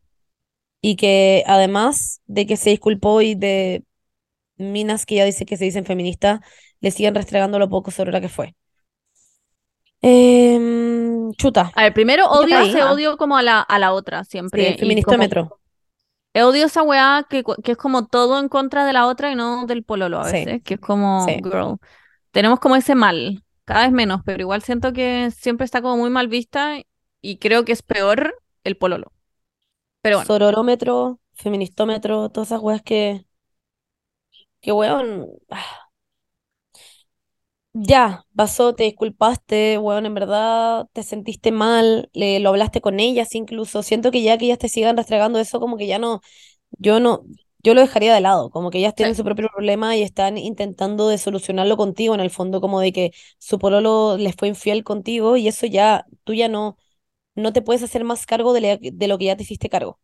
[0.82, 3.82] Y que además de que se disculpó y de
[4.58, 6.40] minas que ya dice que se dicen feministas,
[6.80, 8.54] le siguen restregando lo poco sorora que fue.
[10.08, 11.72] Em, chuta.
[11.74, 14.70] A ver, primero odio ese odio como a la, a la otra Sí, siempre.
[14.70, 15.48] y feministómetro.
[15.48, 19.34] como- odio esa weá que, que es como todo en contra de la otra y
[19.34, 20.44] no del pololo a Sí.
[20.44, 21.36] veces, que es como, Sí.
[21.42, 21.78] girl,
[22.30, 26.10] tenemos como ese mal, cada vez menos, pero igual siento que siempre está como muy
[26.10, 26.76] mal vista
[27.20, 28.34] y creo que es peor
[28.64, 29.12] el pololo.
[30.02, 33.24] Pero bueno, Sororómetro, feministómetro, todas esas weas que,
[34.60, 35.85] que weón, ah.
[37.78, 43.34] Ya, pasó, te disculpaste, weón, en verdad te sentiste mal, le, lo hablaste con ellas
[43.34, 46.20] incluso, siento que ya que ellas te sigan restregando eso, como que ya no,
[46.78, 47.24] yo no,
[47.62, 49.18] yo lo dejaría de lado, como que ellas tienen Sí.
[49.18, 53.12] su propio problema y están intentando de solucionarlo contigo, en el fondo, como de que
[53.38, 56.78] su pololo les fue infiel contigo y eso ya, tú ya no,
[57.36, 60.00] no te puedes hacer más cargo de lo que ya te hiciste cargo.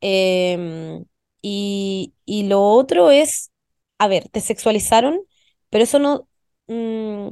[0.00, 1.04] Em,
[1.42, 3.50] y, y lo otro es,
[3.98, 5.20] a ver, te sexualizaron,
[5.70, 6.28] pero eso no,
[6.66, 7.30] mm,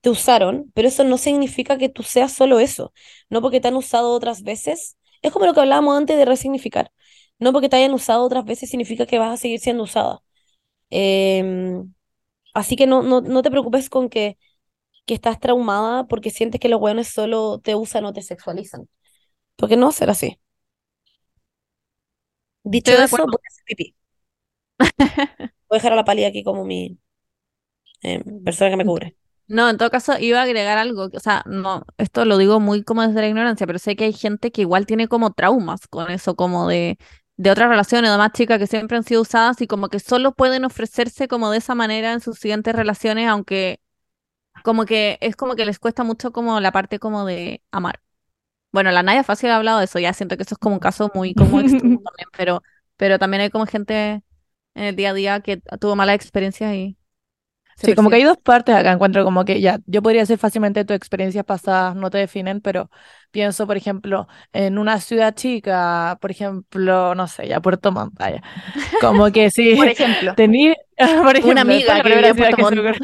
[0.00, 2.92] te usaron, pero eso no significa que tú seas solo eso.
[3.30, 6.92] No porque te han usado otras veces, es como lo que hablábamos antes de resignificar.
[7.38, 10.20] No porque te hayan usado otras veces significa que vas a seguir siendo usada.
[10.90, 11.94] Em,
[12.54, 14.38] así que no, no, no te preocupes con que,
[15.06, 18.88] que estás traumada porque sientes que los hueones solo te usan o te sexualizan.
[19.56, 20.40] Porque no va a ser así.
[22.62, 23.96] Dicho Estoy eso, voy a hacer pipí.
[25.68, 26.98] Voy a dejar a la pali aquí como mi
[28.02, 29.16] eh, persona que me cubre.
[29.46, 32.60] no, en todo caso iba a agregar algo, que- o sea, no, esto lo digo
[32.60, 35.86] muy como desde la ignorancia, pero sé que hay gente que igual tiene como traumas
[35.88, 36.98] con eso, como de,
[37.36, 40.64] de otras relaciones, además chicas que siempre han sido usadas y como que solo pueden
[40.64, 43.80] ofrecerse como de esa manera en sus siguientes relaciones, aunque
[44.64, 48.00] como que es como que les cuesta mucho como la parte como de amar.
[48.72, 50.80] Bueno, la Naya Fácil ha hablado de eso, ya siento que eso es como un
[50.80, 52.62] caso muy como extremo también, pero,
[52.98, 54.24] pero también hay como gente
[54.76, 56.97] en el día a día que tuvo malas experiencias y
[57.78, 60.36] se Sí, como que hay dos partes acá, encuentro como que ya, yo podría decir
[60.38, 62.90] fácilmente tus experiencias pasadas no te definen, pero
[63.30, 68.42] pienso, por ejemplo, en una ciudad chica, por ejemplo, no sé, ya Puerto Montt, vaya,
[69.00, 70.32] como que sí, Por ejemplo.
[70.36, 70.74] tení,
[71.22, 72.98] por ejemplo, Una amiga que vivía en Puerto Montt.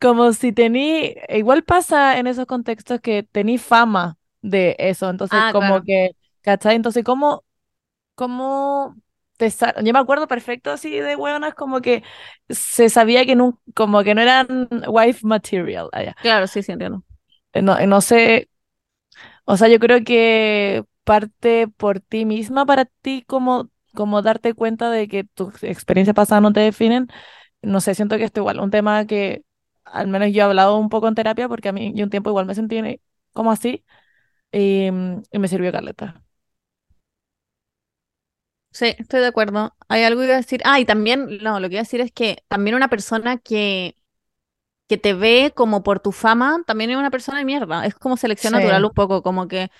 [0.00, 5.48] Como si tení, igual pasa en esos contextos que tení fama de eso, entonces Ah,
[5.48, 5.84] como claro.
[5.84, 6.10] que,
[6.42, 6.76] ¿cachai?
[6.76, 7.44] Entonces, ¿cómo,
[8.14, 8.96] cómo
[9.36, 9.50] te
[9.84, 12.02] Yo me acuerdo perfecto así de hueonas como que
[12.48, 16.16] se sabía que no, como que no eran wife material allá.
[16.20, 17.04] Claro, sí, sí, entiendo.
[17.52, 18.48] Eh, No, no sé,
[19.44, 24.90] o sea, yo creo que parte por ti misma para ti como, como darte cuenta
[24.90, 27.08] de que tus experiencias pasadas no te definen.
[27.62, 29.44] No sé, siento que esto igual, un tema que
[29.84, 32.30] al menos yo he hablado un poco en terapia porque a mí yo un tiempo
[32.30, 33.00] igual me sentí en-
[33.32, 33.84] como así
[34.52, 34.88] y,
[35.32, 36.24] y me sirvió caleta.
[38.76, 39.74] Sí, estoy de acuerdo.
[39.88, 40.60] Hay algo que iba a decir.
[40.64, 43.96] Ah, y también, no, lo que iba a decir es que también una persona que,
[44.88, 47.86] que te ve como por tu fama, también es una persona de mierda.
[47.86, 48.58] Es como selección Sí.
[48.58, 49.70] natural un poco, como que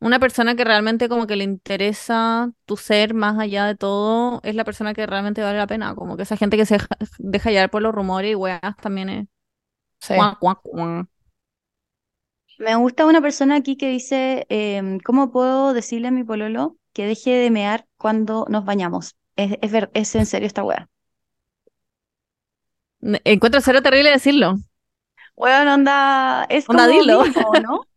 [0.00, 4.54] una persona que realmente como que le interesa tu ser más allá de todo, es
[4.56, 5.94] la persona que realmente vale la pena.
[5.96, 9.08] Como que esa gente que se deja, deja llevar por los rumores y weas también
[9.10, 9.26] es...
[10.00, 10.14] Sí.
[12.58, 17.06] Me gusta una persona aquí que dice, em, ¿cómo puedo decirle a mi pololo que
[17.06, 19.16] deje de mear cuando nos bañamos.
[19.36, 20.62] Es, es, ver- es en serio esta.
[23.00, 24.56] Me- Encuentro cero terrible decirlo.
[25.36, 27.22] Weón, onda, es Onda, como dilo.
[27.22, 27.88] mínimo, ¿no?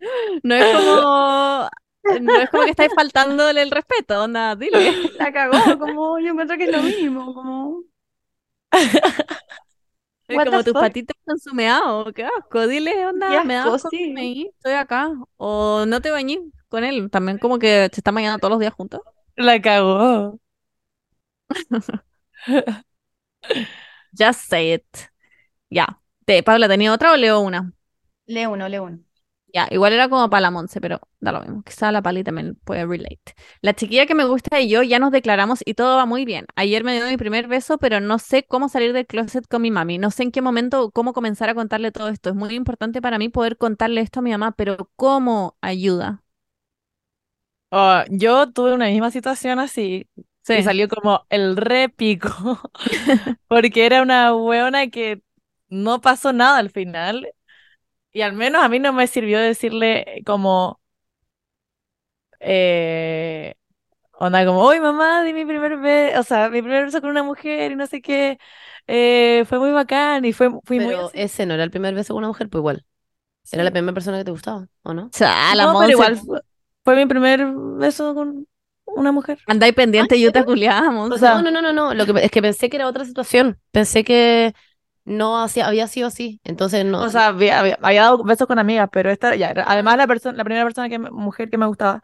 [0.42, 1.68] No es como.
[2.20, 4.94] No es como que estáis faltándole el respeto, onda, dile.
[5.18, 7.84] La cagó, como yo encuentro que es lo mínimo, como...
[10.28, 10.76] Es como tus fuck?
[10.76, 12.66] patitas están sumeados, qué asco.
[12.66, 14.12] Dile, onda, Qué me da asco, asco, sí.
[14.12, 15.10] me estoy acá.
[15.36, 17.10] O no te bañé con él.
[17.10, 19.00] También como que se están bañando todos los días juntos.
[19.38, 20.38] La cagó.
[24.12, 25.10] Just say it.
[25.70, 26.00] Ya.
[26.26, 27.72] Te, Paula, ¿tenía otra o leo una?
[28.26, 28.98] Lee uno, lee uno.
[29.54, 31.62] Ya, igual era como para la Monse, pero da lo mismo.
[31.62, 33.34] Quizá la Pali también puede relate.
[33.62, 36.46] La chiquilla que me gusta y yo ya nos declaramos y todo va muy bien.
[36.54, 39.70] Ayer me dio mi primer beso, pero no sé cómo salir del closet con mi
[39.70, 39.96] mami.
[39.98, 42.28] No sé en qué momento o cómo comenzar a contarle todo esto.
[42.30, 46.22] Es muy importante para mí poder contarle esto a mi mamá, pero ¿cómo ayuda?
[47.70, 50.08] Oh, yo tuve una misma situación así
[50.42, 50.54] Sí.
[50.54, 52.30] y salió como el repico
[53.48, 55.22] porque era una weona que
[55.68, 57.30] no pasó nada al final
[58.12, 60.80] y al menos a mí no me sirvió decirle como
[62.40, 63.54] eh,
[64.12, 67.22] onda como, uy mamá, di mi primer beso, o sea, mi primer beso con una
[67.22, 68.38] mujer y no sé qué,
[68.86, 71.14] eh, fue muy bacán y fue, fui muy Pero así.
[71.14, 72.84] ese no era el primer beso con una mujer, pues igual.
[73.52, 75.10] Era la primera persona que te gustaba, ¿o no?
[75.12, 76.40] Cha, la No, pero igual fue,
[76.88, 77.46] fue mi primer
[77.76, 78.46] beso con
[78.86, 79.38] una mujer.
[79.46, 81.92] Andáis pendiente, yo te culiaba, O sea, No, no, no, no, no.
[81.92, 83.58] Lo que es que pensé que era otra situación.
[83.72, 84.54] Pensé que
[85.04, 86.40] no hacía, había sido así.
[86.44, 87.02] Entonces no.
[87.02, 90.06] O sea, había, había, había dado besos con amigas, pero esta ya era, además la
[90.06, 92.00] persona, la primera persona que me- mujer que me gustaba.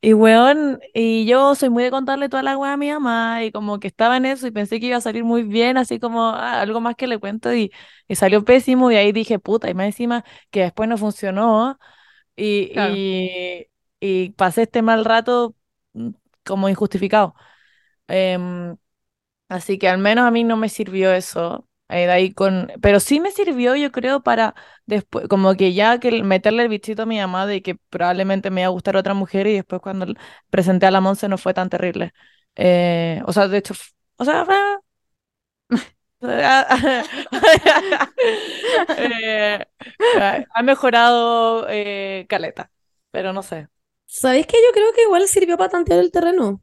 [0.00, 3.52] Y weón, y yo soy muy de contarle toda la weá a mi mamá, y
[3.52, 6.28] como que estaba en eso, y pensé que iba a salir muy bien, así como
[6.28, 7.72] ah, algo más que le cuento, y,
[8.08, 11.78] y salió pésimo, y ahí dije, puta, y más encima que después no funcionó,
[12.36, 12.94] y, Claro.
[12.94, 13.66] y,
[14.04, 15.56] y pasé este mal rato
[15.94, 16.10] mm,
[16.44, 17.34] como injustificado.
[18.08, 18.76] Em,
[19.48, 21.68] Así que al menos a mí no me sirvió eso.
[21.88, 22.72] eh, de ahí con...
[22.82, 24.54] Pero sí me sirvió, yo creo, para
[24.86, 28.62] después, como que ya que meterle el bichito a mi mamá de que probablemente me
[28.62, 30.06] iba a gustar otra mujer y después cuando
[30.50, 32.12] presenté a la Monse no fue tan terrible.
[32.56, 33.74] Eh, o sea, de hecho,
[34.16, 34.46] o sea,
[38.98, 39.64] eh,
[40.20, 42.70] ha ha mejorado eh, caleta,
[43.10, 43.68] pero no sé.
[44.06, 46.62] ¿Sabéis que yo creo que igual sirvió para tantear el terreno?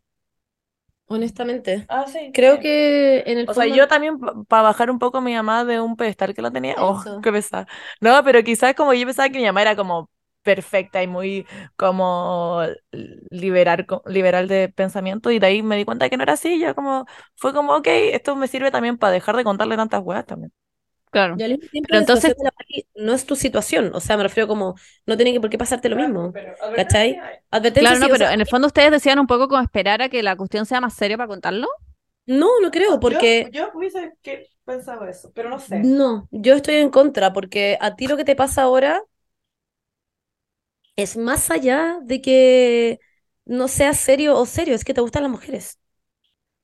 [1.08, 1.86] Honestamente.
[1.90, 2.32] Ah, sí.
[2.34, 5.66] Creo que en el O sea, yo también para bajar un poco a mi mamá
[5.66, 6.76] de un pedestal que la tenía.
[6.78, 7.22] Oh, Eso.
[7.22, 7.68] qué pesada.
[8.00, 10.10] No, pero quizás como yo pensaba que mi mamá era como
[10.44, 11.46] perfecta y muy
[11.76, 12.62] como
[13.30, 16.60] liberar, liberal de pensamiento y de ahí me di cuenta que no era así.
[16.60, 17.06] Ya como
[17.36, 20.52] fue como, ok, esto me sirve también para dejar de contarle tantas weas también.
[21.12, 21.36] Claro.
[21.38, 22.36] Pero entonces-
[22.96, 23.92] no es tu situación.
[23.94, 24.76] O sea, me refiero como.
[25.06, 26.34] No tiene que por qué pasarte lo mismo.
[26.76, 27.20] ¿Cachai?
[27.52, 30.02] Advertencia Claro, no, sí, pero sea, en el fondo ustedes decían un poco como esperar
[30.02, 31.68] a que la cuestión sea más seria para contarlo.
[32.26, 33.50] no, no creo, porque.
[33.52, 34.14] Yo, hubiese
[34.64, 38.36] pensado eso, pero no No, yo estoy en contra, porque a ti lo que te
[38.36, 39.02] pasa ahora
[40.96, 43.00] es más allá de que
[43.46, 45.81] no seas serio o serio, es que te gustan las mujeres.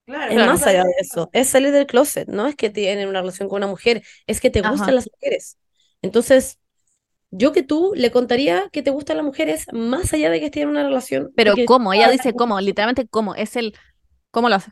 [0.08, 3.22] Claro, Es más allá de eso, es salir del closet, no es que tienen una
[3.22, 4.88] relación con una mujer, es que te Ajá.
[4.88, 5.58] gustan las mujeres.
[6.02, 6.60] Entonces,
[7.32, 10.64] yo que tú le contaría que te gustan las mujeres más allá de que estén
[10.64, 11.94] en una relación, Pero ¿cómo?
[11.94, 13.36] Ella dice cómo, literalmente cómo.
[13.36, 13.74] Es el.
[14.32, 14.72] ¿Cómo lo hace?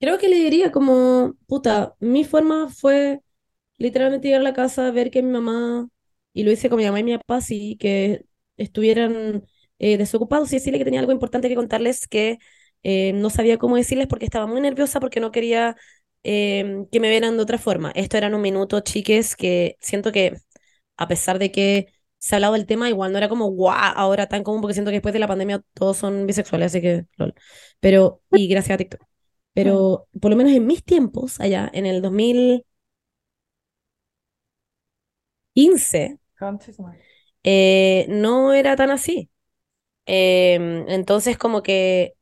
[0.00, 3.20] creo que le diría como, puta, mi forma fue
[3.78, 5.88] literalmente llegar a la casa, ver que mi mamá,
[6.32, 8.26] y lo hice con mi mamá y mi papá, sí, que
[8.56, 9.44] estuvieran
[9.78, 12.38] eh, desocupados y decirle que tenía algo importante que contarles que
[12.82, 15.76] eh, no sabía cómo decirles porque estaba muy nerviosa porque no quería
[16.24, 17.90] eh, que me vieran de otra forma.
[17.94, 20.36] Esto eran un minuto, chiques, que siento que
[20.96, 21.86] a pesar de que
[22.18, 24.90] se ha hablado del tema, igual no era como guau, ahora tan común porque siento
[24.90, 27.34] que después de la pandemia todos son bisexuales, así que lol.
[27.80, 29.02] Pero, y gracias a TikTok.
[29.54, 32.64] Pero por lo menos en mis tiempos, allá en el 2015,
[37.42, 39.30] eh, no era tan así.
[40.06, 42.14] Em, entonces, como que,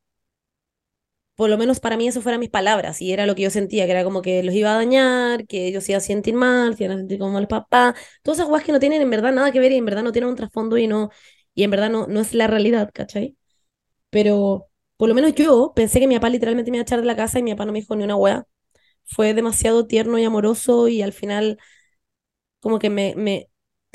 [1.41, 3.87] por lo menos para mí eso fueran mis palabras, y era lo que yo sentía,
[3.87, 6.77] que era como que los iba a dañar, que ellos se iban a sentir mal,
[6.77, 9.33] se iban a sentir como el papá, todas esas cosas que no tienen en verdad
[9.33, 11.09] nada que ver y en verdad no tienen un trasfondo y no,
[11.55, 13.37] y en verdad no, no es la realidad, ¿cachai?
[14.11, 17.07] Pero por lo menos yo pensé que mi papá literalmente me iba a echar de
[17.07, 18.47] la casa y mi papá no me dijo ni una wea.
[19.05, 21.59] Fue demasiado tierno y amoroso y al final
[22.61, 23.49] como que me, me,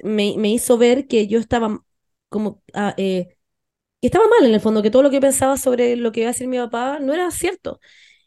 [0.03, 1.83] me, me hizo ver que yo estaba
[2.29, 3.34] como ah, eh,
[4.07, 6.33] estaba mal en el fondo, que todo lo que pensaba sobre lo que iba a
[6.33, 7.79] decir mi papá no era cierto.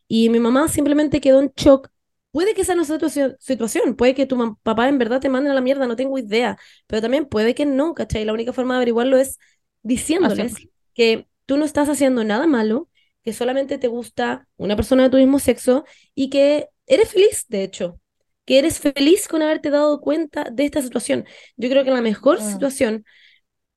[0.09, 1.89] Y mi mamá simplemente quedó en shock.
[2.31, 5.29] Puede que esa no sea tu si- situación, puede que tu papá en verdad te
[5.29, 8.25] mande a la mierda, no tengo idea, pero también puede que no, ¿cachai?
[8.25, 9.39] La única forma de averiguarlo es
[9.83, 10.63] diciéndoles
[10.95, 12.91] que tú no estás haciendo nada malo,
[13.25, 15.85] que solamente te gusta una persona de tu mismo sexo
[16.15, 18.01] y que eres feliz, de hecho,
[18.45, 21.27] que eres feliz con haberte dado cuenta de esta situación.
[21.57, 23.05] Yo creo que la mejor situación,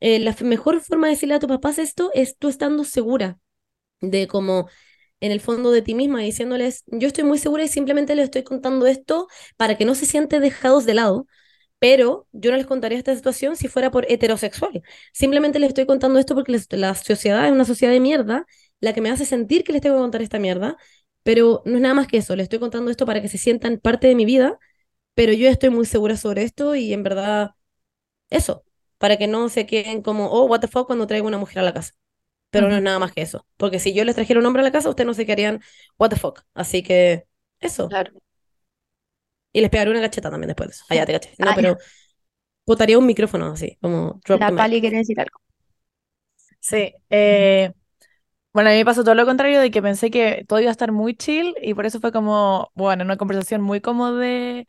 [0.02, 3.40] eh, la mejor forma de decirle a tus papás esto es tú estando segura
[4.02, 4.70] de como
[5.20, 8.44] en el fondo de ti misma, diciéndoles, yo estoy muy segura y simplemente les estoy
[8.44, 11.28] contando esto para que no se sienten dejados de lado,
[11.80, 14.84] pero yo no les contaría esta situación si fuera por heterosexual.
[15.14, 18.46] Simplemente les estoy contando esto porque la sociedad es una sociedad de mierda,
[18.80, 20.78] la que me hace sentir que les tengo que contar esta mierda,
[21.24, 23.80] pero no es nada más que eso, les estoy contando esto para que se sientan
[23.80, 24.58] parte de mi vida,
[25.16, 27.52] pero yo estoy muy segura sobre esto y en verdad
[28.30, 28.64] eso,
[29.02, 31.64] para que no se queden como, oh, what the fuck cuando traigo una mujer a
[31.64, 31.94] la casa.
[32.52, 34.64] Pero no es nada más que eso, porque si yo les trajera un hombre a
[34.64, 35.60] la casa, ustedes no se quedarían,
[35.98, 36.42] what the fuck.
[36.54, 37.26] Así que
[37.60, 37.90] eso.
[37.90, 38.12] Claro.
[39.52, 40.86] Y les pegaré una cacheta también después de eso.
[40.92, 41.32] Ya te caché.
[41.40, 41.78] No, pero
[42.68, 44.52] botaría un micrófono así, como drop La.
[44.52, 45.40] Pali quiere decir algo.
[46.60, 47.72] Sí, eh,
[48.54, 50.72] bueno, a mí me pasó todo lo contrario de que pensé que todo iba a
[50.74, 54.68] estar muy chill y por eso fue como, bueno, una conversación muy como de,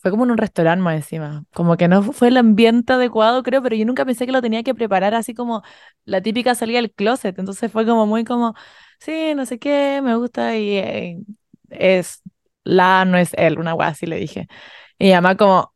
[0.00, 3.62] fue como en un restaurante más encima, como que no fue el ambiente adecuado, creo,
[3.62, 5.62] pero yo nunca pensé que lo tenía que preparar así como
[6.04, 8.54] la típica salida del closet, entonces fue como muy como,
[8.98, 11.18] sí, no sé qué, me gusta y eh,
[11.70, 12.22] es
[12.64, 14.48] la, no es él, una wea así le dije.
[14.98, 15.74] Y además como,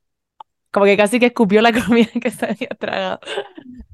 [0.72, 3.20] como que casi que escupió la comida que se había tragado.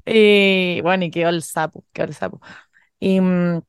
[0.05, 2.41] Y bueno, y quedó el sapo, quedó el sapo.
[2.99, 3.61] Y, mm,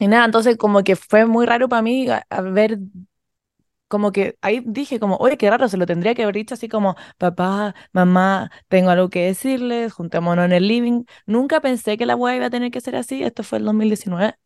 [0.00, 2.06] y nada, entonces como que fue muy raro para mí
[2.52, 2.78] ver,
[3.90, 6.68] como que ahí dije como, oye, qué raro, se lo tendría que haber dicho así
[6.70, 11.04] como, papá, mamá, tengo algo que decirles, juntémonos en el living.
[11.26, 14.36] Nunca pensé que la weá iba a tener que ser así, esto fue el 2019.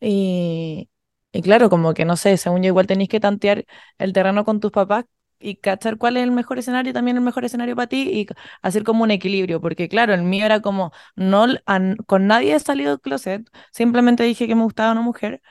[0.00, 0.88] Y,
[1.32, 3.64] y claro, como que no sé, según yo igual tenéis que tantear
[3.98, 5.04] el terreno con tus papás
[5.38, 8.26] y cachar cuál es el mejor escenario, también el mejor escenario para ti y
[8.62, 12.26] hacer como un equilibrio, porque claro, el mío era como, no, l- a n- con
[12.26, 15.42] nadie he salido del closet, simplemente dije que me gustaba una mujer,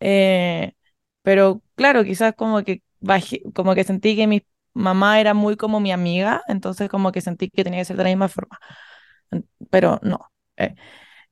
[0.00, 0.74] eh,
[1.22, 4.42] pero claro, quizás como que bajé, como que sentí que mi
[4.74, 8.04] mamá era muy como mi amiga, entonces como que sentí que tenía que ser de
[8.04, 8.58] la misma forma,
[9.70, 10.30] pero no.
[10.56, 10.74] eh.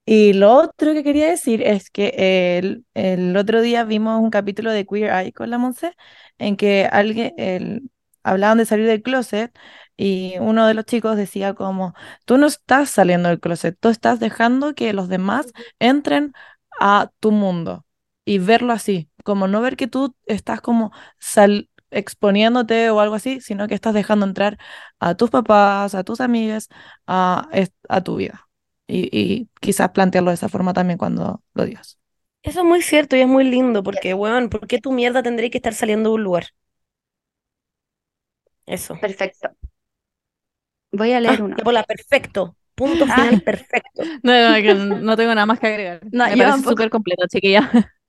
[0.06, 4.72] Y lo otro que quería decir es que el, el otro día vimos un capítulo
[4.72, 5.94] de Queer Eye con la Monse
[6.38, 7.90] en que alguien el-
[8.24, 9.52] hablaban de salir del closet
[9.98, 11.94] y uno de los chicos decía como,
[12.26, 16.34] tú no estás saliendo del closet, tú estás dejando que los demás entren
[16.80, 17.86] a tu mundo
[18.26, 23.40] y verlo así, como no ver que tú estás como sal exponiéndote o algo así,
[23.40, 24.58] sino que estás dejando entrar
[25.00, 26.68] a tus papás, a tus amigas,
[27.06, 27.48] a,
[27.88, 28.48] a tu vida.
[28.86, 31.98] Y, y quizás plantearlo de esa forma también cuando lo digas.
[32.42, 35.48] Eso es muy cierto y es muy lindo, porque, weón, ¿por qué tu mierda tendría
[35.50, 36.48] que estar saliendo de un lugar?
[38.66, 38.98] Eso.
[38.98, 39.48] Perfecto.
[40.92, 41.56] Voy a Ah, leer una.
[41.56, 42.56] ya, Paula, perfecto.
[42.74, 43.08] Punto Ah.
[43.08, 44.02] final perfecto.
[44.22, 44.32] No,
[44.62, 46.00] no, no tengo nada más que agregar.
[46.12, 47.70] No, Me yo súper completo, chiquilla.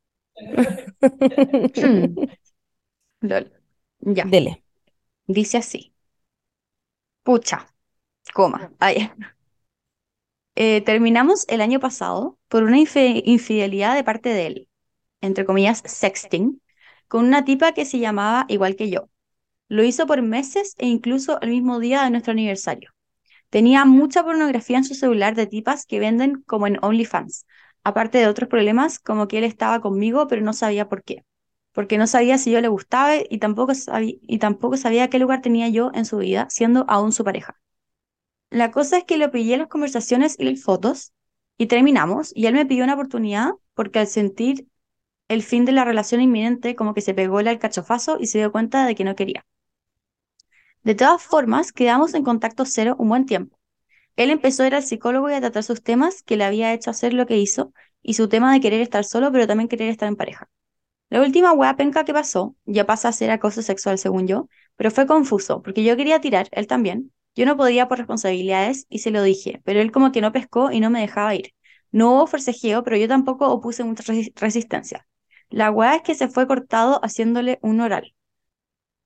[3.22, 3.52] Lol.
[4.00, 4.26] Ya.
[4.26, 4.64] Dele.
[5.28, 5.94] Dice así.
[7.24, 7.68] Pucha,
[8.34, 8.72] coma.
[10.56, 14.70] Eh, terminamos el año pasado por una infidelidad de parte de él,
[15.22, 16.62] entre comillas, sexting,
[17.08, 19.10] con una tipa que se llamaba igual que yo.
[19.70, 22.92] Lo hizo por meses e incluso el mismo día de nuestro aniversario.
[23.50, 27.46] Tenía mucha pornografía en su celular de tipas que venden como en OnlyFans,
[27.84, 31.26] aparte de otros problemas como que él estaba conmigo pero no sabía por qué,
[31.74, 33.74] porque no sabía si yo le gustaba y tampoco
[34.78, 37.60] sabía, qué lugar tenía yo en su vida, siendo aún su pareja.
[38.52, 41.14] La cosa es que le pillé las conversaciones y las fotos
[41.58, 44.68] y terminamos y él me pidió una oportunidad porque al sentir
[45.30, 48.52] el fin de la relación inminente como que se pegó el alcachofazo y se dio
[48.52, 49.46] cuenta de que no quería.
[50.84, 53.58] De todas formas, quedamos en contacto cero un buen tiempo.
[54.16, 56.90] Él empezó a ir al psicólogo y a tratar sus temas que le había hecho
[56.92, 60.08] hacer lo que hizo y su tema de querer estar solo pero también querer estar
[60.08, 60.50] en pareja.
[61.10, 64.92] La última wea penca que pasó ya pasa a ser acoso sexual según yo, pero
[64.92, 67.12] fue confuso porque yo quería tirar, él también.
[67.36, 70.72] Yo no podía por responsabilidades y se lo dije, pero él como que no pescó
[70.72, 71.54] y no me dejaba ir.
[71.92, 75.08] No hubo forcejeo, pero yo tampoco opuse mucha resi- resistencia.
[75.50, 78.14] La wea es que se fue cortado haciéndole un oral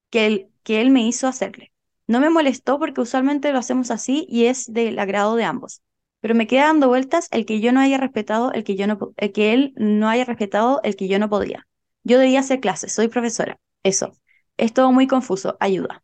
[0.09, 1.71] que él, que él me hizo hacerle.
[2.07, 5.81] No me molestó porque usualmente lo hacemos así y es del agrado de ambos.
[6.21, 9.13] Pero me queda dando vueltas el que yo no haya respetado el que yo no
[9.17, 11.67] el que él no haya respetado el que yo no podía.
[12.03, 13.59] Yo debía hacer clases, soy profesora.
[13.83, 14.13] Eso.
[14.57, 15.57] Es todo muy confuso.
[15.59, 16.03] Ayuda.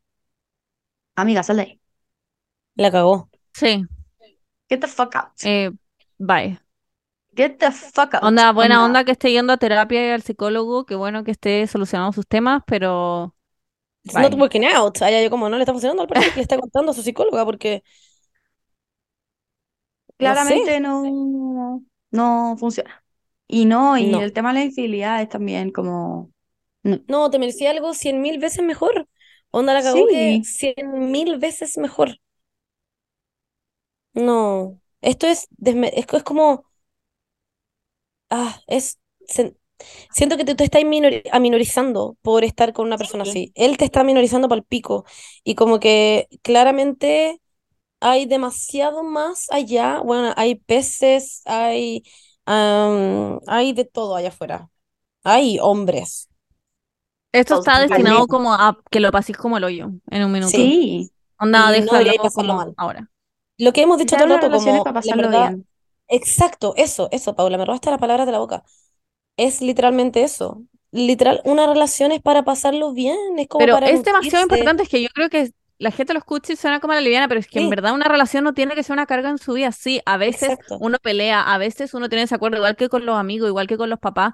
[1.15, 1.81] Amiga, sal de ahí.
[2.75, 3.29] La cagó.
[3.53, 3.85] Sí,
[4.69, 5.31] Get the fuck out.
[5.43, 5.71] eh,
[6.17, 6.57] bye.
[7.35, 8.23] Get the fuck out.
[8.23, 11.65] Onda, buena onda que esté yendo a terapia y al psicólogo, qué bueno que esté
[11.67, 13.35] solucionando sus temas, pero
[14.03, 14.23] It's Bye.
[14.29, 15.01] not working out.
[15.01, 17.03] Allá yo como no le está funcionando al parecer que le está contando a su
[17.03, 17.83] psicóloga porque
[20.17, 21.83] Claramente no.
[22.11, 23.03] no funciona.
[23.47, 24.21] Y no, y No.
[24.21, 26.31] el tema de la infidelidad es también como...
[26.83, 26.99] no.
[27.07, 29.07] No, te merecía algo cien mil veces mejor.
[29.51, 30.75] Onda la cagó que cien
[31.11, 32.17] mil veces mejor.
[34.13, 34.79] No.
[35.01, 36.65] Esto es, es, es como,
[38.29, 39.55] ah, es, se-
[40.11, 43.51] siento que te, te estás minori- aminorizando por estar con una persona sí, así.
[43.55, 45.05] Él te está minorizando para el pico.
[45.43, 47.41] Y como que claramente
[48.01, 50.01] hay demasiado más allá.
[50.01, 52.03] Bueno, hay peces, hay,
[52.45, 54.69] am, hay de todo allá afuera.
[55.23, 56.29] Hay hombres.
[57.31, 60.75] Esto está destinado como a que lo paséis como el hoyo en un minuto.
[60.77, 61.11] Sí.
[61.39, 61.99] Onda, Y no
[62.33, 62.77] como mal.
[62.77, 63.09] ahora.
[63.57, 65.67] Lo que hemos dicho todo el rato, como para la pasarlo verdad, bien.
[66.07, 68.63] exacto, eso, eso, Paula, me robaste las palabras de la boca.
[69.41, 70.63] Es literalmente eso.
[70.91, 74.89] Literal, una relación es para pasarlo bien, es como Pero para es demasiado importante, es
[74.89, 77.39] que yo creo que la gente lo escucha y suena como a la liviana, pero
[77.39, 79.72] es que en verdad una relación no tiene que ser una carga en su vida.
[79.72, 80.77] Sí, a veces Exacto.
[80.80, 83.89] uno pelea, a veces uno tiene desacuerdo, igual que con los amigos, igual que con
[83.89, 84.34] los papás,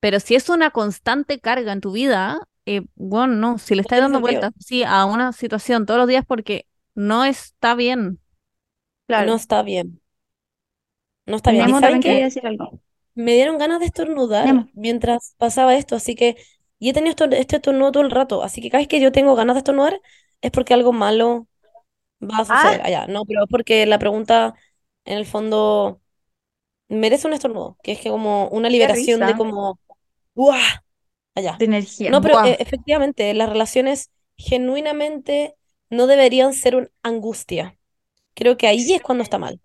[0.00, 4.00] pero si es una constante carga en tu vida, eh, bueno, no, si le estás
[4.00, 8.20] dando vueltas sí, a una situación todos los días porque no está bien.
[9.06, 9.26] Claro.
[9.26, 10.00] No está bien.
[11.26, 11.68] No está bien.
[11.68, 12.24] ¿Y Nemo saben también quería qué?
[12.24, 12.80] decir algo.
[13.16, 16.36] Me dieron ganas de estornudar mientras pasaba esto, así que
[16.80, 19.12] y he tenido esto, este estornudo todo el rato, así que cada vez que yo
[19.12, 20.00] tengo ganas de estornudar
[20.42, 21.48] es porque algo malo
[22.22, 23.06] va a suceder Ah, allá.
[23.08, 24.54] No, pero es porque la pregunta
[25.04, 26.02] en el fondo
[26.88, 29.80] merece un estornudo, que es que como una liberación de como
[30.34, 30.60] ¡guau!
[31.34, 31.58] allá.
[31.58, 32.10] de energía.
[32.12, 35.56] No, pero eh, efectivamente, las relaciones genuinamente
[35.90, 37.78] no deberían ser una angustia.
[38.34, 39.60] Creo que ahí es cuando está mal.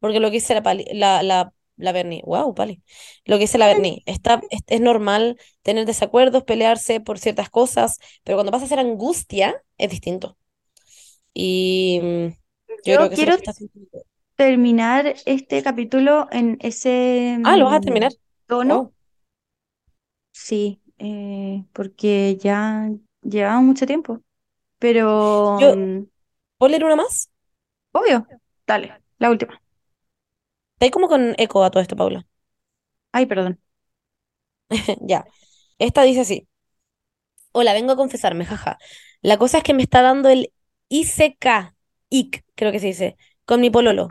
[0.00, 0.62] Porque lo que dice la,
[0.92, 2.82] la, la, la Berni, wow, Pali,
[3.24, 7.98] lo que dice la Berni, está, es, es normal tener desacuerdos, pelearse por ciertas cosas,
[8.24, 10.36] pero cuando pasa a ser angustia, es distinto.
[11.34, 12.26] Y mm,
[12.84, 13.44] yo Yo creo que eso es lo quiero que
[14.36, 18.12] terminar este capítulo en ese Ah, ¿lo vas a mm, terminar?
[18.46, 18.82] tono.
[18.82, 18.94] Wow.
[20.32, 22.90] Sí, eh, porque ya
[23.22, 24.22] llevamos mucho tiempo.
[24.78, 26.04] Pero, Yo, mm,
[26.58, 27.30] ¿puedo leer una más?
[27.92, 28.26] obvio,
[28.66, 29.60] dale, la última.
[30.80, 32.26] Está como con eco a todo esto, Paula.
[33.12, 33.60] Ay, perdón.
[35.02, 35.26] Ya.
[35.78, 36.48] Esta dice así.
[37.52, 38.78] Hola, vengo a confesarme, jaja.
[39.20, 40.52] La cosa es que me está dando el
[40.88, 41.74] ICK,
[42.08, 44.08] IC, creo que se dice, con mi pololo.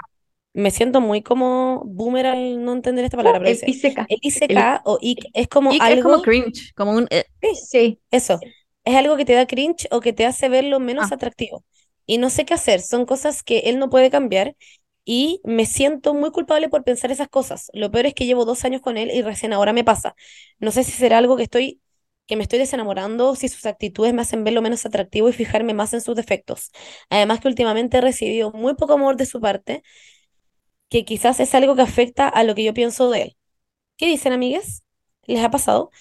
[0.54, 3.98] Me siento muy como boomer al no entender esta palabra, pero El dice, ICK.
[3.98, 7.08] el El, ICK o IC es como Y es como algo, cringe, como un...
[7.10, 8.40] eh, sí, sí, eso,
[8.84, 11.16] es algo que te da cringe o que te hace verlo menos ah.
[11.16, 11.64] atractivo.
[12.06, 14.56] Y no sé qué hacer, son cosas que él no puede cambiar
[15.12, 17.72] y me siento muy culpable por pensar esas cosas.
[17.74, 20.16] Lo peor es que llevo dos años con él y recién ahora me pasa.
[20.60, 21.82] No sé si será algo que estoy,
[22.28, 25.94] que me estoy desenamorando, si sus actitudes me hacen verlo menos atractivo y fijarme más
[25.96, 26.70] en sus defectos.
[27.10, 29.82] Además que últimamente he recibido muy poco amor de su parte,
[30.90, 33.38] que quizás es algo que afecta a lo que yo pienso de él.
[33.98, 34.84] ¿Qué dicen, amigues?
[35.28, 35.92] ¿Les ha pasado?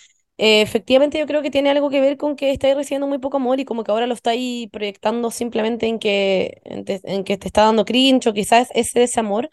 [0.41, 3.39] Eh, efectivamente, yo creo que tiene algo que ver con que estáis recibiendo muy poco
[3.39, 7.49] amor y como que ahora lo estáis proyectando simplemente en que, en, te- que te
[7.49, 9.51] está dando cringe o quizás ese desamor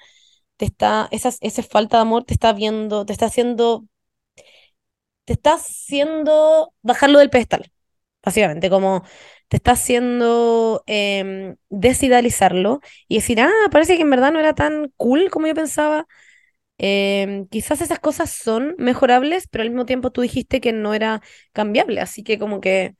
[0.57, 3.85] te está, esas, esa falta de amor te está viendo, te está haciendo,
[5.25, 7.71] te está haciendo bajarlo del pedestal,
[8.23, 9.03] básicamente, como
[9.47, 14.91] te está haciendo em, desidealizarlo y decir, ah, parece que en verdad no era tan
[14.97, 16.07] cool como yo pensaba.
[16.77, 21.21] Em, quizás esas cosas son mejorables, pero al mismo tiempo tú dijiste que no era
[21.53, 22.95] cambiable, así que como que,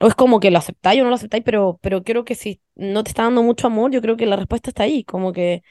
[0.00, 2.62] o es como que lo aceptáis o no lo aceptáis, pero, pero creo que si
[2.76, 5.62] no te está dando mucho amor, yo creo que la respuesta está ahí, como que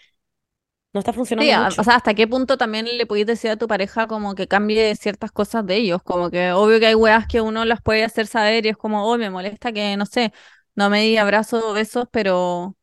[0.94, 1.78] no está Sí, funcionando a- mucho.
[1.78, 4.96] o sea, ¿hasta qué punto también le podéis decir a tu pareja como que cambie
[4.96, 6.04] ciertas cosas de ellos?
[6.04, 9.06] Como que obvio que hay weas que uno las puede hacer saber y es como,
[9.10, 10.34] oh, me molesta que, no sé,
[10.76, 12.78] no me di abrazos o besos, pero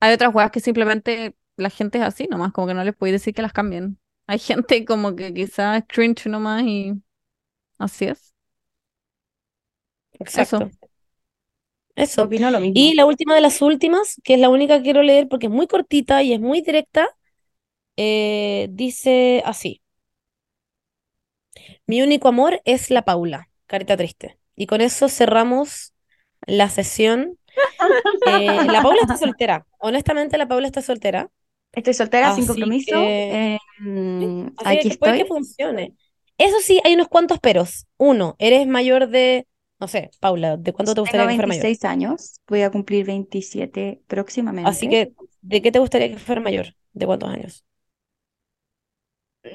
[0.00, 3.14] hay otras weas que simplemente la gente es así nomás, como que no les podéis
[3.14, 3.98] decir que las cambien.
[4.26, 6.94] Hay gente como que quizás es cringe nomás y
[7.78, 8.34] así es.
[10.32, 10.58] Eso.
[10.58, 10.70] Exacto.
[11.94, 12.24] Eso.
[12.24, 12.94] opino lo Y mismo.
[12.94, 15.66] la última de las últimas, que es la única que quiero leer porque es muy
[15.66, 17.08] cortita y es muy directa,
[17.96, 19.82] eh, dice así.
[21.86, 24.38] Mi único amor es la Paula, carita triste.
[24.56, 25.92] Y con eso cerramos
[26.46, 27.38] la sesión.
[28.24, 29.66] Eh, la Paula está soltera.
[29.78, 31.30] Honestamente, la Paula está soltera.
[31.76, 33.16] Estoy soltera, sin Así compromiso.
[33.36, 35.26] que, eh, así aquí que puede que estoy.
[35.26, 35.96] funcione.
[36.38, 37.86] Eso sí, hay unos cuantos peros.
[37.98, 39.46] Uno, eres mayor de,
[39.80, 41.68] no sé, Paula, ¿de cuánto te Tengo gustaría que fuera mayor?
[41.68, 44.02] 26 años, voy a cumplir 27
[44.62, 44.90] Así próximamente.
[44.90, 46.74] que, ¿de qué te gustaría que fuera mayor?
[46.92, 47.64] ¿De cuántos años?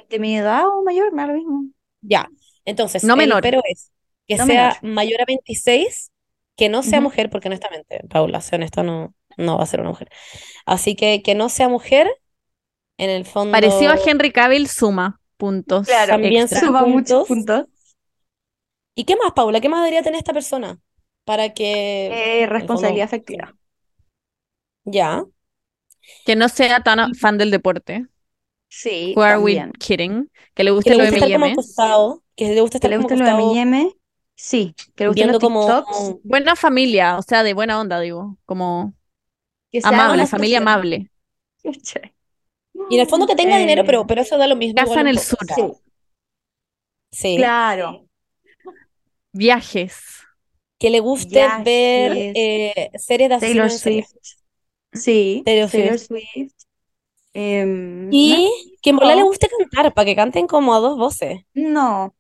[0.09, 1.11] ¿De mi edad o mayor?
[1.13, 1.65] Me da lo mismo.
[2.01, 2.29] Ya.
[2.65, 3.41] Entonces, No el menor.
[3.41, 3.91] pero es
[4.27, 4.79] que No sea menor.
[4.81, 6.11] mayor a 26,
[6.55, 9.89] que no sea mujer, porque honestamente, Paula, sea honesta, no, no va a ser una
[9.89, 10.09] mujer.
[10.65, 12.09] Así que que no sea mujer,
[12.97, 13.51] En el fondo.
[13.51, 15.87] Parecido a Henry Cavill, suma puntos.
[15.87, 16.59] Claro, También extra.
[16.59, 17.65] suma muchos puntos.
[18.95, 19.59] ¿Y qué más, Paula?
[19.61, 20.77] ¿Qué más debería tener esta persona?
[21.25, 22.41] Para que.
[22.41, 23.55] Eh, responsabilidad fondo- afectiva.
[24.83, 25.23] Ya.
[26.25, 28.07] Que no sea tan fan del deporte.
[28.69, 30.31] Sí, Who are we kidding?
[30.53, 31.53] Que le Que guste le lo guste estar como M&M.
[31.53, 32.23] acostado.
[32.35, 33.91] Que le guste ¿Que estar le como gusten los acostado M&M?
[34.35, 34.73] Sí.
[34.95, 35.61] ¿Que le viendo los como.
[35.61, 36.15] TikToks?
[36.23, 38.37] Buena familia, o sea, de buena onda, digo.
[38.45, 38.93] Como
[39.71, 41.09] Que sea amable, una familia amable.
[42.89, 44.75] Y en el fondo que tenga dinero, pero, pero eso da lo mismo.
[44.75, 45.37] Casa en el sur.
[47.11, 47.35] Sí.
[47.37, 48.07] Claro.
[49.33, 49.95] Viajes.
[50.79, 51.63] Que le guste Viajes.
[51.63, 53.69] ver eh, series de Taylor.
[53.69, 54.07] Swift.
[54.93, 56.53] Sí, Taylor Taylor Swift.
[57.33, 58.49] Em, Y
[58.81, 59.27] que en volar le No.
[59.27, 61.41] guste cantar, para que canten como a dos voces.
[61.53, 62.15] no.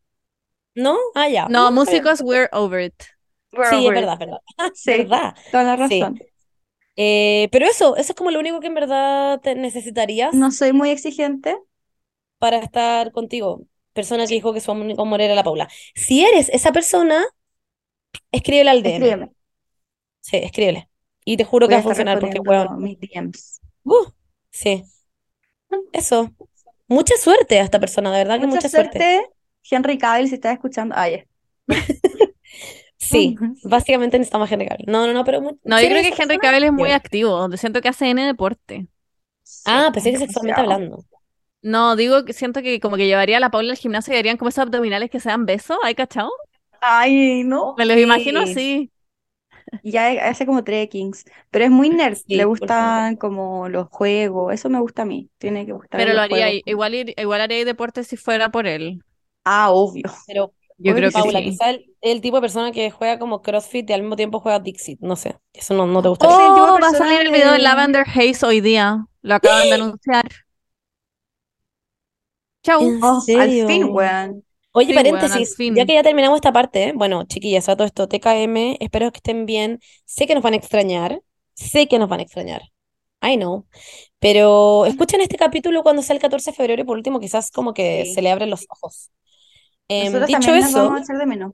[0.73, 0.97] ¿No?
[1.15, 1.47] Ah, ya.
[1.49, 2.93] No, músicos, we're over it.
[3.51, 4.21] We're Sí, es verdad, it.
[4.21, 4.41] es verdad.
[4.75, 5.35] Sí, verdad.
[5.51, 6.01] toda la Sí.
[6.95, 10.73] Eh, pero eso, eso es como lo único que en verdad te necesitarías No soy
[10.73, 11.55] muy exigente.
[12.39, 13.67] para estar contigo.
[13.93, 15.69] Persona que dijo que su único amor era la Paula.
[15.95, 17.25] Si eres esa persona,
[18.31, 19.17] escríbele al DM.
[19.17, 19.31] Escríbeme.
[20.21, 20.89] Sí, escríbele.
[21.25, 23.61] Y te juro que Voy va a funcionar porque, weón, mis DMs.
[23.85, 24.05] uh,
[24.51, 24.83] sí.
[25.93, 26.33] Eso.
[26.87, 28.99] Mucha suerte a esta persona, de verdad que Mucha mucha suerte.
[28.99, 29.29] suerte,
[29.69, 30.95] Henry Cavill, si estás escuchando.
[30.97, 31.25] Ah, ya.
[33.01, 34.85] Sí, básicamente necesitamos a Henry Cavill.
[34.87, 37.81] No, no, no, pero No, yo creo que Henry Cavill es muy activo, donde siento
[37.81, 38.87] que hace N deporte.
[39.65, 41.05] Ah, Sí, pensé que sexualmente hablando.
[41.63, 44.37] No, digo que siento que como que llevaría a la Paula al gimnasio y harían
[44.37, 46.31] como esos abdominales que se dan besos, ¿hay cachado?
[46.81, 47.75] Ay, no.
[47.75, 48.43] Me los imagino Sí.
[48.43, 48.91] así.
[49.83, 54.69] Ya hace como trekkings, pero es muy nerd, Sí, le gustan como los juegos, eso
[54.69, 56.61] me gusta a mí, tiene que gustar Pero lo haría, juegos.
[56.65, 59.03] igual, igual haría deporte si fuera por él.
[59.45, 60.09] Ah, obvio.
[60.25, 60.53] Pero
[60.83, 61.45] Yo creo que que Paula, sí.
[61.45, 64.59] quizá el, el tipo de persona que juega como CrossFit y al mismo tiempo juega
[64.59, 64.99] Dixit.
[65.01, 65.37] No sé.
[65.53, 68.61] Eso no, no te de Oh, va a salir el video de Lavender Haze hoy
[68.61, 69.05] día.
[69.21, 70.25] Lo acaban de anunciar.
[72.63, 72.81] Chau.
[72.81, 74.43] ¿En Oh, al fin, weón.
[74.73, 76.93] Oye, Sí, paréntesis, ya que ya terminamos esta parte, ¿eh?
[76.95, 79.79] bueno, chiquillas, a todo esto, TKM, espero que estén bien.
[80.05, 81.21] Sé que nos van a extrañar,
[81.55, 82.61] sé que nos van a extrañar.
[83.21, 83.65] I know.
[84.19, 87.73] Pero escuchen este capítulo cuando sea el 14 de febrero y por último quizás como
[87.73, 88.13] que Sí.
[88.13, 89.11] se le abren los ojos.
[89.91, 91.53] Em, Nosotros dicho también nos eso, vamos a echar de menos.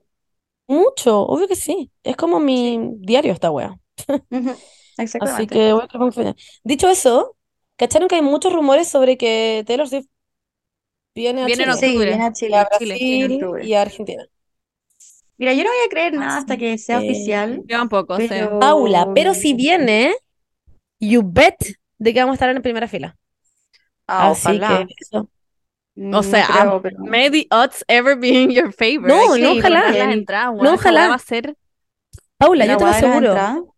[0.68, 1.90] mucho, obvio que sí.
[2.02, 3.78] Es como mi diario esta wea.
[4.30, 4.50] Ujú,
[4.96, 5.54] Así Exactamente.
[5.54, 5.82] que voy
[6.26, 6.34] a.
[6.64, 7.36] Dicho eso,
[7.76, 10.06] ¿cacharon que hay muchos rumores sobre que Taylor Swift
[11.14, 11.88] viene a Viene en Chile?
[11.88, 13.38] Sí, viene a Y a Chile.
[13.62, 14.26] Y a Argentina.
[15.36, 18.16] Mira, yo no voy a creer nada hasta que sea que- oficial, Yo un poco,
[18.16, 18.26] sí.
[18.28, 18.58] pero...
[18.58, 20.14] Paula, pero si viene,
[21.00, 21.54] you bet
[21.98, 23.16] de que vamos a estar en primera fila.
[24.08, 24.84] Ah, Así ojalá.
[24.86, 25.28] que eso.
[26.00, 26.98] No O sea, creo, pero...
[27.00, 29.08] May the odds ever be in your favor.
[29.08, 29.90] No, no, ojalá.
[30.52, 31.08] No, ojalá.
[31.08, 31.56] va a ser
[32.36, 33.74] Paula, La yo te lo aseguro.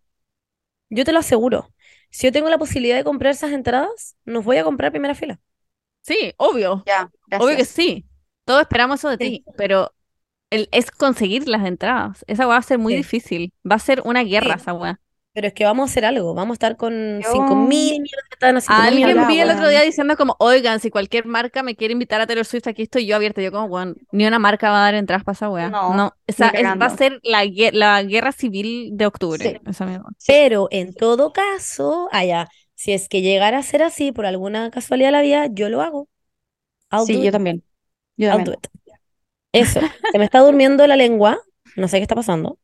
[0.90, 1.72] Yo te lo aseguro.
[2.10, 5.40] Si yo tengo la posibilidad de comprar esas entradas, nos voy a comprar primera fila.
[6.02, 6.82] Sí, obvio.
[6.86, 8.04] Ya, Obvio que sí.
[8.44, 9.30] Todos esperamos eso de Sí.
[9.30, 9.94] ti, pero
[10.50, 12.22] el, es conseguir las entradas.
[12.26, 12.96] Esa weá va a ser muy Sí.
[12.98, 13.52] difícil.
[13.68, 14.60] Va a ser una guerra Sí.
[14.62, 15.00] esa weá.
[15.32, 16.34] Pero es que vamos a hacer algo.
[16.34, 19.50] Vamos a estar con Yo- 5 mil millones de entradas, 5 mil Alguien vi el
[19.50, 22.82] otro día diciendo como, oigan, si cualquier marca me quiere invitar a Taylor Swift, aquí
[22.82, 23.40] estoy yo abierta.
[23.40, 25.70] Yo como, weón, ni una marca va a dar entradas para esa weá.
[25.70, 29.38] No, No, esa es- va a ser la, la guerra civil de octubre.
[29.50, 29.70] Sí.
[29.70, 30.10] Esa misma.
[30.26, 35.08] Pero en todo caso, allá, si es que llegara a ser así por alguna casualidad
[35.08, 36.08] de la vida, yo lo hago.
[36.90, 37.32] I'll Sí, do yo it.
[37.32, 37.62] también.
[38.16, 38.46] Yo I'll también.
[38.46, 38.92] do it.
[39.52, 39.80] Eso.
[40.10, 41.38] Se me está durmiendo la lengua.
[41.76, 42.58] No sé qué está pasando.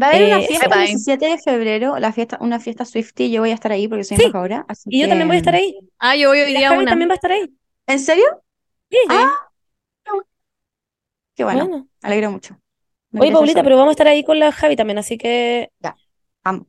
[0.00, 0.86] Va a haber una Eh, fiesta el bye.
[0.86, 4.16] 17 de febrero, la fiesta, una fiesta Swiftie, yo voy a estar ahí porque soy
[4.16, 4.24] Sí.
[4.24, 5.76] embajadora, así Y yo también voy a estar ahí.
[5.98, 6.90] Ah, yo voy hoy día una.
[6.90, 7.52] también va a estar ahí.
[7.86, 8.24] ¿En serio?
[8.90, 8.98] Sí.
[9.08, 9.30] Ah,
[11.36, 11.88] Qué bueno, Bueno.
[12.02, 12.58] me alegro mucho.
[13.12, 15.70] No Oye, Paulita, pero vamos a estar ahí con la Javi también, así que
[16.44, 16.66] Vamos.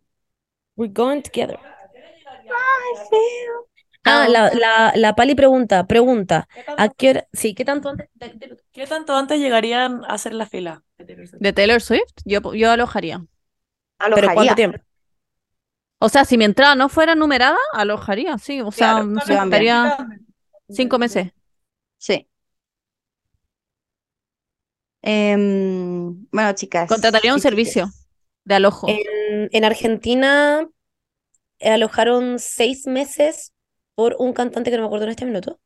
[0.75, 1.59] we're going together.
[1.63, 3.67] Ay, feo.
[4.03, 6.47] Ah, la, la, la Pali pregunta, pregunta,
[6.77, 7.27] ¿a qué hora?
[7.33, 8.09] Sí, ¿qué tanto antes?
[8.15, 10.83] de- de- ¿Qué tanto antes llegarían a hacer la fila?
[10.97, 12.13] ¿De Taylor Swift?
[12.25, 13.23] Yo, yo alojaría.
[14.15, 14.79] ¿Pero cuánto tiempo?
[15.99, 18.61] O sea, si mi entrada no fuera numerada, alojaría, sí.
[18.61, 19.97] O sea, Claro, no sé, estaría
[20.69, 21.31] cinco meses.
[21.97, 22.27] Sí.
[25.03, 26.89] Em, bueno, chicas.
[26.89, 27.89] Contrataría un servicio
[28.45, 28.87] de alojo.
[28.87, 30.67] En, en Argentina
[31.61, 33.53] alojaron seis meses
[33.95, 35.59] por un cantante que no me acuerdo en este minuto.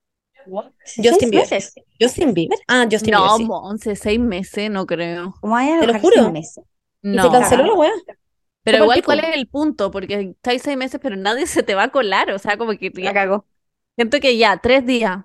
[0.84, 1.50] ¿Seis Justin Bieber.
[1.52, 1.74] meses?
[2.00, 2.60] Justin Bieber.
[2.68, 3.44] Ah, Justin No, Bieber, sí.
[3.46, 5.34] Monse, seis meses, no creo.
[5.42, 6.16] ¿Cómo hay a Te lo juro.
[6.16, 6.64] seis meses?
[7.10, 7.24] Y No.
[7.24, 7.92] se canceló la weá.
[8.64, 9.04] Pero igual.
[9.04, 9.92] ¿cuál es el punto?
[9.92, 12.32] Porque estáis seis meses, pero nadie se te va a colar.
[12.32, 13.46] O sea, como que La cagó.
[13.96, 15.20] siento que ya, tres días.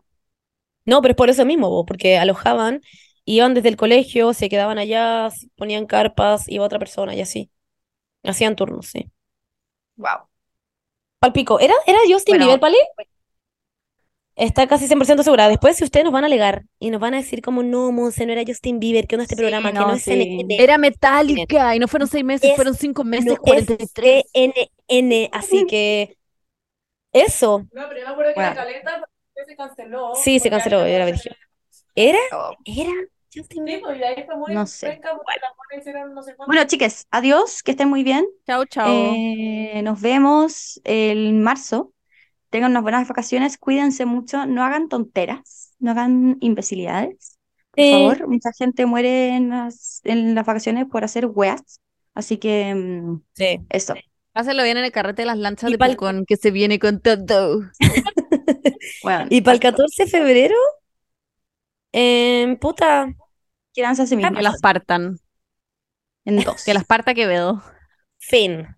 [0.84, 2.80] No, pero es por eso mismo, po, porque alojaban,
[3.24, 7.50] iban desde el colegio, se quedaban allá, ponían carpas, iba otra persona y así.
[8.24, 9.10] Hacían turnos, sí.
[9.96, 10.29] Wow.
[11.20, 11.60] Palpico.
[11.60, 12.78] ¿Era, era Justin Bueno, Bieber, Pali?
[14.36, 15.48] Está casi 100% segura.
[15.48, 18.24] Después, si ustedes nos van a alegar y nos van a decir como, no, Monse,
[18.24, 20.12] no era Justin Bieber, que no este Sí, programa, que no, es sí.
[20.12, 24.24] CNN, Era Metallica y no fueron seis meses, Es- fueron cinco meses, no es 43.
[24.32, 25.28] CNN.
[25.32, 26.16] Así que,
[27.12, 27.66] eso.
[27.72, 28.50] No, pero yo me acuerdo que Bueno.
[28.54, 29.04] la caleta
[29.46, 30.14] se canceló.
[30.14, 31.36] Sí, se canceló, era gente.
[31.94, 32.18] ¿Era?
[32.32, 32.52] Oh.
[32.64, 32.92] ¿Era
[33.34, 33.82] Justin Sí, Bieber?
[33.82, 34.90] pues y ahí fue muy No sé.
[34.90, 35.10] penca
[35.78, 36.34] hicieron no sé.
[36.46, 38.26] Bueno, chicas, adiós, que estén muy bien.
[38.46, 38.88] Chao, chao.
[38.88, 41.92] Eh, nos vemos el marzo.
[42.50, 47.38] Tengan unas buenas vacaciones, cuídense mucho, no hagan tonteras, no hagan imbecilidades.
[47.70, 51.80] Por favor, mucha gente muere en las, en las vacaciones por hacer weas.
[52.14, 53.60] Así que mm, Sí.
[53.70, 53.94] eso.
[54.32, 56.80] Pásenlo bien en el carrete de las lanchas Y de pa'l- Pucón, que se viene
[56.80, 57.60] con todo.
[59.02, 60.56] Bueno, Y para el 14 de febrero,
[61.92, 63.14] em, puta,
[63.72, 65.18] quieranse a sí Que las partan.
[66.24, 66.64] En dos.
[66.64, 67.62] Que las parta Quevedo.
[68.18, 68.68] fin.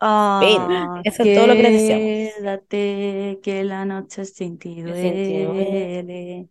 [0.00, 2.34] Ah, Eso es todo lo que les deseamos.
[2.36, 6.48] Quédate, que la noche sin ti duele.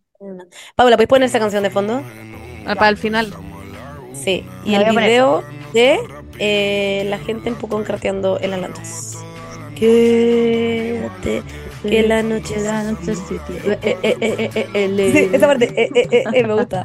[0.74, 2.02] Paula, ¿puedes poner esa canción de fondo?
[2.66, 3.32] Ah, Para el final.
[4.12, 4.44] Sí.
[4.64, 5.98] Y el video de
[6.38, 9.18] eh, la gente en Pucón carteando en las lanchas.
[9.76, 11.42] Quédate,
[11.90, 12.90] que la noche duele.
[13.82, 16.84] Eh, eh, eh, Sí, esa parte, eh, eh, eh, eh, me gusta.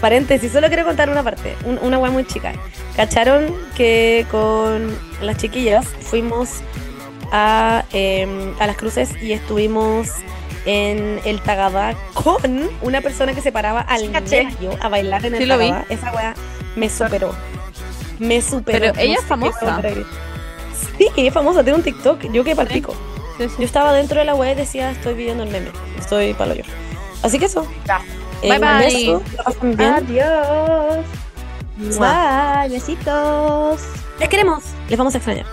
[0.00, 2.52] Paréntesis, solo quiero contar una parte, un- una weá muy chica.
[2.96, 3.46] ¿Cacharon
[3.76, 6.60] que con las chiquillas fuimos
[7.32, 10.08] a, em, a las cruces y estuvimos
[10.66, 14.10] en el Tagada con una persona que se paraba al
[14.58, 15.84] medio a bailar en el Sí?
[15.88, 16.34] Esa weá
[16.76, 17.34] me superó.
[18.18, 18.78] Me superó.
[18.92, 19.58] Pero ella es famosa.
[20.98, 22.30] Sí, es famosa, tiene un TikTok.
[22.32, 22.92] Yo que palpico.
[22.92, 22.98] Sí,
[23.38, 23.46] sí.
[23.58, 25.70] Yo estaba dentro de la web y decía, estoy viviendo el meme.
[25.98, 26.64] Estoy palo yo.
[27.22, 27.66] Así que eso.
[28.42, 28.86] Eh, Bye, un bye.
[28.86, 29.92] beso, pasen bien.
[29.94, 31.04] Adiós.
[31.98, 33.80] Bye, besitos.
[34.20, 34.62] Les queremos.
[34.88, 35.46] Les vamos a extrañar.